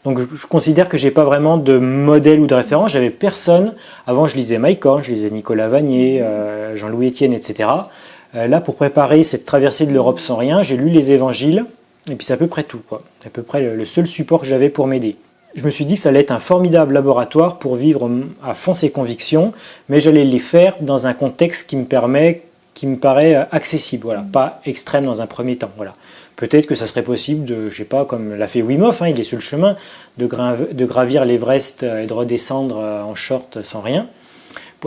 [0.05, 2.93] Donc je considère que j'ai pas vraiment de modèle ou de référence.
[2.93, 3.75] J'avais personne.
[4.07, 7.69] Avant, je lisais Mike Horn, je lisais Nicolas Vanier, euh, Jean-Louis Etienne, etc.
[8.35, 11.67] Euh, là, pour préparer cette traversée de l'Europe sans rien, j'ai lu les évangiles,
[12.11, 12.81] et puis c'est à peu près tout.
[13.21, 15.17] C'est à peu près le, seul support que j'avais pour m'aider.
[15.55, 18.11] Je me suis dit que ça allait être un formidable laboratoire pour vivre
[18.43, 19.53] à fond ces convictions,
[19.89, 22.43] mais j'allais les faire dans un contexte qui me permet,
[22.75, 25.71] qui me paraît euh, accessible, voilà, pas extrême dans un premier temps.
[25.77, 25.95] Voilà.
[26.37, 29.09] Peut-être que ça serait possible de, je sais pas, comme l'a fait Wim Hof, hein,
[29.09, 29.77] il est sur le chemin,
[30.17, 30.29] de,
[30.73, 34.09] de gravir l'Everest et de redescendre en short sans rien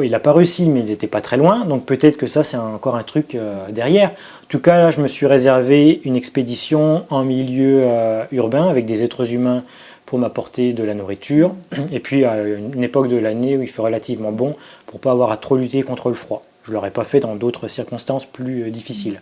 [0.03, 2.57] il n'a pas réussi, mais il n'était pas très loin, donc peut-être que ça c'est
[2.57, 4.09] encore un truc euh, derrière.
[4.09, 8.85] En tout cas, là, je me suis réservé une expédition en milieu euh, urbain avec
[8.85, 9.63] des êtres humains
[10.05, 11.55] pour m'apporter de la nourriture,
[11.91, 14.55] et puis à une époque de l'année où il fait relativement bon
[14.85, 16.43] pour pas avoir à trop lutter contre le froid.
[16.67, 19.21] Je l'aurais pas fait dans d'autres circonstances plus euh, difficiles.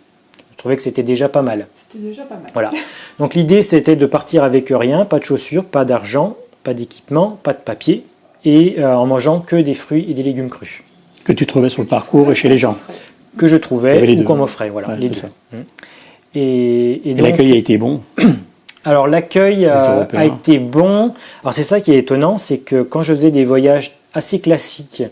[0.51, 1.67] Je trouvais que c'était déjà pas mal.
[1.91, 2.45] C'était déjà pas mal.
[2.53, 2.71] Voilà.
[3.19, 7.53] Donc l'idée c'était de partir avec rien, pas de chaussures, pas d'argent, pas d'équipement, pas
[7.53, 8.05] de papier,
[8.45, 10.83] et euh, en mangeant que des fruits et des légumes crus.
[11.23, 12.77] Que tu trouvais sur le parcours et chez les gens
[13.37, 15.21] Que je trouvais ou qu'on m'offrait, voilà, les deux.
[15.51, 15.57] Mmh.
[16.35, 18.01] Et, et, l'accueil a été bon
[18.85, 21.13] alors l'accueil euh, a été bon.
[21.43, 25.03] Alors c'est ça qui est étonnant, c'est que quand je faisais des voyages assez classiques,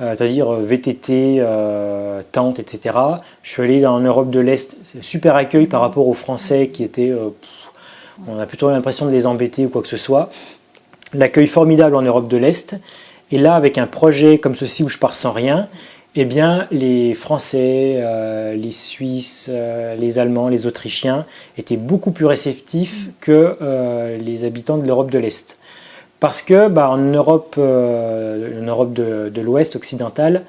[0.00, 1.42] euh, c'est-à-dire VTT,
[2.32, 2.96] tente, etc.,
[3.42, 7.12] je suis allé en Europe de l'Est, super accueil par rapport aux Français qui étaient,
[8.26, 10.30] on a plutôt l'impression de les embêter ou quoi que ce soit
[11.14, 12.76] l'accueil formidable en Europe de l'Est.
[13.32, 15.68] Et là, avec un projet comme ceci où je pars sans rien,
[16.16, 21.24] eh bien, les Français, euh, les Suisses, euh, les Allemands, les Autrichiens
[21.56, 25.56] étaient beaucoup plus réceptifs que euh, les habitants de l'Europe de l'Est.
[26.18, 30.42] Parce que bah, en Europe, en Europe de, de l'Ouest occidental,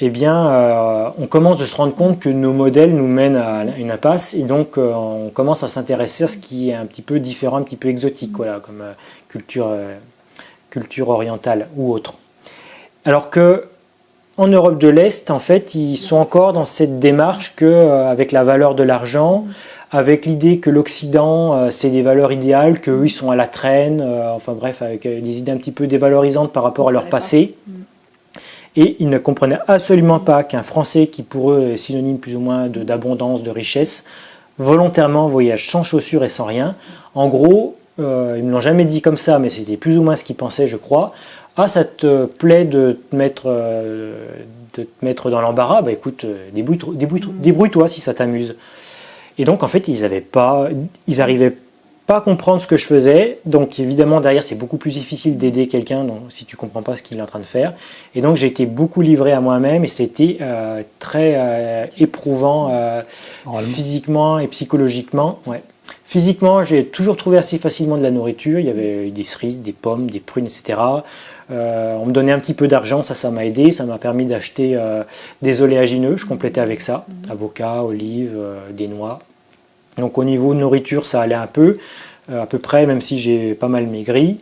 [0.00, 3.90] eh bien, on commence de se rendre compte que nos modèles nous mènent à une
[3.90, 7.58] impasse et donc on commence à s'intéresser à ce qui est un petit peu différent,
[7.58, 8.82] un petit peu exotique, voilà, comme
[9.28, 9.94] culture, euh,
[10.70, 12.14] culture orientale ou autre.
[13.04, 13.66] Alors que
[14.36, 18.32] en Europe de l'Est, en fait, ils sont encore dans cette démarche que, euh, avec
[18.32, 19.46] la valeur de l'argent,
[19.90, 24.02] avec l'idée que l'Occident, euh, c'est des valeurs idéales, qu'eux, ils sont à la traîne,
[24.34, 27.54] enfin bref, avec des idées un petit peu dévalorisantes par rapport à leur passé.
[28.74, 32.40] Et ils ne comprenaient absolument pas qu'un Français, qui pour eux est synonyme plus ou
[32.40, 34.04] moins d'abondance, de, de richesse,
[34.58, 36.74] volontairement voyage sans chaussures et sans rien.
[37.14, 40.16] En gros, euh, ils me l'ont jamais dit comme ça, mais c'était plus ou moins
[40.16, 41.12] ce qu'ils pensaient, je crois.
[41.56, 44.26] Ah, ça te plaît de te mettre, euh,
[44.74, 45.82] de te mettre dans l'embarras?
[45.82, 48.56] Bah écoute, euh, débrouille-toi si ça t'amuse.
[49.36, 50.68] Et donc en fait, ils n'arrivaient pas,
[51.06, 51.54] ils arrivaient
[52.06, 53.38] pas à comprendre ce que je faisais.
[53.44, 57.18] Donc évidemment derrière, c'est beaucoup plus difficile d'aider quelqu'un si tu comprends pas ce qu'il
[57.18, 57.74] est en train de faire.
[58.14, 60.38] Et donc j'ai été beaucoup livré à moi-même et c'était
[60.98, 62.72] très éprouvant
[63.60, 65.40] physiquement et psychologiquement.
[65.46, 65.62] Ouais.
[66.04, 68.58] Physiquement, j'ai toujours trouvé assez facilement de la nourriture.
[68.58, 70.78] Il y avait des cerises, des pommes, des prunes, etc.
[71.52, 73.72] Euh, on me donnait un petit peu d'argent, ça, ça m'a aidé.
[73.72, 75.02] Ça m'a permis d'acheter euh,
[75.42, 76.16] des oléagineux.
[76.16, 79.20] Je complétais avec ça avocats, olives, euh, des noix.
[79.98, 81.76] Donc au niveau de nourriture, ça allait un peu,
[82.32, 84.38] à peu près, même si j'ai pas mal maigri.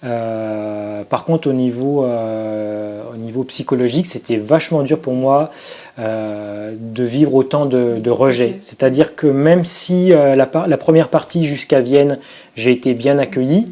[0.00, 5.50] par contre, au niveau, au niveau psychologique, c'était vachement dur pour moi
[5.98, 8.58] de vivre autant de, rejet.
[8.60, 12.20] C'est-à-dire que même si la, première partie jusqu'à Vienne,
[12.54, 13.66] j'ai été bien accueilli,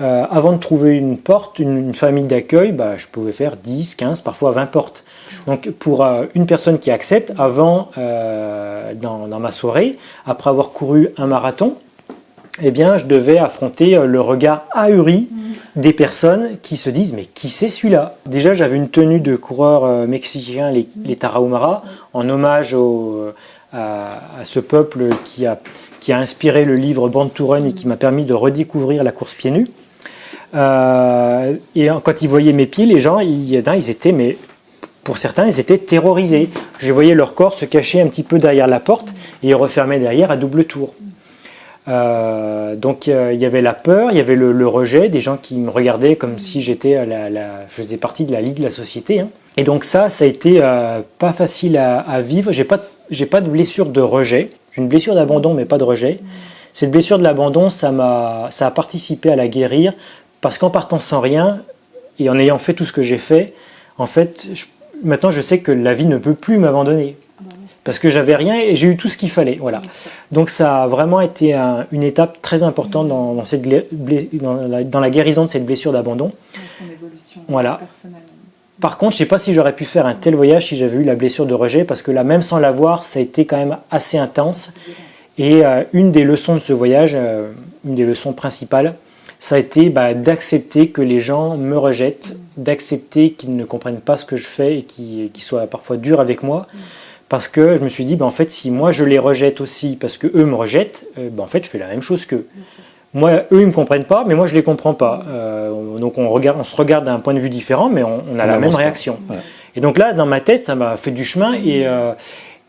[0.00, 4.22] euh, avant de trouver une porte, une, famille d'accueil, bah, je pouvais faire 10, 15,
[4.22, 5.04] parfois 20 portes.
[5.46, 11.26] Donc pour une personne qui accepte, avant, dans, dans, ma soirée, après avoir couru un
[11.26, 11.76] marathon,
[12.62, 15.28] eh bien, je devais affronter le regard ahuri
[15.76, 18.16] des personnes qui se disent mais qui c'est celui-là?
[18.26, 23.32] Déjà j'avais une tenue de coureur euh, mexicain, les, les Tarahumara, en hommage au, euh,
[23.72, 25.58] à, ce peuple qui a,
[26.00, 29.10] qui a inspiré le livre Band to Run et qui m'a permis de redécouvrir la
[29.10, 29.66] course pieds nus.
[30.54, 33.54] Euh, et quand ils voyaient mes pieds, les gens, ils,
[33.90, 34.36] étaient, mais
[35.02, 36.50] pour certains, ils étaient terrorisés.
[36.78, 39.08] Je voyais leur corps se cacher un petit peu derrière la porte
[39.42, 40.94] et ils refermaient derrière à double tour.
[41.86, 45.56] Euh, donc il y avait la peur, il y avait le, rejet, des gens qui
[45.56, 49.20] me regardaient comme si j'étais je faisais partie de la ligue de la société.
[49.20, 49.28] Hein.
[49.56, 52.52] Et donc ça, ça a été euh, pas facile à, vivre.
[52.52, 54.50] J'ai pas, j'ai pas de blessure de rejet.
[54.72, 56.18] J'ai une blessure d'abandon, mais pas de rejet.
[56.72, 59.92] Cette blessure de l'abandon, ça m'a, ça a participé à la guérir
[60.44, 61.62] parce qu'en partant sans rien
[62.18, 63.54] et en ayant fait tout ce que j'ai fait,
[63.96, 64.44] en fait,
[65.02, 67.16] maintenant je sais que la vie ne peut plus m'abandonner
[67.82, 69.56] parce que j'avais rien et j'ai eu tout ce qu'il fallait.
[69.58, 69.80] Voilà.
[70.32, 71.54] Donc ça a vraiment été
[71.92, 76.30] une étape très importante dans, cette dans, la, guérison de cette blessure d'abandon.
[77.48, 77.80] Voilà.
[78.82, 80.98] Par contre, je ne sais pas si j'aurais pu faire un tel voyage si j'avais
[80.98, 83.56] eu la blessure de rejet, parce que là, même sans l'avoir, ça a été quand
[83.56, 84.74] même assez intense.
[85.38, 87.50] Et euh, une des leçons de ce voyage, euh,
[87.86, 88.94] une des leçons principales,
[89.44, 94.16] ça a été bah, d'accepter que les gens me rejettent, d'accepter qu'ils ne comprennent pas
[94.16, 96.66] ce que je fais et qu'ils soient parfois durs avec moi.
[97.28, 99.98] parce que je me suis dit, ben, en fait, si moi je les rejette aussi,
[100.00, 102.46] parce que eux me rejettent, euh, ben, en fait, je fais la même chose qu'eux.
[103.12, 105.26] Moi, eux, ils me comprennent pas, mais moi, je les comprends pas.
[105.28, 108.38] Euh, donc, on, regarde, on se regarde d'un point de vue différent, mais on, on
[108.38, 109.18] a On la même réaction.
[109.28, 109.36] Ouais.
[109.76, 112.12] Et donc là, dans ma tête, ça m'a fait du chemin, et, euh,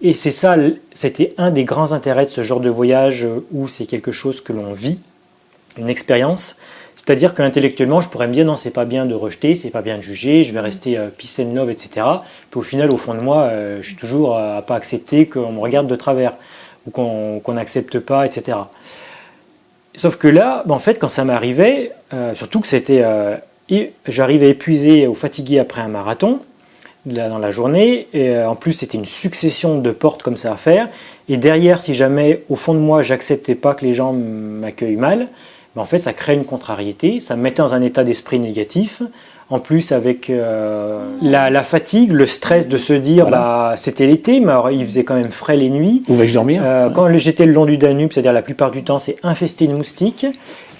[0.01, 0.57] et c'est ça,
[0.93, 4.51] c'était un des grands intérêts de ce genre de voyage où c'est quelque chose que
[4.51, 4.99] l'on vit,
[5.77, 6.55] une expérience.
[6.95, 9.97] C'est-à-dire qu'intellectuellement, je pourrais me dire non, c'est pas bien de rejeter, c'est pas bien
[9.97, 12.05] de juger, je vais rester euh, peace and love, etc.
[12.49, 15.51] Puis au final, au fond de moi, euh, je suis toujours à pas accepter qu'on
[15.51, 16.33] me regarde de travers
[16.87, 18.57] ou qu'on qu'on n'accepte pas, etc.
[19.95, 23.37] Sauf que là, ben, en fait, quand ça m'arrivait, euh, surtout que c'était, euh,
[24.07, 26.39] j'arrivais épuisé ou fatigué après un marathon
[27.05, 30.55] dans la journée, et euh, en plus c'était une succession de portes comme ça à
[30.55, 30.89] faire,
[31.29, 35.27] et derrière, si jamais au fond de moi j'acceptais pas que les gens m'accueillent mal,
[35.75, 39.01] ben, en fait ça crée une contrariété, ça me mettait dans un état d'esprit négatif.
[39.51, 43.37] En plus, avec euh, la, la fatigue, le stress de se dire, Voilà.
[43.37, 46.01] bah, c'était l'été, mais alors, il faisait quand même frais les nuits.
[46.07, 46.63] Où vais-je dormir?
[46.65, 49.73] Euh, quand j'étais le long du Danube, c'est-à-dire la plupart du temps, c'est infesté de
[49.73, 50.25] moustiques.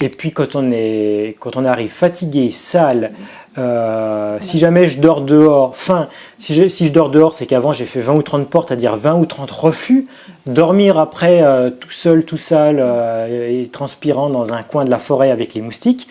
[0.01, 3.11] Et puis quand on est, quand on arrive fatigué, sale,
[3.57, 7.71] euh, si jamais je dors dehors, enfin, si je, si je dors dehors, c'est qu'avant
[7.71, 10.07] j'ai fait 20 ou 30 portes, c'est-à-dire 20 ou 30 refus.
[10.45, 14.99] Dormir après euh, tout seul, tout sale euh, et transpirant dans un coin de la
[14.99, 16.09] forêt avec les moustiques,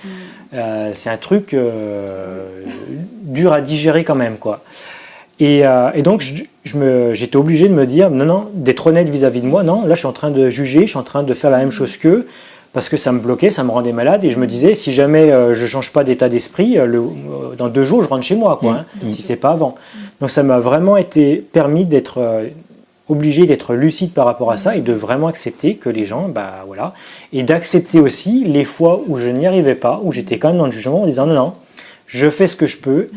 [0.55, 1.55] euh, c'est un truc
[3.23, 4.61] dur à digérer quand même, quoi.
[5.41, 5.63] Et,
[5.95, 9.47] et donc, je- je j'étais obligé de me dire, non, non, d'être honnête vis-à-vis de
[9.47, 9.65] moi.
[9.65, 11.59] Non, là, je suis en train de juger, je suis en train de faire la
[11.59, 12.27] même chose qu'eux,
[12.75, 14.25] parce que ça me bloquait, ça me rendait malade.
[14.25, 17.69] Et je me disais, si jamais euh, je change pas d'état d'esprit, euh, euh, dans
[17.69, 19.77] deux jours, je rentre chez moi, quoi, hein, si c'est pas avant.
[20.21, 22.49] Donc, ça m'a vraiment été permis d'être euh,
[23.09, 26.65] obligé d'être lucide par rapport à ça et de vraiment accepter que les gens, bah
[26.67, 26.95] voilà,
[27.33, 30.67] et d'accepter aussi les fois où je n'y arrivais pas, où j'étais quand même dans
[30.67, 31.55] le jugement en disant non, non,
[32.07, 33.09] je fais ce que je peux.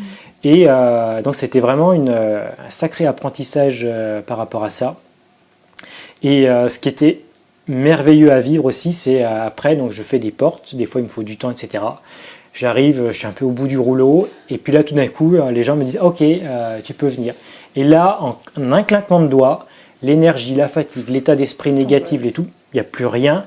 [0.44, 4.98] Et euh, donc c'était vraiment une, un sacré apprentissage euh, par rapport à ça.
[6.24, 7.22] Et euh, ce qui était
[7.68, 11.06] merveilleux à vivre aussi, c'est euh, après, donc je fais des portes, des fois il
[11.06, 11.84] me faut du temps, etc.
[12.54, 15.36] J'arrive, je suis un peu au bout du rouleau, et puis là tout d'un coup,
[15.36, 17.36] euh, les gens me disent Ok, euh, tu peux venir.
[17.76, 19.68] Et là, en, en un claquement de doigts,
[20.02, 23.46] l'énergie, la fatigue, l'état d'esprit négatif et tout, il n'y a plus rien.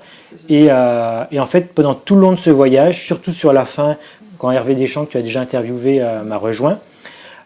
[0.49, 3.65] Et, euh, et en fait, pendant tout le long de ce voyage, surtout sur la
[3.65, 3.97] fin,
[4.39, 6.79] quand Hervé Deschamps, que tu as déjà interviewé, euh, m'a rejoint,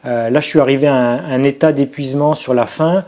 [0.05, 3.05] là je suis arrivé à un, un état d'épuisement sur la fin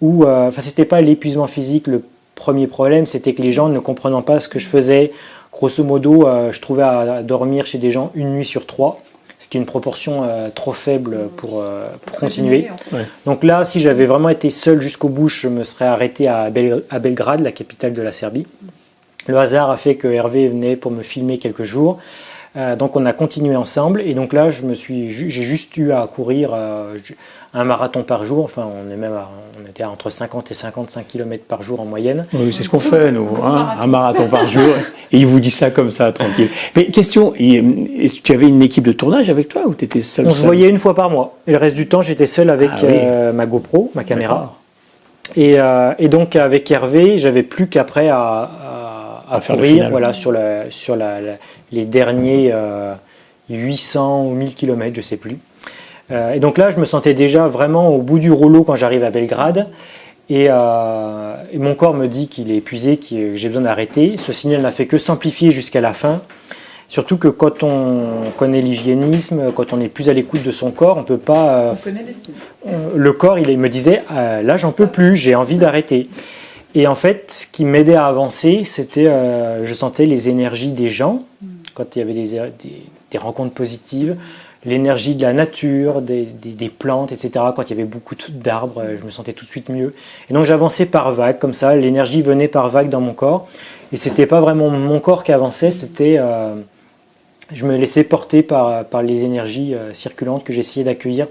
[0.00, 2.02] où, enfin, c'était pas l'épuisement physique le
[2.38, 5.12] premier problème, c'était que les gens ne comprenant pas ce que je faisais,
[5.52, 9.00] grosso modo, euh, je trouvais à, dormir chez des gens une nuit sur trois,
[9.40, 12.68] ce qui est une proportion euh, trop faible pour, euh, pour continuer.
[13.26, 16.84] Donc là, si j'avais vraiment été seul jusqu'au bout, je me serais arrêté à, Bel-
[16.90, 18.46] à Belgrade, la capitale de la Serbie.
[19.26, 21.98] Le hasard a fait que Hervé venait pour me filmer quelques jours.
[22.58, 25.92] Euh, donc on a continué ensemble et donc là je me suis j'ai juste eu
[25.92, 26.96] à courir euh,
[27.54, 29.28] un marathon par jour enfin on est même à-
[29.62, 32.68] on était à entre 50 et 55 km par jour en moyenne Oui, c'est ce
[32.68, 33.28] qu'on fait, nous.
[33.44, 34.74] hein, un marathon par jour.
[35.12, 36.50] Et il vous dit ça comme ça, tranquille.
[36.76, 37.64] Mais question, et,
[38.00, 40.32] est-ce que tu avais une équipe de tournage avec toi ou tu étais seul on
[40.32, 42.80] se voyait une fois par mois et le reste du temps j'étais seul avec Ah
[42.82, 42.88] oui.
[42.92, 44.56] euh, ma GoPro ma caméra.
[45.36, 48.97] Et, euh, et donc avec Hervé, j'avais plus qu'après à, à,
[49.30, 49.90] à courir final.
[49.90, 51.36] voilà, sur, la, sur la, la-
[51.72, 52.94] les derniers euh,
[53.50, 55.38] 800 ou 1000 km, je sais plus.
[56.10, 59.04] Euh, et donc là, je me sentais déjà vraiment au bout du rouleau quand j'arrive
[59.04, 59.66] à Belgrade.
[60.30, 64.16] Et, euh, et mon corps me dit qu'il est épuisé, qu'il- que j'ai besoin d'arrêter.
[64.18, 66.20] Ce signal n'a fait que s'amplifier jusqu'à la fin.
[66.90, 70.96] Surtout que quand on connaît l'hygiénisme, quand on est plus à l'écoute de son corps,
[70.96, 72.34] on peut pas euh, On connaît les signes.
[72.94, 76.08] on- le corps, il me disait euh, là, j'en peux plus, j'ai envie d'arrêter.
[76.74, 80.90] Et en fait, ce qui m'aidait à avancer, c'était, euh, je sentais les énergies des
[80.90, 81.22] gens
[81.74, 82.28] quand il y avait des,
[82.62, 84.16] des- des rencontres positives,
[84.66, 87.30] l'énergie de la nature, des, des- des plantes, etc.
[87.56, 89.94] Quand il y avait beaucoup d'arbres, euh, je me sentais tout de suite mieux.
[90.28, 93.48] Et donc j'avançais par vagues, comme ça, l'énergie venait par vagues dans mon corps.
[93.92, 96.54] Et c'était pas vraiment mon corps qui avançait, c'était euh,
[97.50, 101.28] je me laissais porter par, par les énergies euh, circulantes que j'essayais d'accueillir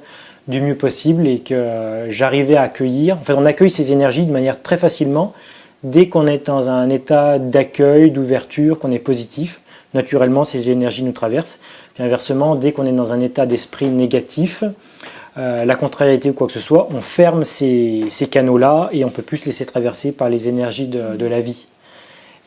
[0.48, 3.18] du mieux possible et que j'arrivais à accueillir.
[3.18, 5.34] En fait, on accueille ces énergies de manière très facilement
[5.84, 9.62] dès qu'on est dans un état d'accueil, d'ouverture, qu'on est positif.
[9.94, 11.60] Naturellement, ces énergies nous traversent.
[11.94, 14.64] Puis inversement, dès qu'on est dans un état d'esprit négatif,
[15.38, 19.10] euh, la contrariété ou quoi que ce soit, on ferme ces, ces canaux-là et on
[19.10, 21.68] peut plus se laisser traverser par les énergies de, de la vie.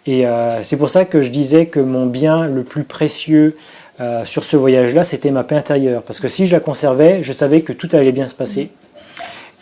[0.06, 3.56] Et euh, c'est pour ça que je disais que mon bien le plus précieux
[4.01, 6.02] euh, sur ce voyage-là, c'était ma paix intérieure.
[6.02, 8.70] Parce que si je la conservais, je savais que tout allait bien se passer.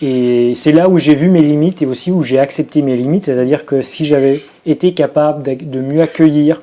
[0.01, 3.24] Et c'est là où j'ai vu mes limites et aussi où j'ai accepté mes limites.
[3.24, 6.60] C'est-à-dire que si j'avais été capable de mieux accueillir,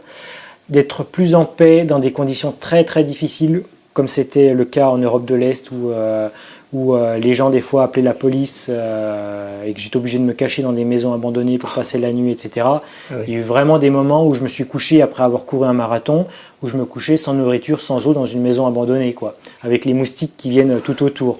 [0.69, 4.97] d'être plus en paix dans des conditions très très difficiles, comme c'était le cas en
[4.97, 6.29] Europe de l'Est ou, euh,
[6.75, 10.23] où euh, les gens des fois appelaient la police euh, et que j'étais obligé de
[10.23, 12.67] me cacher dans des maisons abandonnées pour passer la nuit, etc.
[13.09, 15.45] Ah Il y a eu vraiment des moments où je me suis couché après avoir
[15.45, 16.27] couru un marathon,
[16.61, 19.93] où je me couchais sans nourriture, sans eau dans une maison abandonnée, quoi, avec les
[19.93, 21.39] moustiques qui viennent tout autour.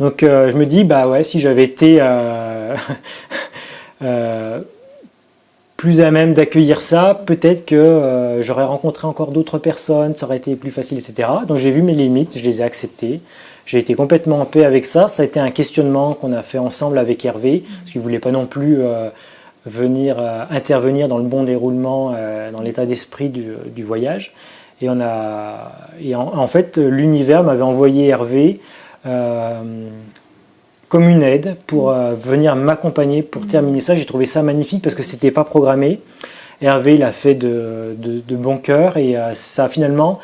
[0.00, 2.74] Donc euh, je me dis, bah ouais, si j'avais été euh,
[4.02, 4.60] euh,
[5.76, 10.36] plus à même d'accueillir ça, peut-être que euh, j'aurais rencontré encore d'autres personnes, ça aurait
[10.38, 11.28] été plus facile, etc.
[11.46, 13.20] Donc j'ai vu mes limites, je les ai acceptées.
[13.66, 15.06] J'ai été complètement en paix avec ça.
[15.06, 18.18] Ça a été un questionnement qu'on a fait ensemble avec Hervé, parce qu'il ne voulait
[18.18, 19.08] pas non plus euh,
[19.66, 24.34] venir euh, intervenir dans le bon déroulement, euh, dans l'état d'esprit du, voyage.
[24.80, 28.60] Et, on a, et en, fait, l'univers m'avait envoyé Hervé
[30.88, 33.94] comme une aide pour venir m'accompagner pour terminer ça.
[33.96, 36.00] J'ai trouvé ça magnifique parce que c'était pas programmé.
[36.60, 40.18] Hervé l'a fait de, de, bon cœur et ça a finalement,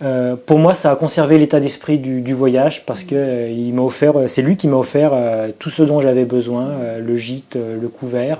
[0.00, 3.74] euh, pour moi, ça a conservé l'état d'esprit du, du voyage parce que euh, il
[3.74, 5.12] m'a offert, euh, c'est lui qui m'a offert
[5.58, 6.68] tout ce dont j'avais besoin,
[7.00, 8.38] le gîte, le couvert,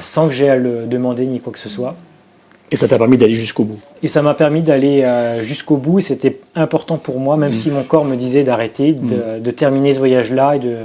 [0.00, 1.94] sans que j'aie à le demander ni quoi que ce soit.
[2.70, 3.78] Et ça t'a permis d'aller jusqu'au bout.
[4.02, 5.04] Et ça m'a permis d'aller
[5.42, 7.54] jusqu'au bout et c'était important pour moi, même Mm.
[7.54, 10.76] si mon corps me disait d'arrêter, de, de terminer ce voyage-là et de,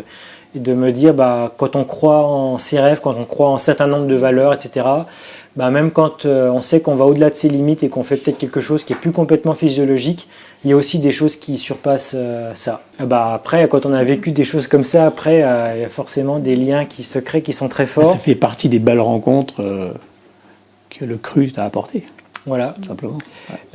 [0.56, 3.56] et de me dire, bah, quand on croit en ses rêves, quand on croit en
[3.56, 4.86] un certain nombre de valeurs, etc.,
[5.56, 8.16] bah, même quand euh, on sait qu'on va au-delà de ses limites et qu'on fait
[8.18, 10.28] peut-être quelque chose qui est plus complètement physiologique,
[10.64, 12.84] il y a aussi des choses qui surpassent euh, ça.
[13.00, 15.86] Ah Bah, après, quand on a vécu des choses comme ça, après, euh, il y
[15.86, 18.18] a forcément des liens qui se créent, qui sont très Ça forts.
[18.20, 19.92] fait partie des belles rencontres euh,
[20.90, 22.06] que le cru t'a apporté,
[22.46, 22.76] Voilà.
[22.82, 23.18] tout simplement.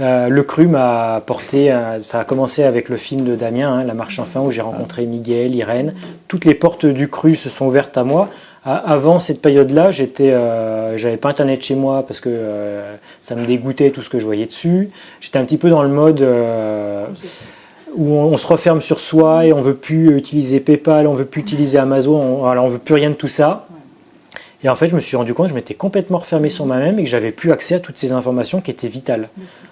[0.00, 3.84] Euh, le cru m'a apporté, euh, ça a commencé avec le film de Damien, hein,
[3.84, 5.94] La marche enfin, où j'ai rencontré Miguel, Irène.
[6.28, 8.28] Toutes les portes du cru se sont ouvertes à moi.
[8.68, 13.46] Avant cette période-là, j'étais, euh, j'avais pas internet chez moi parce que euh, ça me
[13.46, 14.90] dégoûtait tout ce que je voyais dessus.
[15.20, 17.06] J'étais un petit peu dans le mode euh,
[17.94, 21.42] où on, se referme sur soi et on veut plus utiliser PayPal, on veut plus
[21.42, 23.68] utiliser Amazon, on, voilà, on veut plus rien de tout ça.
[24.64, 26.98] Et en fait, je me suis rendu compte que je m'étais complètement refermé sur moi-même
[26.98, 29.28] et que j'avais plus accès à toutes ces informations qui étaient vitales.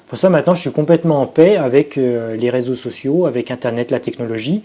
[0.07, 3.91] Pour ça, maintenant, je suis complètement en paix avec euh, les réseaux sociaux, avec Internet,
[3.91, 4.62] la technologie,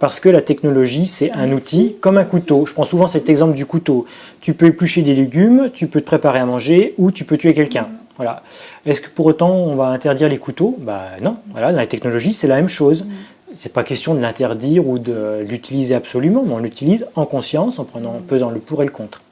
[0.00, 2.66] parce que la technologie, c'est un outil comme un couteau.
[2.66, 4.06] Je prends souvent cet exemple du couteau.
[4.40, 7.54] Tu peux éplucher des légumes, tu peux te préparer à manger ou tu peux tuer
[7.54, 7.88] quelqu'un.
[8.16, 8.42] Voilà.
[8.84, 10.76] Est-ce que pour autant on va interdire les couteaux?
[10.78, 11.36] Bah non.
[11.50, 13.06] Voilà, dans la technologie, c'est la même chose.
[13.54, 17.84] C'est pas question de l'interdire ou de l'utiliser absolument, mais on l'utilise en conscience, en
[17.84, 19.22] prenant, en pesant le pour et le contre.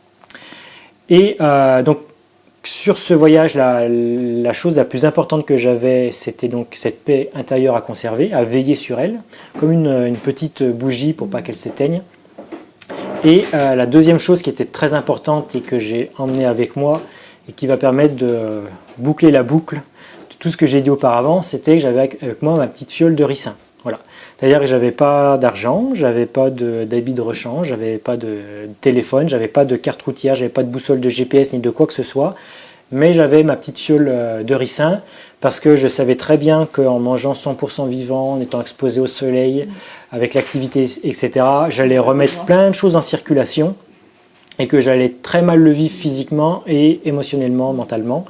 [1.11, 1.99] Et euh, donc
[2.65, 7.77] sur ce voyage, la, chose la plus importante que j'avais, c'était donc cette paix intérieure
[7.77, 9.21] à conserver, à veiller sur elle,
[9.59, 12.03] comme une, petite bougie pour pas qu'elle s'éteigne.
[13.25, 17.01] Et euh, la deuxième chose qui était très importante et que j'ai emmenée avec moi
[17.49, 18.63] et qui va permettre de
[18.99, 22.57] boucler la boucle de tout ce que j'ai dit auparavant, c'était que j'avais avec moi
[22.57, 23.57] ma petite fiole de ricin.
[24.39, 28.39] C'est-à-dire que j'avais pas d'argent, j'avais pas de- d'habit de rechange, j'avais pas de
[28.81, 31.87] téléphone, j'avais pas de carte routière, j'avais pas de boussole de GPS ni de quoi
[31.87, 32.35] que ce soit,
[32.91, 35.01] mais j'avais ma petite fiole euh, de ricin
[35.41, 39.69] parce que je savais très bien qu'en mangeant 100% vivant, en étant exposé au soleil,
[40.11, 41.31] avec l'activité, etc.,
[41.69, 43.75] j'allais remettre plein de choses en circulation
[44.59, 48.25] et que j'allais très mal le vivre physiquement et émotionnellement, mentalement.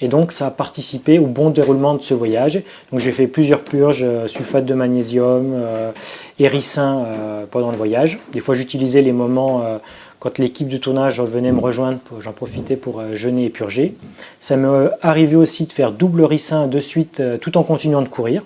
[0.00, 2.62] Et donc ça a participé au bon déroulement de ce voyage.
[2.92, 5.90] Donc j'ai fait plusieurs purges, euh, sulfate de magnésium euh,
[6.38, 8.18] et ricin euh, pendant le voyage.
[8.32, 9.78] Des fois j'utilisais les moments euh,
[10.18, 13.94] quand l'équipe de tournage venait me rejoindre, pour- j'en profitais pour euh, jeûner et purger.
[14.38, 18.08] Ça m'est arrivé aussi de faire double ricin de suite euh, tout en continuant de
[18.08, 18.42] courir.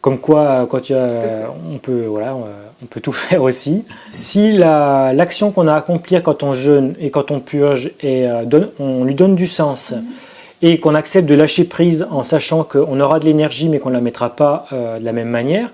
[0.00, 3.84] Comme quoi, quand il y a- on peut, voilà, on, peut tout faire aussi.
[4.10, 8.44] Si la- l'action qu'on a accomplie quand on jeûne et quand on purge, et, euh,
[8.44, 9.92] donne- on lui donne du sens
[10.64, 13.94] et qu'on accepte de lâcher prise en sachant qu'on aura de l'énergie mais qu'on ne
[13.94, 15.70] la mettra pas euh, de la même manière.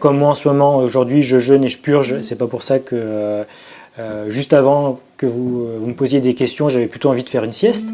[0.00, 2.20] Comme moi en ce moment, aujourd'hui, je jeûne et je purge.
[2.22, 3.44] C'est pas pour ça que euh,
[4.00, 7.44] euh, juste avant que vous, vous me posiez des questions, j'avais plutôt envie de faire
[7.44, 7.88] une sieste.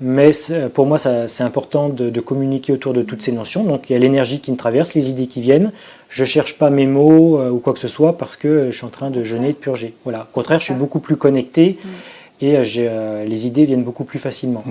[0.00, 3.62] Mais c'est- pour moi, ça- c'est important de, de communiquer autour de toutes ces notions.
[3.62, 5.70] Donc il y a l'énergie qui me traverse, les idées qui viennent.
[6.08, 8.84] Je cherche pas mes mots euh, ou quoi que ce soit parce que je suis
[8.86, 9.94] en train de jeûner et de purger.
[10.02, 10.26] Voilà.
[10.28, 11.78] Au contraire, je suis beaucoup plus connecté
[12.40, 14.64] et euh, j'ai, euh, les idées viennent beaucoup plus facilement.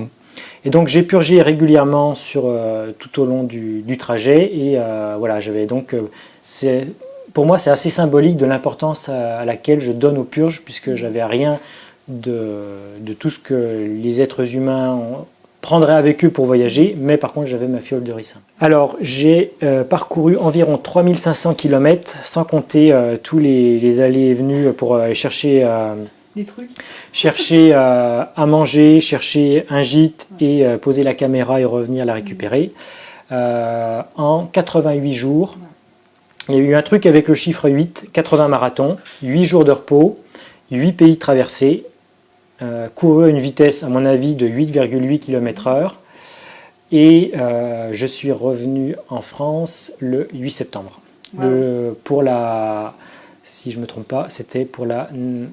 [0.63, 5.39] Et donc j'ai purgé régulièrement sur, euh, tout au long du, trajet et euh, voilà,
[5.39, 6.83] j'avais donc euh,
[7.33, 11.23] pour moi c'est assez symbolique de l'importance à, laquelle je donne aux purges puisque j'avais
[11.23, 11.59] rien
[12.07, 12.67] de,
[12.99, 14.99] de tout ce que les êtres humains
[15.61, 18.39] prendraient avec eux pour voyager, mais par contre j'avais ma fiole de ricin.
[18.59, 19.53] Alors j'ai
[19.89, 25.63] parcouru environ 3500 km sans compter tous les, allées et venues pour chercher
[26.35, 26.69] Des trucs.
[27.11, 32.13] chercher euh, à manger, chercher un gîte et euh, poser la caméra et revenir la
[32.13, 32.71] récupérer.
[33.33, 35.57] Euh, en 88 jours,
[36.49, 39.71] Il y a eu un truc avec le chiffre 8, 80 marathons, 8 jours de
[39.71, 40.19] repos,
[40.71, 41.85] 8 pays traversés,
[42.95, 45.91] couru à une vitesse, à mon avis, de 8,8 km/h.
[46.91, 47.31] Et
[47.91, 50.99] je suis revenu en France le 8 septembre.
[52.03, 52.95] pour la,
[53.61, 55.47] si je ne me trompe pas, c'était pour la, euh,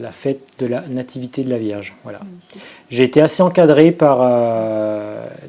[0.00, 1.94] la, fête de la Nativité de la Vierge.
[2.04, 2.20] Voilà.
[2.90, 4.18] J'ai été assez encadré par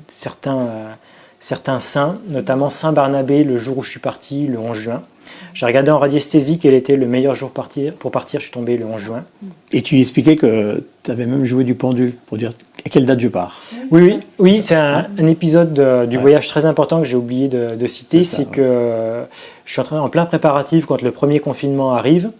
[0.07, 0.97] certains
[1.41, 5.03] certains saints, notamment Saint Barnabé le jour où je suis parti, le 11 juin.
[5.53, 7.51] J'ai regardé en radiesthésie quel était le meilleur jour
[7.99, 8.39] pour partir.
[8.39, 9.23] Je suis tombé le 11 juin.
[9.71, 12.51] Et tu expliquais que tu avais même joué du pendule pour dire
[12.85, 13.59] à quelle date je pars.
[13.91, 18.23] Oui, oui, oui c'est un, épisode du voyage très important que j'ai oublié de, citer.
[18.23, 19.23] C'est que
[19.65, 22.31] je suis en, train, en plein préparatif quand le premier confinement arrive.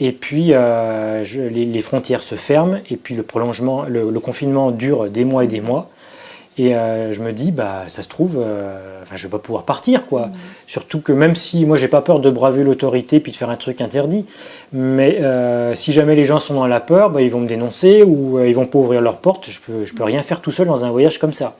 [0.00, 5.24] Et puis euh, les, frontières se ferment et puis le prolongement, le confinement dure des
[5.24, 5.90] mois et des mois.
[6.56, 9.64] Et euh, je me dis, bah, ça se trouve, euh, enfin, je vais pas pouvoir
[9.64, 10.26] partir, quoi.
[10.26, 10.32] Mm.
[10.68, 13.56] Surtout que même si moi, j'ai pas peur de braver l'autorité puis de faire un
[13.56, 14.24] truc interdit,
[14.72, 18.04] mais euh, si jamais les gens sont dans la peur, bah, ils vont me dénoncer
[18.04, 19.50] ou ils vont pas ouvrir leurs portes.
[19.50, 21.56] Je peux, je peux rien faire tout seul dans un voyage comme ça.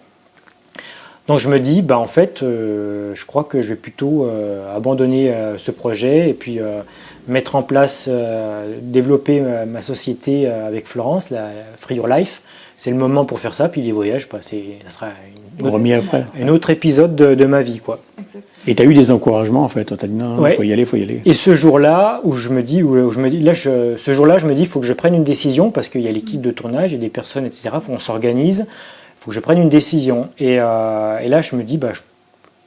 [1.27, 4.29] Donc je me dis, bah, en fait, je crois que je vais plutôt
[4.77, 6.61] abandonner ce projet et puis
[7.27, 8.11] mettre en place,
[8.83, 11.49] développer ma, société avec Florence, la
[11.79, 12.43] Free Your Life
[12.85, 13.71] c'est le moment pour faire ça.
[13.71, 15.07] Puis les voyages, ça sera
[15.59, 16.27] une autre, après.
[16.39, 17.79] un autre épisode de, ma vie.
[17.79, 17.99] Quoi.
[18.67, 19.91] Et tu as eu des encouragements en fait.
[19.91, 21.23] On t'a dit non, il faut y aller, il faut y aller.
[21.25, 24.47] Et ce jour-là, où je me dis, où je me dis, là, ce jour-là, je
[24.47, 26.51] me dis, il faut que je prenne une décision parce qu'il y a l'équipe de
[26.51, 27.71] tournage, et des personnes, etc.
[27.81, 28.67] Faut qu'on s'organise.
[28.69, 30.29] Il faut que je prenne une décision.
[30.39, 32.01] Et, euh, là, je me dis, bah, je,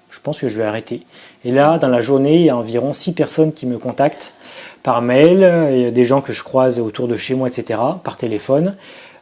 [0.09, 1.03] je, pense que je vais arrêter.
[1.45, 4.33] Et là, dans la journée, il y a environ six personnes qui me contactent
[4.81, 7.79] par mail, il y a des gens que je croise autour de chez moi, etc.,
[8.03, 8.75] par téléphone.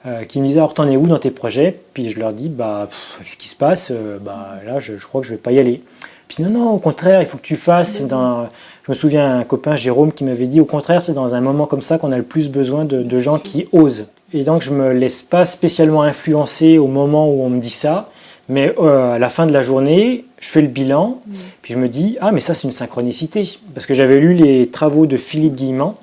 [0.07, 1.75] Euh, qui me disaient alors t'en es où dans tes projets?
[1.93, 2.87] Puis je leur dis bah
[3.25, 5.81] ce qui se passe, euh, bah là je, crois que je vais pas y aller.
[6.27, 8.01] Puis non non au contraire il faut que tu fasses.
[8.03, 8.47] Dans,
[8.85, 11.65] je me souviens un copain Jérôme qui m'avait dit au contraire c'est dans un moment
[11.65, 14.05] comme ça qu'on a le plus besoin de, gens qui osent.
[14.31, 18.11] Et donc je me laisse pas spécialement influencer au moment où on me dit ça,
[18.47, 21.19] mais euh, à la fin de la journée je fais le bilan,
[21.63, 24.67] puis je me dis ah mais ça c'est une synchronicité parce que j'avais lu les
[24.67, 25.97] travaux de Philippe Guillemant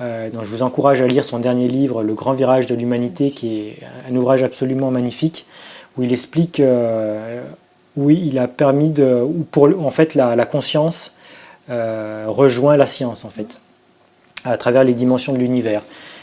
[0.00, 3.30] euh, donc je vous encourage à lire son dernier livre, Le Grand Virage de l'Humanité,
[3.30, 5.46] qui est un ouvrage absolument magnifique,
[5.96, 7.42] où il explique, euh,
[7.96, 9.44] il a permis de, où
[9.84, 11.14] en fait la, conscience
[11.70, 13.48] euh, rejoint la science en fait,
[14.44, 15.82] à travers les dimensions de l'univers.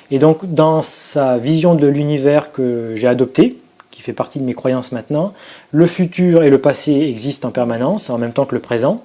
[0.09, 3.57] Et donc dans sa vision de l'univers que j'ai adoptée,
[3.91, 5.33] qui fait partie de mes croyances maintenant,
[5.71, 9.03] le futur et le passé existent en permanence, en même temps que le présent,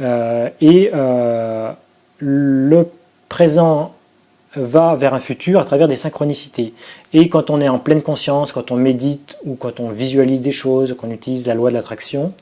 [0.00, 0.90] et
[2.18, 2.88] le
[3.28, 3.92] présent
[4.56, 6.74] va vers un futur à travers des synchronicités.
[7.12, 10.52] Et quand on est en pleine conscience, quand on médite ou quand on visualise des
[10.52, 12.32] choses, qu'on utilise la loi de l'attraction,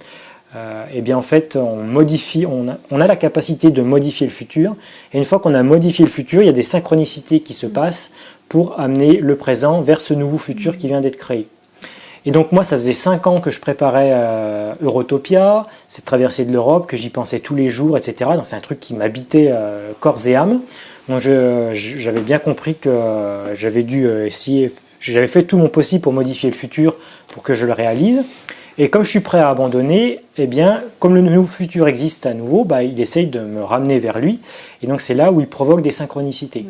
[0.56, 4.26] euh, eh bien en fait on modifie, on a, on a, la capacité de modifier
[4.26, 4.76] le futur.
[5.12, 7.66] Et une fois qu'on a modifié le futur, il y a des synchronicités qui se
[7.66, 8.12] passent
[8.48, 11.48] pour amener le présent vers ce nouveau futur qui vient d'être créé.
[12.24, 16.52] Et donc moi, ça faisait cinq ans que je préparais euh, Eurotopia, cette traversée de
[16.52, 18.30] l'Europe, que j'y pensais tous les jours, etc.
[18.35, 20.60] Donc c'est un truc qui m'habitait euh, corps et âme.
[21.09, 22.90] Donc j'avais bien compris que
[23.55, 24.70] j'avais dû euh, essayer,
[25.01, 26.97] j'avais fait tout mon possible pour modifier le futur
[27.28, 28.22] pour que je le réalise.
[28.76, 32.35] Et comme je suis prêt à abandonner, eh bien, comme le nouveau futur existe à
[32.35, 34.39] nouveau, bah, il essaye de me ramener vers lui.
[34.82, 36.64] Et donc c'est là où il provoque des synchronicités.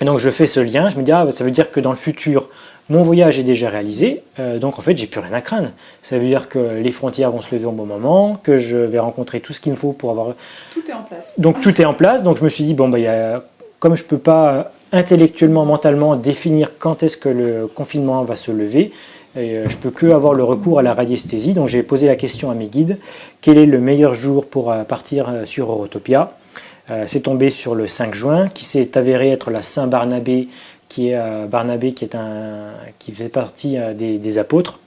[0.00, 1.90] Et donc je fais ce lien, je me dis, ah, ça veut dire que dans
[1.90, 2.48] le futur,
[2.90, 5.70] mon voyage est déjà réalisé, euh, donc en fait j'ai plus rien à craindre.
[6.02, 8.98] Ça veut dire que les frontières vont se lever au bon moment, que je vais
[8.98, 10.34] rencontrer tout ce qu'il me faut pour avoir.
[10.72, 11.24] Tout est en place.
[11.38, 12.24] Donc tout est en place.
[12.24, 13.44] Donc je me suis dit bon bah y a...
[13.78, 18.90] comme je peux pas intellectuellement, mentalement définir quand est-ce que le confinement va se lever,
[19.36, 21.52] et euh, je peux que avoir le recours à la radiesthésie.
[21.52, 22.98] Donc j'ai posé la question à mes guides
[23.40, 26.32] quel est le meilleur jour pour euh, partir sur Eurotopia?
[27.06, 30.48] C'est tombé sur le 5 juin, qui s'est avéré être la Saint-Barnabé
[30.90, 34.80] qui est euh, Barnabé, qui, est un, qui fait partie euh, des, apôtres.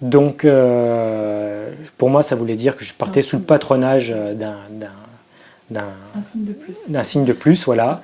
[0.00, 1.68] Donc, euh,
[1.98, 5.82] pour moi, ça voulait dire que je partais sous le patronage d'un
[6.32, 6.76] signe de plus.
[6.88, 8.00] D'un signe de plus, voilà.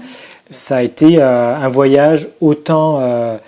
[0.51, 3.39] Ça a été un voyage autant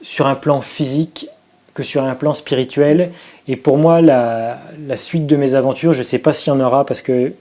[0.00, 1.28] sur un plan physique
[1.74, 3.10] que sur un plan spirituel.
[3.48, 6.56] Et pour moi, la, la suite de mes aventures, je ne sais pas s'il y
[6.56, 7.32] en aura parce que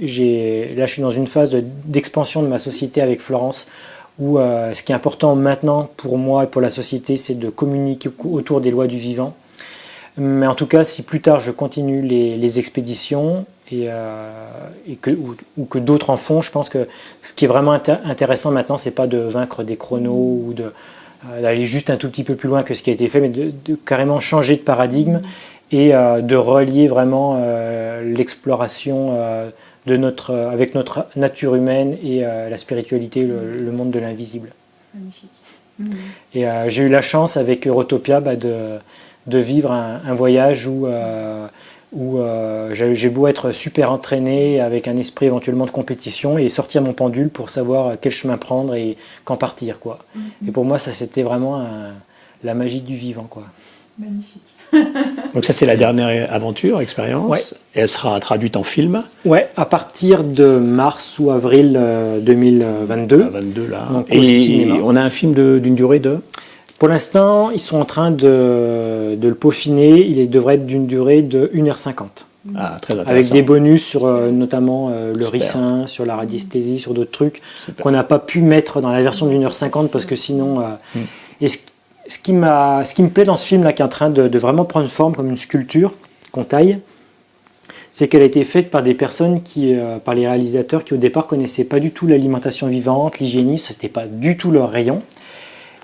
[0.00, 1.50] là, je suis dans une phase
[1.84, 3.68] d'expansion de ma société avec Florence
[4.18, 7.50] où euh, ce qui est important maintenant pour moi et pour la société, c'est de
[7.50, 9.34] communiquer autour des lois du vivant.
[10.16, 14.30] Mais en tout cas, si plus tard je continue les, expéditions et, euh,
[15.00, 15.10] que,
[15.56, 16.88] ou, que d'autres en font, je pense que
[17.22, 21.66] ce qui est vraiment intéressant maintenant, c'est pas de vaincre des chronos ou euh, d'aller
[21.66, 23.52] juste un tout petit peu plus loin que ce qui a été fait, mais de,
[23.86, 25.20] carrément changer de paradigme
[25.70, 27.38] et de relier vraiment
[28.02, 29.12] l'exploration
[29.88, 34.50] de notre, avec notre nature humaine et la spiritualité, le, monde de l'invisible.
[34.94, 35.30] Magnifique.
[36.34, 38.78] Et j'ai eu la chance avec Eurotopia bah, de,
[39.26, 40.86] de, vivre un, un voyage où
[41.92, 46.82] où euh, j'ai beau être super entraîné avec un esprit éventuellement de compétition et sortir
[46.82, 49.98] mon pendule pour savoir quel chemin prendre et quand partir quoi.
[50.16, 50.48] Mm-hmm.
[50.48, 51.66] Et pour moi ça c'était vraiment
[52.44, 53.44] la magie du vivant quoi.
[53.98, 54.42] Magnifique.
[55.34, 57.54] Donc ça c'est la dernière aventure, expérience.
[57.74, 59.02] Et elle sera traduite en film.
[59.24, 61.78] Ouais, à partir de mars ou avril
[62.22, 63.16] 2022.
[63.16, 63.88] Euh, 22 là.
[64.10, 66.18] et on a un film d'une durée de?
[66.78, 70.00] Pour l'instant, ils sont en train de, le peaufiner.
[70.00, 72.06] Il devrait être d'une durée de 1h50.
[72.56, 76.94] Ah, très avec des bonus sur euh, notamment euh, le ricin, sur la radiesthésie, sur
[76.94, 77.42] d'autres trucs
[77.82, 80.60] qu'on n'a pas pu mettre dans la version d'une heure cinquante parce que sinon.
[80.60, 80.64] Euh,
[80.94, 81.04] hmm.
[81.40, 81.58] Et ce,
[82.08, 84.88] ce qui me plaît dans ce film là, qui est en train de, vraiment prendre
[84.88, 85.94] forme comme une sculpture
[86.32, 86.78] qu'on taille,
[87.92, 89.74] c'est qu'elle a été faite par des personnes qui,
[90.04, 94.06] par les réalisateurs qui au départ connaissaient pas du tout l'alimentation vivante, l'hygiénisme, c'était pas
[94.06, 95.02] du tout leur rayon.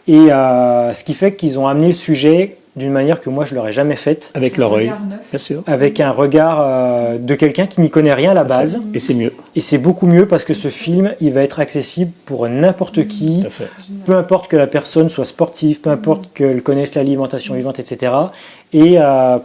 [0.06, 3.54] Et euh, ce qui fait qu'ils ont amené le sujet d'une manière que moi je
[3.54, 4.30] l'aurais jamais faite.
[4.34, 4.92] Avec leur œil,
[5.30, 5.62] bien sûr.
[5.66, 8.80] Avec un regard euh, de quelqu'un qui n'y connaît rien à la base.
[8.94, 9.32] Et c'est mieux.
[9.54, 13.44] Et c'est beaucoup mieux parce que ce film, il va être accessible pour n'importe qui,
[14.06, 18.12] peu importe que la personne soit sportive, peu importe qu'elle connaisse l'alimentation vivante, etc.
[18.72, 19.38] Et euh,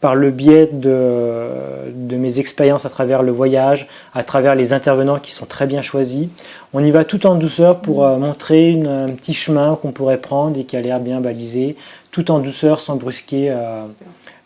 [0.00, 5.32] par le biais de, mes expériences à travers le voyage, à travers les intervenants qui
[5.32, 6.28] sont très bien choisis.
[6.72, 10.58] On y va tout en douceur pour euh, montrer un petit chemin qu'on pourrait prendre
[10.58, 11.76] et qui a l'air bien balisé,
[12.10, 13.86] tout en douceur sans brusquer euh,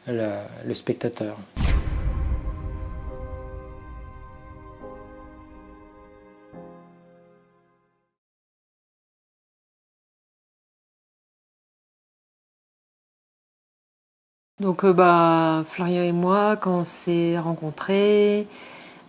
[0.06, 1.36] le spectateur.
[14.60, 18.46] Donc, euh, bah, Florian et moi, quand on s'est rencontrés,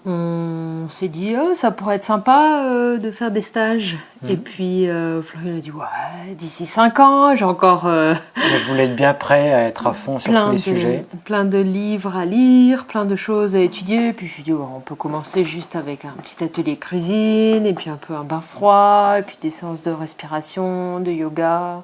[0.05, 3.97] on s'est dit, oh, ça pourrait être sympa euh, de faire des stages.
[4.21, 4.29] Mhm.
[4.29, 7.85] Et puis, euh, Florian a dit, ouais, d'ici 5 ans, j'ai encore.
[7.85, 11.05] je voulais être bien prêt à être à fond sur tous les sujets.
[11.23, 14.13] Plein de livres à lire, plein de choses à étudier.
[14.13, 17.73] Puis, je lui ai dit, on peut commencer juste avec un petit atelier cuisine, et
[17.73, 21.81] puis un peu un bain froid, et puis des séances de respiration, de yoga.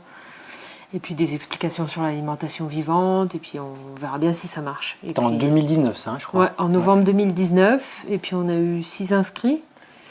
[0.93, 4.97] Et puis des explications sur l'alimentation vivante, et puis on verra bien si ça marche.
[5.05, 6.41] C'était en 2019, ça, hein, je crois.
[6.41, 9.61] Ouais, en novembre 2019, et puis on a eu six inscrits.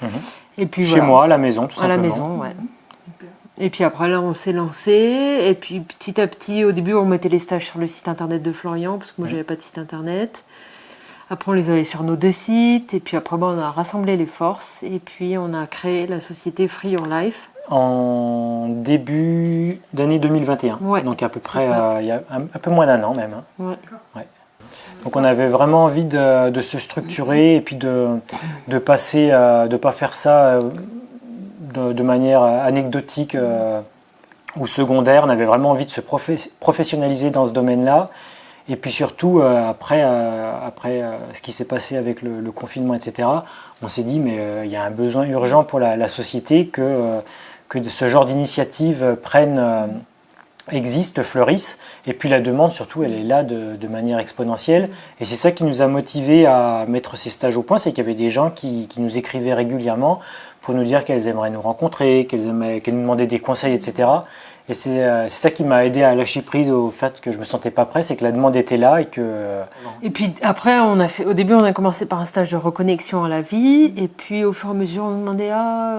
[0.01, 0.09] Mhm.
[0.57, 1.93] Et puis Chez moi, à la maison, tout simplement.
[1.93, 2.55] À la maison, ouais.
[3.59, 5.41] Et puis après, là, on s'est lancé.
[5.43, 8.43] Et puis petit à petit, au début, on mettait les stages sur le site internet
[8.43, 10.45] de Florian, parce que moi, je j'avais pas de site internet.
[11.29, 12.95] Après, on les avait sur nos deux sites.
[12.95, 14.83] Et puis après, on a rassemblé les forces.
[14.83, 20.79] Et puis, on a créé la société Free Your Life en début d'année 2021.
[21.05, 23.37] Donc à peu près, euh, il y a un, peu moins d'un an même.
[23.61, 24.25] Hein.
[25.05, 28.09] Donc on avait vraiment envie de, se structurer et puis de,
[28.69, 30.63] de passer, euh, de pas faire ça euh,
[31.93, 33.37] de, manière anecdotique
[34.57, 35.25] ou secondaire.
[35.27, 38.11] On avait vraiment envie de se professionnaliser dans ce domaine-là.
[38.69, 43.29] Et puis surtout, après, après ce qui s'est passé avec le, confinement, etc.,
[43.83, 47.21] on s'est dit, mais il y a un besoin urgent pour la, la société que
[47.71, 49.87] que ce genre d'initiative prennent, euh,
[50.71, 51.79] existe, fleurissent.
[52.07, 54.91] Et puis la demande, surtout, elle est là de, manière exponentielle.
[55.21, 58.05] Et c'est ça qui nous a motivés à mettre ces stages au point, c'est qu'il
[58.05, 60.21] y avait des gens qui, nous écrivaient régulièrement
[60.63, 64.09] pour nous dire qu'elles aimeraient nous rencontrer, qu'elles nous demandaient des conseils, etc.
[64.69, 67.45] Et euh, c'est ça qui m'a aidé à lâcher prise au fait que je me
[67.45, 69.21] sentais pas prêt, c'est que la demande était là et que.
[69.21, 69.65] Euh,
[70.03, 72.57] et puis après, on a fait, au début, on a commencé par un stage de
[72.57, 75.97] reconnexion à la vie, et puis au fur et à mesure, on demandait ah,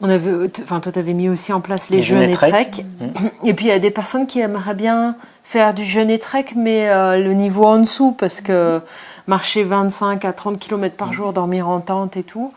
[0.00, 2.70] on avait, enfin, toi, tu avais mis aussi en place les, jeûnes et trek.
[3.00, 3.06] Mmh.
[3.44, 6.46] Et puis, il y a des personnes qui aimeraient bien faire du jeûne et trek,
[6.54, 8.80] mais euh, le niveau en dessous, parce que
[9.26, 12.52] marcher 25 à 30 km par jour, dormir en tente et tout.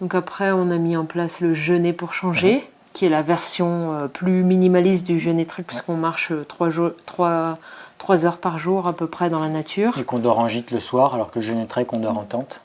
[0.00, 2.62] Donc, après, on a mis en place le jeûner pour changer, mmh.
[2.94, 6.90] qui est la version euh, plus minimaliste du jeûne et trek, puisqu'on marche 3, jours,
[7.06, 7.58] 3,
[7.98, 9.96] 3 heures par jour à peu près dans la nature.
[9.98, 12.18] Et qu'on dort en gîte le soir, alors que le jeûne et trek, on dort
[12.18, 12.60] en tente.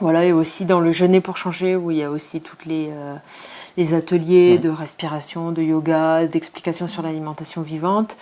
[0.00, 2.88] Voilà, et aussi dans le jeûner pour changer, où il y a aussi toutes les.
[2.90, 3.16] Euh,
[3.76, 8.16] les ateliers de respiration, de yoga, d'explication sur l'alimentation vivante.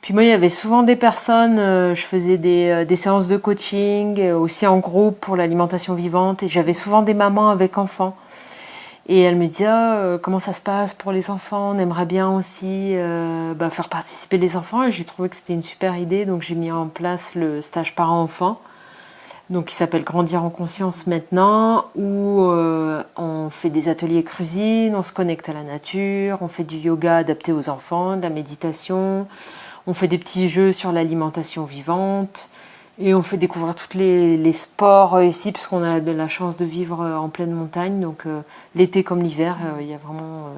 [0.00, 3.28] Puis moi, il y avait souvent des personnes, euh, je faisais des, euh, des, séances
[3.28, 7.76] de coaching, euh, aussi en groupe pour l'alimentation vivante, et j'avais souvent des mamans avec
[7.76, 8.16] enfants.
[9.08, 12.30] Et elles me disaient ah, comment ça se passe pour les enfants, on aimerait bien
[12.30, 12.94] aussi
[13.56, 16.54] bah, faire participer les enfants, et j'ai trouvé que c'était une super idée, donc j'ai
[16.54, 18.60] mis en place le stage parents-enfants
[19.50, 25.02] donc qui s'appelle Grandir en conscience maintenant, où euh, on fait des ateliers cuisine, on
[25.02, 29.26] se connecte à la nature, on fait du yoga adapté aux enfants, de la méditation,
[29.88, 32.48] on fait des petits jeux sur l'alimentation vivante,
[33.00, 36.64] Et on fait découvrir tous les, sports ici, parce qu'on a de la chance de
[36.64, 38.00] vivre en pleine montagne.
[38.00, 38.24] Donc
[38.74, 40.50] l'été comme l'hiver, il y a vraiment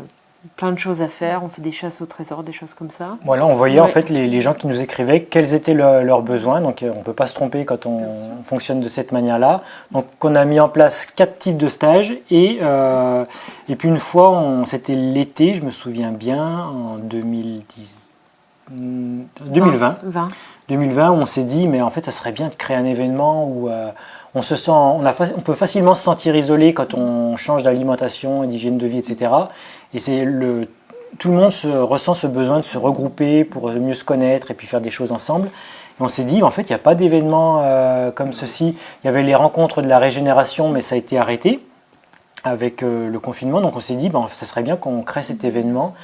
[0.57, 1.45] plein de choses à faire.
[1.45, 3.17] On fait des chasses au trésor, des choses comme ça.
[3.25, 6.61] Voilà, on voyait en fait les, gens qui nous écrivaient quels étaient leurs besoins.
[6.61, 9.63] Donc euh, on ne peut pas se tromper quand on fonctionne de cette manière-là.
[9.91, 13.25] Donc on a mis en place quatre types de stages et, euh,
[13.69, 18.03] et puis une fois, c'était l'été, je me souviens bien, en 2010,
[18.71, 19.99] 2020.
[20.69, 23.69] 2020, on s'est dit, mais en fait, ça serait bien de créer un événement où
[23.69, 23.91] euh,
[24.35, 28.45] on se sent, on, a, on, peut facilement se sentir isolé quand on change d'alimentation
[28.45, 29.31] et d'hygiène de vie, etc.
[29.95, 30.69] Et c'est le,
[31.19, 34.55] tout le monde se, ressent ce besoin de se regrouper pour mieux se connaître et
[34.55, 35.49] puis faire des choses ensemble.
[35.49, 38.77] Et on s'est dit, en fait, il n'y a pas d'événement euh, comme ceci.
[39.03, 41.61] Il y avait les rencontres de la régénération, mais ça a été arrêté
[42.45, 43.61] avec euh, le confinement.
[43.61, 45.95] Donc on s'est dit, ben, ça serait bien qu'on crée cet événement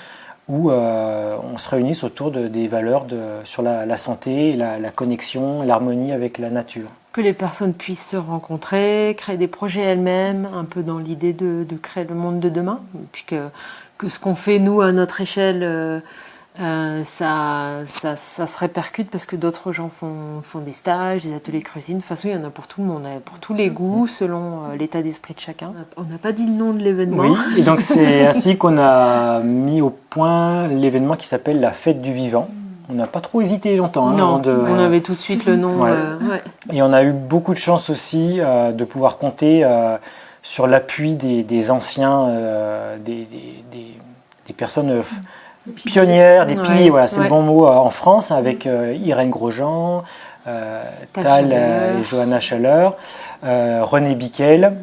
[0.48, 3.06] où euh, on se réunisse autour de, des valeurs
[3.44, 6.88] sur la, santé, la, connexion, l'harmonie avec la nature.
[7.12, 11.64] Que les personnes puissent se rencontrer, créer des projets elles-mêmes, un peu dans l'idée de,
[11.68, 12.80] de, créer le monde de demain,
[13.12, 13.48] puis que,
[13.98, 16.02] que ce qu'on fait nous à notre échelle
[16.60, 21.22] euh, euh, ça, ça, ça, se répercute parce que d'autres gens font, font, des stages,
[21.22, 21.96] des ateliers cuisine.
[21.96, 23.70] De toute façon, il y en a pour tout le monde, hein, pour tous les
[23.70, 25.72] goûts, selon euh, l'état d'esprit de chacun.
[25.96, 27.22] On n'a pas dit le nom de l'événement.
[27.22, 32.00] Oui, et donc c'est ainsi qu'on a mis au point l'événement qui s'appelle la Fête
[32.02, 32.48] du Vivant.
[32.90, 34.08] On n'a pas trop hésité longtemps.
[34.08, 35.84] Hein, non, on avait tout de suite le nom.
[35.84, 36.16] Euh,
[36.72, 39.62] et on a eu beaucoup de chance aussi de pouvoir compter
[40.42, 42.28] sur l'appui des, des, anciens,
[43.04, 43.28] des,
[43.70, 45.02] des, personnes
[45.74, 50.04] pionnière, des piliers, voilà, c'est le bon mot euh, en France, avec euh, Irène Grosjean,
[50.46, 50.82] euh,
[51.12, 52.96] Tal et Johanna Chaleur,
[53.42, 54.74] René Biquel.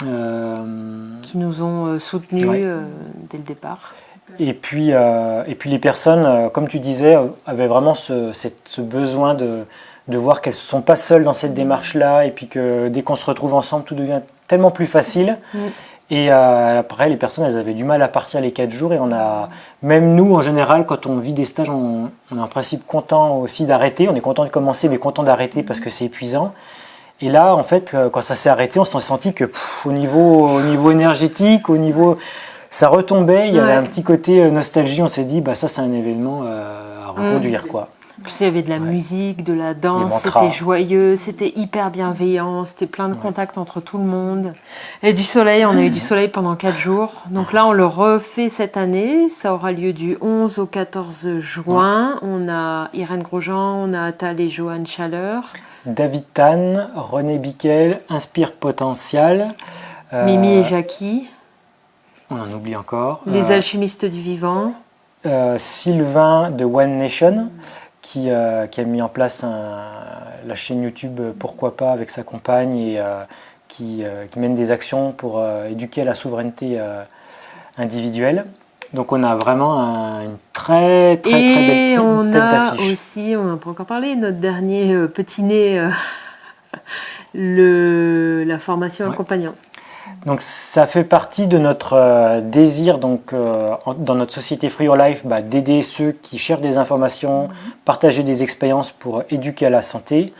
[0.00, 2.46] qui nous ont soutenus
[3.30, 3.94] dès le départ.
[4.38, 7.16] Et puis, et puis les personnes, comme tu disais,
[7.46, 9.64] avaient vraiment ce, ce besoin de,
[10.08, 13.16] de voir qu'elles ne sont pas seules dans cette démarche-là, et puis que dès qu'on
[13.16, 15.36] se retrouve ensemble, tout devient tellement plus facile.
[15.54, 15.58] Mm.
[16.10, 18.94] Et euh, après, les personnes, elles avaient du mal à partir les 4 jours.
[18.94, 19.50] Et on a,
[19.82, 23.36] même nous, en général, quand on vit des stages, on, on est en principe content
[23.38, 24.08] aussi d'arrêter.
[24.08, 26.54] On est content de commencer, mais content d'arrêter parce que c'est épuisant.
[27.20, 29.50] Et là, en fait, euh, quand ça s'est arrêté, on s'est senti que
[29.84, 32.18] au, niveau, au niveau énergétique, au niveau.
[32.70, 35.02] Ça retombait, il y avait un petit côté euh, nostalgie.
[35.02, 37.64] On s'est dit, bah, ça, c'est un événement à reconduire.
[37.64, 37.68] Mm.
[37.68, 37.88] Quoi.
[38.40, 42.86] Il y avait de la musique, de la danse, c'était joyeux, c'était hyper bienveillant, c'était
[42.86, 44.54] plein de contacts entre tout le monde.
[45.02, 47.24] Et du soleil, on a eu du soleil pendant 4 jours.
[47.30, 49.28] Donc là, on le refait cette année.
[49.30, 52.18] Ça aura lieu du 11 au 14 juin.
[52.22, 55.52] On a Irène Grosjean, on a Atal et Joanne Chaleur.
[55.86, 59.48] David Tan, René Biquel, Inspire Potentiel.
[60.12, 61.28] Euh, Mimi et Jackie.
[62.30, 63.22] On en oublie encore.
[63.26, 64.74] Les euh, alchimistes du vivant.
[65.26, 67.50] Euh, Sylvain de One Nation.
[68.16, 73.00] Euh, qui, a mis en place la chaîne YouTube Pourquoi pas avec sa compagne et
[73.00, 73.22] euh,
[73.68, 76.80] qui, euh, qui, mène des actions pour éduquer à la souveraineté
[77.76, 78.46] individuelle.
[78.94, 83.56] Donc on a vraiment une très très très belle Et on a aussi, on n'a
[83.56, 85.90] pas encore parlé, notre dernier petit nez,
[87.34, 89.54] le, la formation accompagnant.
[90.26, 94.96] Donc ça fait partie de notre euh, désir donc euh, dans notre société Free Your
[94.96, 97.50] Life bah, d'aider ceux qui cherchent des informations, mhm.
[97.84, 100.32] partager des expériences pour éduquer à la santé.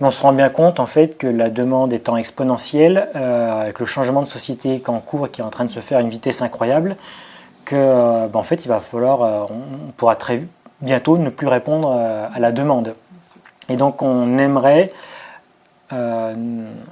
[0.00, 3.80] Mais on se rend bien compte en fait que la demande étant exponentielle, euh, avec
[3.80, 5.80] le changement de société qui est en cours et qui est en train de se
[5.80, 6.96] faire à une vitesse incroyable,
[7.64, 10.42] que bah, en fait il va falloir, on pourra très
[10.80, 12.94] bientôt ne plus répondre à la demande.
[13.68, 14.92] Et donc on aimerait
[15.94, 16.34] euh,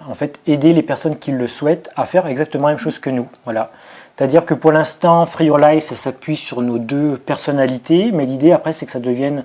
[0.08, 3.10] en fait, aider les personnes qui le souhaitent à faire exactement la même chose que
[3.10, 3.26] nous.
[3.44, 3.70] Voilà.
[4.16, 8.52] C'est-à-dire que pour l'instant, Free Your Life, ça s'appuie sur nos deux personnalités, mais l'idée
[8.52, 9.44] après, c'est que ça devienne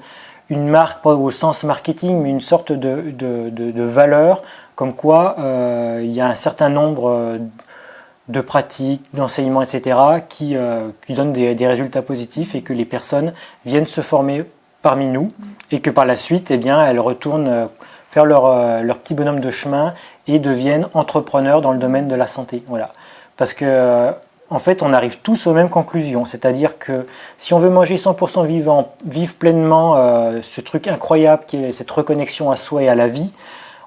[0.49, 4.43] une marque, pas au sens marketing, mais une sorte de, de, valeur,
[4.75, 7.37] comme quoi euh, il y a un certain nombre euh,
[8.27, 9.97] de pratiques, d'enseignements, etc.,
[10.29, 10.55] qui,
[11.05, 13.33] qui donnent des, des, résultats positifs et que les personnes
[13.65, 14.45] viennent se former
[14.81, 15.31] parmi nous
[15.71, 17.69] et que par la suite, eh bien, elles retournent
[18.17, 19.93] faire leur, euh, leur, petit bonhomme de chemin
[20.27, 22.63] et deviennent entrepreneurs dans le domaine de la santé.
[22.67, 22.91] Voilà.
[23.37, 24.11] Parce que euh,
[24.49, 26.25] en fait, on arrive tous aux mêmes conclusions.
[26.25, 27.05] C'est-à-dire que
[27.37, 31.91] si on veut manger 100% vivant, vivre pleinement euh, ce truc incroyable qui est cette
[31.91, 33.29] reconnexion à soi et à la vie,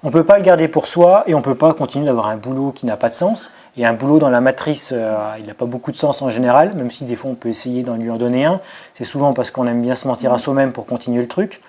[0.04, 2.28] on ne peut pas le garder pour soi et on ne peut pas continuer d'avoir
[2.28, 3.50] un boulot qui n'a pas de sens.
[3.76, 4.94] Et un boulot dans la matrice,
[5.38, 7.82] il n'a pas beaucoup de sens en général, même si des fois on peut essayer
[7.82, 8.60] d'en lui en donner un.
[8.94, 11.60] C'est souvent parce qu'on aime bien se mentir à soi-même pour continuer le truc.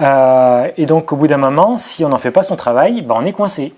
[0.00, 3.14] Euh, et donc, au bout d'un moment, si on n'en fait pas son travail, bah,
[3.18, 3.74] on est coincé.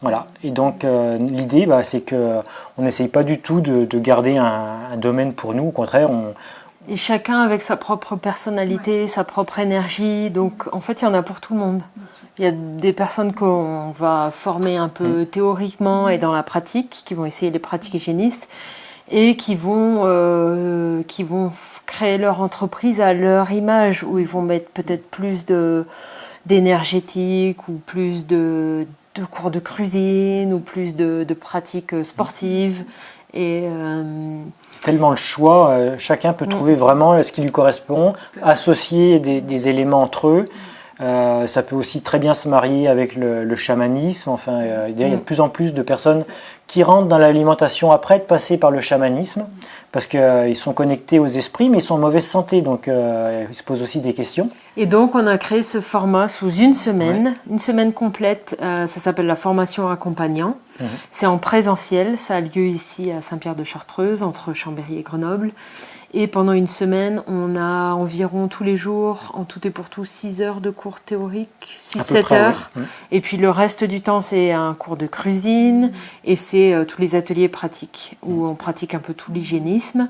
[0.00, 0.26] Voilà.
[0.44, 5.32] Et donc, euh, l'idée, bah, c'est qu'on n'essaye pas du tout de, garder un, domaine
[5.32, 5.68] pour nous.
[5.68, 6.34] Au contraire, on,
[6.88, 10.30] Et chacun avec sa propre personnalité, sa propre énergie.
[10.30, 11.82] Donc en fait, il y en a pour tout le monde.
[12.38, 15.26] Il y a des personnes qu'on va former un peu mm.
[15.26, 18.48] théoriquement et dans la pratique, qui vont essayer les pratiques hygiénistes
[19.10, 21.52] et qui vont, euh, qui vont
[21.86, 25.84] créer leur entreprise à leur image, où ils vont mettre peut-être plus de
[26.46, 32.84] d'énergétique ou plus de, de, cours de cuisine ou plus de, de pratiques sportives.
[33.34, 34.02] Et euh,
[34.80, 36.50] tellement le choix, euh, chacun peut mm.
[36.50, 40.48] trouver vraiment ce qui lui correspond, associer des, éléments entre eux.
[41.00, 44.30] Euh, ça peut aussi très bien se marier avec le, chamanisme.
[44.30, 45.20] Enfin, euh, il y a de mm.
[45.20, 46.24] plus en plus de personnes
[46.66, 49.46] qui rentrent dans l'alimentation après être passées par le chamanisme
[49.92, 53.46] parce qu'ils euh, sont connectés aux esprits, mais ils sont en mauvaise santé, donc euh,
[53.48, 54.50] ils se posent aussi des questions.
[54.76, 59.00] Et donc on a créé ce format sous une semaine, une semaine complète, euh, ça
[59.00, 60.56] s'appelle la formation accompagnant.
[60.80, 60.86] Mhm.
[61.10, 65.52] C'est en présentiel, ça a lieu ici à Saint-Pierre-de-Chartreuse, entre Chambéry et Grenoble.
[66.14, 70.06] Et pendant une semaine, on a environ tous les jours, en tout et pour tout,
[70.06, 72.70] 6 heures de cours théoriques, 6-7 heures.
[73.10, 75.92] Et puis le reste du temps, c'est un cours de cuisine
[76.24, 80.08] et c'est euh, tous les ateliers pratiques où on pratique un peu tout l'hygiénisme.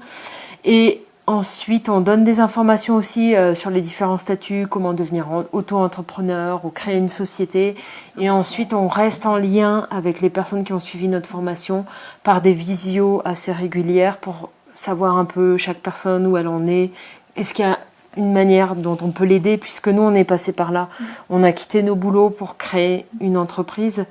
[0.65, 6.65] Et ensuite, on donne des informations aussi euh, sur les différents statuts, comment devenir auto-entrepreneur
[6.65, 7.75] ou créer une société.
[8.19, 11.87] Et ensuite, on reste en lien avec les personnes qui ont suivi notre formation
[12.23, 16.91] par des visios assez régulières pour savoir un peu chaque personne où elle en est.
[17.37, 17.79] Est-ce qu'il y a
[18.17, 20.89] une manière dont on peut l'aider puisque nous on est passé par là.
[20.99, 21.05] Mm.
[21.31, 24.05] On a quitté nos boulots pour créer une entreprise.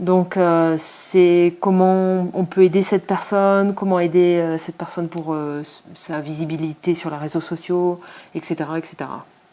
[0.00, 5.32] Donc euh, c'est comment on peut aider cette personne, comment aider euh, cette personne pour
[5.32, 5.62] euh,
[5.94, 8.00] sa visibilité sur les réseaux sociaux,
[8.34, 8.96] etc., etc.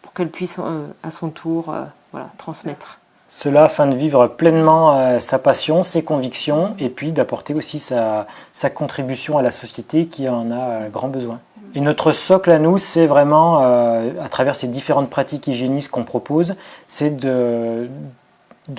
[0.02, 0.60] Pour qu'elle puisse
[1.04, 1.74] à son tour
[2.12, 3.01] voilà, transmettre.
[3.34, 8.28] Cela afin de vivre pleinement euh, sa passion, ses convictions et puis d'apporter aussi sa,
[8.76, 11.40] contribution à la société qui en a euh, grand besoin.
[11.74, 16.04] Et notre socle à nous, c'est vraiment, euh, à travers ces différentes pratiques hygiénistes qu'on
[16.04, 16.56] propose,
[16.90, 17.88] c'est de,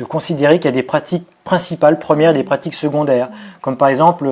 [0.07, 3.31] considérer qu'il y a des pratiques principales, premières, des pratiques secondaires.
[3.63, 4.29] Comme par exemple,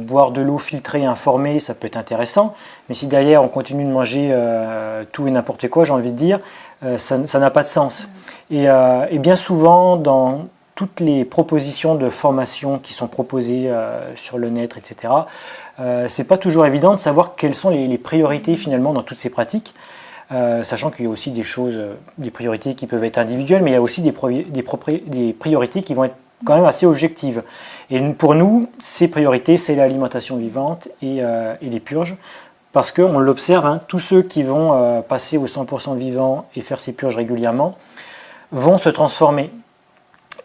[0.00, 2.54] boire de l'eau filtrée informée, ça peut être intéressant,
[2.88, 4.36] mais si derrière on continue de manger
[5.12, 6.40] tout et n'importe quoi, j'ai envie de dire,
[6.98, 8.08] ça n'a pas de sens.
[8.52, 14.38] Euh, et, bien souvent, dans toutes les propositions de formation qui sont proposées euh, sur
[14.38, 15.12] le net, etc.,
[15.80, 19.30] euh, c'est pas toujours évident de savoir quelles sont les, priorités finalement dans toutes ces
[19.30, 19.74] pratiques,
[20.62, 21.78] sachant qu'il y a aussi des choses,
[22.16, 24.12] des priorités qui peuvent être individuelles, mais il y a aussi des,
[25.32, 27.42] priorités qui vont être quand même assez objectives.
[27.90, 31.20] Et pour nous, ces priorités, c'est l'alimentation vivante et,
[31.60, 32.16] les purges,
[32.72, 36.92] parce qu'on l'observe, hein, tous ceux qui vont passer au 100% vivant et faire ces
[36.92, 37.76] purges régulièrement,
[38.50, 39.50] vont se transformer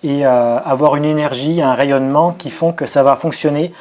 [0.04, 3.74] et euh, avoir une énergie, un rayonnement qui font que ça va fonctionner.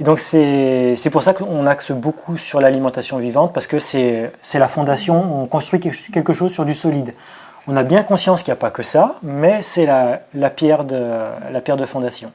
[0.00, 4.68] Et donc c'est pour ça qu'on axe beaucoup sur l'alimentation vivante, parce que c'est la
[4.68, 7.14] fondation, on construit quelque chose sur du solide.
[7.66, 10.84] On a bien conscience qu'il n'y a pas que ça, mais c'est la, la pierre
[10.84, 12.32] de fondation.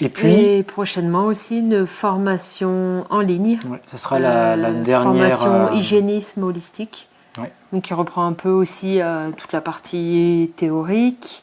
[0.00, 3.58] Et puis prochainement aussi une formation en ligne.
[3.90, 7.08] ce sera la, la euh, dernière formation euh, hygiénisme holistique.
[7.72, 11.42] Donc il reprend un peu aussi euh, toute la partie théorique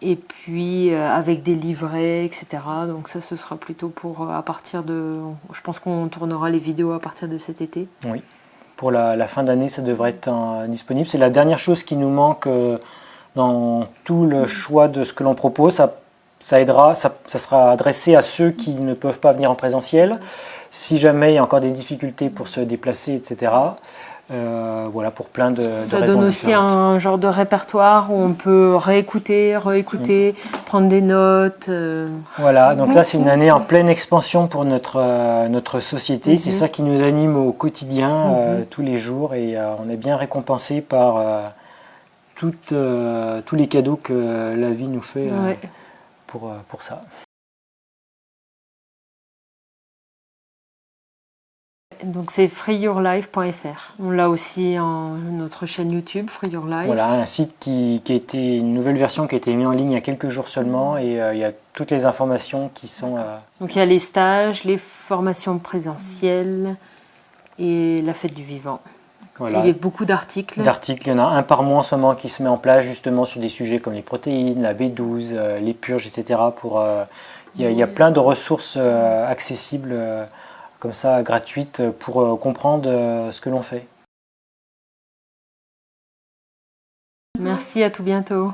[0.00, 2.46] et puis euh, avec des livrets, etc.
[2.86, 5.18] Donc ça, ce sera plutôt pour euh, à partir de...
[5.52, 7.88] Je pense qu'on tournera les vidéos à partir de cet été.
[8.04, 8.22] Oui.
[8.76, 10.30] Pour la, fin d'année, ça devrait être
[10.68, 11.08] disponible.
[11.08, 12.48] C'est la dernière chose qui nous manque
[13.34, 15.74] dans tout le choix de ce que l'on propose.
[15.74, 15.96] Ça,
[16.40, 20.18] ça aidera, ça, ça, sera adressé à ceux qui ne peuvent pas venir en présentiel.
[20.70, 23.50] Si jamais il y a encore des difficultés pour se déplacer, etc.
[24.30, 28.76] Euh, voilà, pour plein de, Ça donne aussi un genre de répertoire où on peut
[28.76, 30.34] réécouter, réécouter,
[30.66, 31.70] prendre des notes.
[31.70, 32.10] Euh.
[32.36, 36.36] Voilà, donc là c'est une année en pleine expansion pour notre, euh, notre société.
[36.36, 36.58] C'est mhm.
[36.58, 38.66] ça qui nous anime au quotidien, mhm.
[38.68, 41.24] tous les jours, et on est bien récompensé par
[42.34, 42.52] tous
[43.52, 45.30] les cadeaux que la vie nous fait
[46.28, 47.02] pour, pour ça.
[52.04, 53.94] Donc c'est freeyourlife.fr.
[53.98, 56.86] On l'a aussi en notre chaîne YouTube, Free Your Life.
[56.86, 59.72] Voilà, un site qui, qui, a été une nouvelle version qui a été mise en
[59.72, 62.70] ligne il y a quelques jours seulement et euh, il y a toutes les informations
[62.74, 63.16] qui sont.
[63.16, 66.76] Euh, Donc il y a les stages, les formations présentielles
[67.58, 68.80] et la fête du vivant.
[69.38, 69.60] Voilà.
[69.60, 70.62] Il y a beaucoup d'articles.
[70.62, 72.58] D'articles, il y en a un par mois en ce moment qui se met en
[72.58, 76.40] place justement sur des sujets comme les protéines, la B12, euh, les purges, etc.
[76.56, 76.84] Pour,
[77.54, 79.94] il, y a, il, y a, plein de ressources accessibles
[80.78, 83.86] comme ça gratuite pour euh, comprendre euh, ce que l'on fait.
[87.38, 88.52] Merci, à tout bientôt.